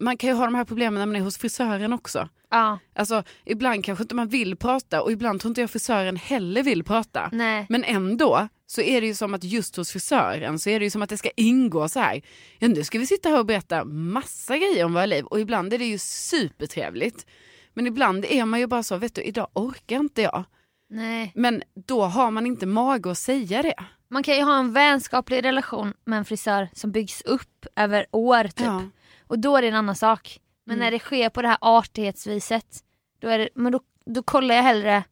man 0.00 0.16
kan 0.16 0.30
ju 0.30 0.36
ha 0.36 0.44
de 0.44 0.54
här 0.54 0.64
problemen 0.64 0.94
när 0.98 1.06
man 1.06 1.16
är 1.16 1.20
hos 1.20 1.38
frisören 1.38 1.92
också. 1.92 2.28
Ja, 2.50 2.78
Alltså 2.94 3.22
ibland 3.44 3.84
kanske 3.84 4.02
inte 4.04 4.14
man 4.14 4.28
vill 4.28 4.56
prata 4.56 5.02
och 5.02 5.12
ibland 5.12 5.40
tror 5.40 5.50
inte 5.50 5.60
jag 5.60 5.70
frisören 5.70 6.16
heller 6.16 6.62
vill 6.62 6.84
prata. 6.84 7.28
nej. 7.32 7.66
Men 7.68 7.84
ändå 7.84 8.48
så 8.66 8.80
är 8.80 9.00
det 9.00 9.06
ju 9.06 9.14
som 9.14 9.34
att 9.34 9.44
just 9.44 9.76
hos 9.76 9.90
frisören 9.92 10.58
så 10.58 10.70
är 10.70 10.78
det 10.80 10.84
ju 10.84 10.90
som 10.90 11.02
att 11.02 11.08
det 11.10 11.16
ska 11.16 11.30
ingå 11.36 11.88
så 11.88 12.00
här. 12.00 12.22
Ja, 12.58 12.68
nu 12.68 12.84
ska 12.84 12.98
vi 12.98 13.06
sitta 13.06 13.28
här 13.28 13.38
och 13.38 13.46
berätta 13.46 13.84
massa 13.84 14.56
grejer 14.56 14.84
om 14.84 14.92
våra 14.92 15.06
liv 15.06 15.24
och 15.24 15.40
ibland 15.40 15.72
är 15.72 15.78
det 15.78 15.84
ju 15.84 15.98
supertrevligt. 15.98 17.26
Men 17.74 17.86
ibland 17.86 18.24
är 18.24 18.44
man 18.44 18.60
ju 18.60 18.66
bara 18.66 18.82
så, 18.82 18.96
vet 18.96 19.14
du 19.14 19.22
idag 19.22 19.48
orkar 19.52 19.96
inte 19.96 20.22
jag. 20.22 20.44
nej. 20.90 21.32
Men 21.34 21.62
då 21.86 22.02
har 22.04 22.30
man 22.30 22.46
inte 22.46 22.66
mage 22.66 23.10
att 23.10 23.18
säga 23.18 23.62
det. 23.62 23.74
Man 24.10 24.22
kan 24.22 24.36
ju 24.36 24.42
ha 24.42 24.58
en 24.58 24.72
vänskaplig 24.72 25.44
relation 25.44 25.94
med 26.04 26.18
en 26.18 26.24
frisör 26.24 26.68
som 26.72 26.92
byggs 26.92 27.22
upp 27.22 27.66
över 27.76 28.06
år 28.12 28.44
typ. 28.44 28.66
Ja. 28.66 28.82
Och 29.26 29.38
då 29.38 29.56
är 29.56 29.62
det 29.62 29.68
en 29.68 29.74
annan 29.74 29.96
sak. 29.96 30.40
Men 30.70 30.78
Mm. 30.78 30.84
när 30.86 30.90
det 30.90 30.98
sker 30.98 31.28
på 31.28 31.42
det 31.42 31.48
här 31.48 31.58
artighetsviset, 31.60 32.64
då, 33.22 33.28
är 33.28 33.38
det, 33.38 33.48
men 33.54 33.72
då, 33.72 33.80
då 34.06 34.22
kollar 34.22 34.54
jag 34.54 34.62
hellre 34.62 35.04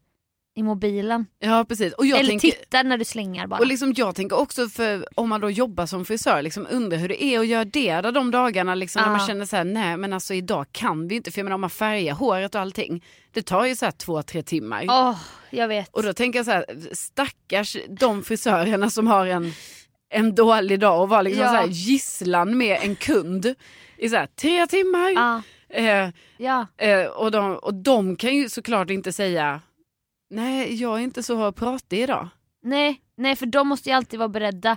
i 0.57 0.63
mobilen. 0.63 1.27
ja 1.39 1.65
precis. 1.69 1.93
Och 1.93 2.07
jag 2.07 2.19
Eller 2.19 2.29
tänker, 2.31 2.49
tittar 2.51 2.85
när 2.85 2.99
du 2.99 3.05
slingar 3.05 3.47
bara. 3.47 3.61
Och 3.61 3.67
liksom, 3.67 3.93
jag 3.97 4.15
tänker 4.15 4.37
också 4.39 4.69
för 4.69 5.07
om 5.15 5.29
man 5.29 5.41
då 5.41 5.51
jobbar 5.51 5.87
som 5.87 6.05
frisör, 6.05 6.43
liksom, 6.43 6.67
undrar 6.71 6.99
hur 6.99 7.09
det 7.09 7.23
är 7.25 7.41
att 7.41 7.47
göra 7.47 7.65
det 7.65 7.93
där 8.01 8.13
de 8.13 8.31
dagarna 8.31 8.75
liksom, 8.75 9.03
när 9.03 9.11
man 9.11 9.27
känner 9.27 9.45
så 9.47 9.57
här, 9.57 9.65
nej 9.65 9.97
men 9.97 10.13
alltså 10.13 10.35
idag 10.35 10.67
kan 10.73 11.09
vi 11.09 11.15
inte, 11.17 11.31
för 11.31 11.39
jag 11.39 11.45
menar 11.45 11.55
om 11.55 11.61
man 11.61 11.71
färgar 11.71 12.15
håret 12.15 12.55
och 12.55 12.61
allting, 12.61 13.05
det 13.33 13.43
tar 13.43 13.65
ju 13.65 13.77
så 13.77 13.85
här 13.85 13.93
två, 13.93 14.23
tre 14.23 14.43
timmar. 14.43 14.85
Åh, 14.89 15.17
jag 15.51 15.69
vet. 15.69 15.89
Och 15.95 16.03
då 16.03 16.13
tänker 16.13 16.39
jag 16.39 16.47
så 16.47 16.53
här, 16.53 16.65
stackars 16.93 17.77
de 17.89 18.23
frisörerna 18.23 18.91
som 18.91 19.07
har 19.07 19.27
en, 19.27 19.53
en 20.11 20.35
dålig 20.35 20.81
dag 20.81 21.03
och 21.03 21.09
var 21.09 21.23
liksom 21.23 21.43
Ja. 21.45 21.49
så 21.51 21.57
här 21.57 21.67
gisslan 21.67 22.59
med 22.59 22.79
en 22.83 22.97
kund 22.97 23.55
i 23.99 24.09
så 24.09 24.17
här, 24.17 24.27
tre 24.27 24.67
timmar. 24.67 25.11
Ja, 25.11 25.43
Eh, 25.71 26.09
ja. 26.37 26.67
eh, 26.77 27.07
och, 27.07 27.31
de, 27.31 27.57
och 27.57 27.75
de 27.75 28.17
kan 28.17 28.35
ju 28.37 28.49
såklart 28.49 28.91
inte 28.91 29.13
säga, 29.13 29.61
nej 30.31 30.75
jag 30.75 30.99
är 30.99 31.03
inte 31.03 31.23
så 31.23 31.53
pratig 31.53 32.01
idag. 32.01 32.29
Nej, 32.63 33.01
nej, 33.17 33.37
för 33.37 33.47
de 33.47 33.69
måste 33.69 33.89
ju 33.89 33.95
alltid 33.97 34.19
vara 34.19 34.29
beredda. 34.29 34.77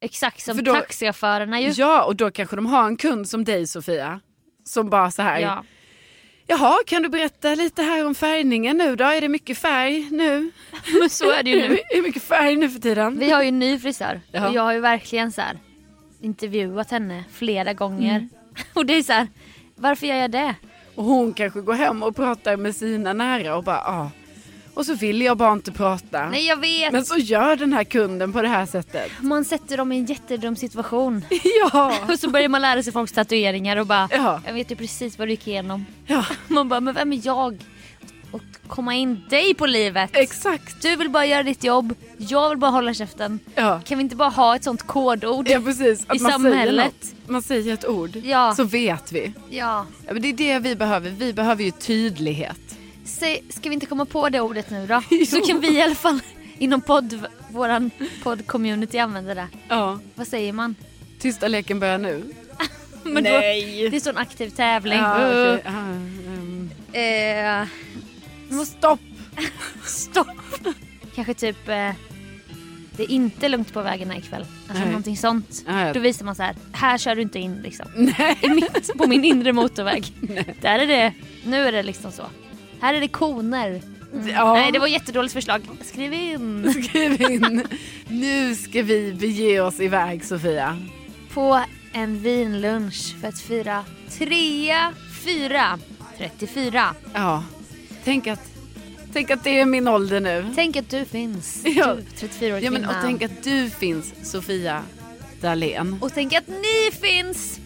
Exakt 0.00 0.40
som 0.42 0.56
För 0.56 0.62
då- 0.64 0.74
taxichaufförerna 0.74 1.60
ju. 1.60 1.68
Ja, 1.70 2.04
och 2.04 2.16
då 2.16 2.30
kanske 2.30 2.56
de 2.56 2.66
har 2.66 2.86
en 2.86 2.96
kund 2.96 3.28
som 3.28 3.44
dig 3.44 3.66
Sofia. 3.66 4.20
Som 4.64 4.90
bara 4.90 5.10
så 5.10 5.22
här, 5.22 5.38
Ja. 5.40 5.64
jaha 6.46 6.76
kan 6.86 7.02
du 7.02 7.08
berätta 7.08 7.54
lite 7.54 7.82
här 7.82 8.06
om 8.06 8.14
färgningen 8.14 8.76
nu 8.76 8.96
då? 8.96 9.04
Är 9.04 9.20
det 9.20 9.28
mycket 9.28 9.58
färg 9.58 10.08
nu? 10.10 10.50
Men 11.00 11.10
så 11.10 11.30
är 11.30 11.42
det 11.42 11.50
ju 11.50 11.68
nu. 11.68 11.74
Är 11.90 11.96
det 11.96 12.02
mycket 12.02 12.22
färg 12.22 12.56
nu 12.56 12.68
för 12.70 12.80
tiden? 12.80 13.18
Vi 13.18 13.30
har 13.30 13.42
ju 13.42 13.48
en 13.48 13.58
ny 13.58 13.78
frisör 13.78 14.20
Ja. 14.32 14.48
och 14.48 14.54
jag 14.54 14.62
har 14.62 14.72
ju 14.72 14.80
verkligen 14.80 15.32
så 15.32 15.40
här 15.40 15.58
intervjuat 16.20 16.90
henne 16.90 17.24
flera 17.32 17.72
gånger. 17.72 18.16
Mm. 18.16 18.28
Och 18.74 18.86
det 18.86 18.96
är 18.96 19.02
så 19.02 19.12
här, 19.12 19.28
varför 19.76 20.06
gör 20.06 20.16
jag 20.16 20.30
det? 20.30 20.54
Och 20.94 21.04
hon 21.04 21.32
kanske 21.34 21.60
går 21.60 21.74
hem 21.74 22.02
och 22.02 22.16
pratar 22.16 22.56
med 22.56 22.76
sina 22.76 23.12
nära 23.12 23.56
och 23.56 23.64
bara, 23.64 23.80
ah. 23.80 24.10
Och 24.74 24.86
så 24.86 24.94
vill 24.94 25.20
jag 25.22 25.36
bara 25.36 25.52
inte 25.52 25.72
prata. 25.72 26.28
Nej 26.30 26.46
jag 26.46 26.56
vet! 26.60 26.92
Men 26.92 27.04
så 27.04 27.16
gör 27.16 27.56
den 27.56 27.72
här 27.72 27.84
kunden 27.84 28.32
på 28.32 28.42
det 28.42 28.48
här 28.48 28.66
sättet. 28.66 29.10
Man 29.20 29.44
sätter 29.44 29.76
dem 29.76 29.92
i 29.92 29.98
en 29.98 30.04
jättedum 30.04 30.56
situation. 30.56 31.24
Ja, 31.72 31.94
Och 32.08 32.18
så 32.18 32.30
börjar 32.30 32.48
man 32.48 32.62
lära 32.62 32.82
sig 32.82 32.92
folks 32.92 33.12
tatueringar 33.12 33.76
och 33.76 33.86
bara, 33.86 34.08
Ja. 34.12 34.40
jag 34.46 34.52
vet 34.54 34.70
ju 34.72 34.76
precis 34.76 35.18
vad 35.18 35.28
du 35.28 35.32
gick 35.32 35.46
igenom. 35.48 35.86
ja 36.06 36.24
Man 36.48 36.68
bara, 36.68 36.80
men 36.80 36.94
vem 36.94 37.12
är 37.12 37.20
jag? 37.26 37.64
Och 38.30 38.42
komma 38.66 38.94
in 38.94 39.24
dig 39.30 39.54
på 39.54 39.66
livet. 39.66 40.10
exakt. 40.12 40.82
Du 40.82 40.96
vill 40.96 41.10
bara 41.10 41.26
göra 41.26 41.42
ditt 41.42 41.64
jobb, 41.64 41.94
jag 42.18 42.48
vill 42.48 42.58
bara 42.58 42.70
hålla 42.70 42.94
käften. 42.94 43.38
Ja. 43.54 43.80
Kan 43.84 43.98
vi 43.98 44.02
inte 44.04 44.16
bara 44.16 44.28
ha 44.28 44.56
ett 44.56 44.64
sånt 44.64 44.82
kodord? 44.82 45.48
Ja 45.48 45.60
precis, 45.60 46.04
att 46.08 46.16
I 46.16 46.22
man 46.22 46.32
samhället. 46.32 47.13
Man 47.26 47.42
säger 47.42 47.74
ett 47.74 47.84
ord, 47.88 48.16
Ja. 48.24 48.54
så 48.54 48.64
vet 48.64 49.12
vi. 49.12 49.32
Ja. 49.50 49.86
Men 50.06 50.22
det 50.22 50.28
är 50.28 50.32
det 50.32 50.58
vi 50.58 50.76
behöver, 50.76 51.10
vi 51.10 51.32
behöver 51.32 51.64
ju 51.64 51.70
tydlighet. 51.70 52.60
Säg, 53.04 53.44
ska 53.50 53.68
vi 53.68 53.74
inte 53.74 53.86
komma 53.86 54.04
på 54.04 54.28
det 54.28 54.40
ordet 54.40 54.70
nu 54.70 54.86
då? 54.86 55.02
Så 55.26 55.40
kan 55.40 55.60
vi 55.60 55.76
i 55.78 55.82
alla 55.82 55.94
fall 55.94 56.20
inom 56.58 56.80
podd, 56.80 57.26
våran 57.50 57.90
podd-community 58.22 58.98
använda 58.98 59.34
det. 59.34 59.48
Ja, 59.68 59.98
Vad 60.14 60.26
säger 60.28 60.52
man? 60.52 60.74
tysta 61.20 61.48
leken 61.48 61.80
börjar 61.80 61.98
nu. 61.98 62.22
Nej. 63.04 63.22
Då, 63.84 63.90
det 63.90 63.96
är 63.96 64.00
sån 64.00 64.16
aktiv 64.16 64.50
tävling. 64.50 64.98
Ja, 64.98 65.18
Uh, 65.18 65.54
okej. 65.54 65.62
Ja, 65.64 67.00
ehm. 67.00 67.62
eh, 68.52 68.64
Stopp! 68.64 69.00
stopp! 69.86 70.28
Kanske 71.14 71.34
typ 71.34 71.68
eh, 71.68 71.90
det 72.96 73.02
är 73.02 73.10
inte 73.10 73.48
lugnt 73.48 73.72
på 73.72 73.82
vägarna 73.82 74.16
ikväll. 74.16 74.46
Alltså 74.68 74.82
Nej. 74.82 74.86
någonting 74.86 75.16
sånt. 75.16 75.64
Ja, 75.66 75.86
ja. 75.86 75.92
Då 75.92 76.00
visar 76.00 76.24
man 76.24 76.34
så 76.34 76.42
här, 76.42 76.54
här 76.72 76.98
kör 76.98 77.14
du 77.14 77.22
inte 77.22 77.38
in 77.38 77.60
liksom. 77.62 77.86
Nej. 78.18 78.38
I 78.42 78.48
mitt, 78.48 78.90
på 78.98 79.06
min 79.06 79.24
inre 79.24 79.52
motorväg. 79.52 80.12
Där 80.60 80.78
är 80.78 80.86
det, 80.86 81.12
nu 81.44 81.68
är 81.68 81.72
det 81.72 81.82
liksom 81.82 82.12
så. 82.12 82.22
Här 82.80 82.94
är 82.94 83.00
det 83.00 83.08
koner. 83.08 83.82
Mm. 84.12 84.28
Ja. 84.28 84.52
Nej 84.54 84.72
det 84.72 84.78
var 84.78 84.86
ett 84.86 84.92
jättedåligt 84.92 85.34
förslag. 85.34 85.62
Skriv 85.82 86.12
in. 86.12 86.72
Skriv 86.84 87.22
in. 87.22 87.66
Nu 88.08 88.54
ska 88.54 88.82
vi 88.82 89.12
bege 89.12 89.60
oss 89.60 89.80
iväg 89.80 90.24
Sofia. 90.24 90.78
På 91.32 91.60
en 91.92 92.18
vinlunch 92.18 93.20
för 93.20 93.28
att 93.28 93.40
fira 93.40 93.84
trea, 94.18 94.92
fyra 95.24 95.78
34. 96.18 96.94
Ja, 97.14 97.44
tänk 98.04 98.26
att, 98.26 98.53
tänk 99.14 99.30
att 99.30 99.44
det 99.44 99.60
är 99.60 99.66
min 99.66 99.88
ålder 99.88 100.20
nu. 100.20 100.46
Tänk 100.54 100.76
att 100.76 100.90
du 100.90 101.04
finns. 101.04 101.62
Ja. 101.64 101.94
Du, 102.20 102.26
34-årig 102.26 102.64
Ja, 102.64 102.70
men, 102.70 102.84
och 102.84 102.94
tänk 103.02 103.22
att 103.22 103.42
du 103.44 103.70
finns, 103.70 104.12
Sofia 104.22 104.82
Dalén. 105.40 105.98
och 106.00 106.14
tänk 106.14 106.34
att 106.34 106.48
ni 106.48 106.90
finns. 107.00 107.60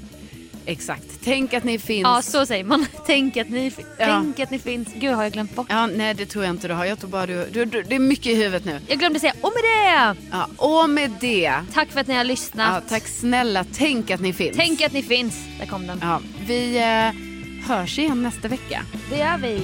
Exakt. 0.66 1.04
Tänk 1.24 1.54
att 1.54 1.64
ni 1.64 1.78
finns. 1.78 2.02
Ja, 2.04 2.22
så 2.22 2.46
säger 2.46 2.64
man. 2.64 2.86
Tänk 3.06 3.36
att 3.36 3.48
ni, 3.50 3.72
Ja. 3.98 4.06
tänk 4.06 4.40
att 4.40 4.50
ni 4.50 4.58
finns. 4.58 4.88
Gud, 4.94 5.14
har 5.14 5.22
jag 5.22 5.32
glömt 5.32 5.54
bort? 5.54 5.66
Ja, 5.70 5.86
nej 5.86 6.14
det 6.14 6.26
tror 6.26 6.44
jag 6.44 6.54
inte 6.54 6.68
du 6.68 6.74
har. 6.74 6.84
Jag 6.84 6.98
tror 6.98 7.10
bara 7.10 7.26
du, 7.26 7.46
du, 7.52 7.64
du 7.64 7.82
det 7.82 7.94
är 7.94 7.98
mycket 7.98 8.26
i 8.26 8.34
huvudet 8.34 8.64
nu. 8.64 8.80
Jag 8.86 8.98
glömde 8.98 9.20
säga, 9.20 9.34
och 9.40 9.52
med 9.54 9.62
det! 9.64 10.16
Ja, 10.30 10.48
och 10.56 10.90
med 10.90 11.10
det. 11.20 11.54
Tack 11.72 11.88
för 11.88 12.00
att 12.00 12.06
ni 12.06 12.14
har 12.14 12.24
lyssnat. 12.24 12.70
Ja, 12.74 12.88
tack 12.88 13.06
snälla. 13.08 13.64
Tänk 13.72 14.10
att 14.10 14.20
ni 14.20 14.32
finns. 14.32 14.56
Tänk 14.56 14.82
att 14.82 14.92
ni 14.92 15.02
finns. 15.02 15.34
Där 15.58 15.66
kom 15.66 15.86
den. 15.86 15.98
Ja, 16.02 16.20
vi 16.46 16.76
eh, 16.78 17.27
hörs 17.68 17.98
igen 17.98 18.22
nästa 18.22 18.48
vecka. 18.48 18.84
Det 19.10 19.16
gör 19.16 19.38
vi. 19.38 19.58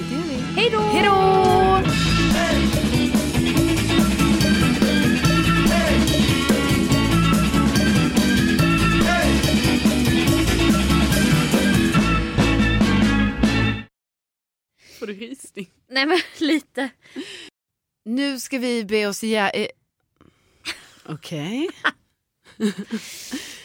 Hej 0.55 0.69
då! 0.71 0.79
Hej 0.79 1.05
då! 1.05 1.81
Får 14.99 15.07
du 15.07 15.13
rysning? 15.13 15.69
Nej 15.89 16.05
men 16.05 16.19
lite. 16.47 16.89
Nu 18.05 18.39
ska 18.39 18.57
vi 18.57 18.85
be 18.85 19.07
oss 19.07 19.23
igen. 19.23 19.51
Eh. 19.53 19.67
Okej. 21.05 21.69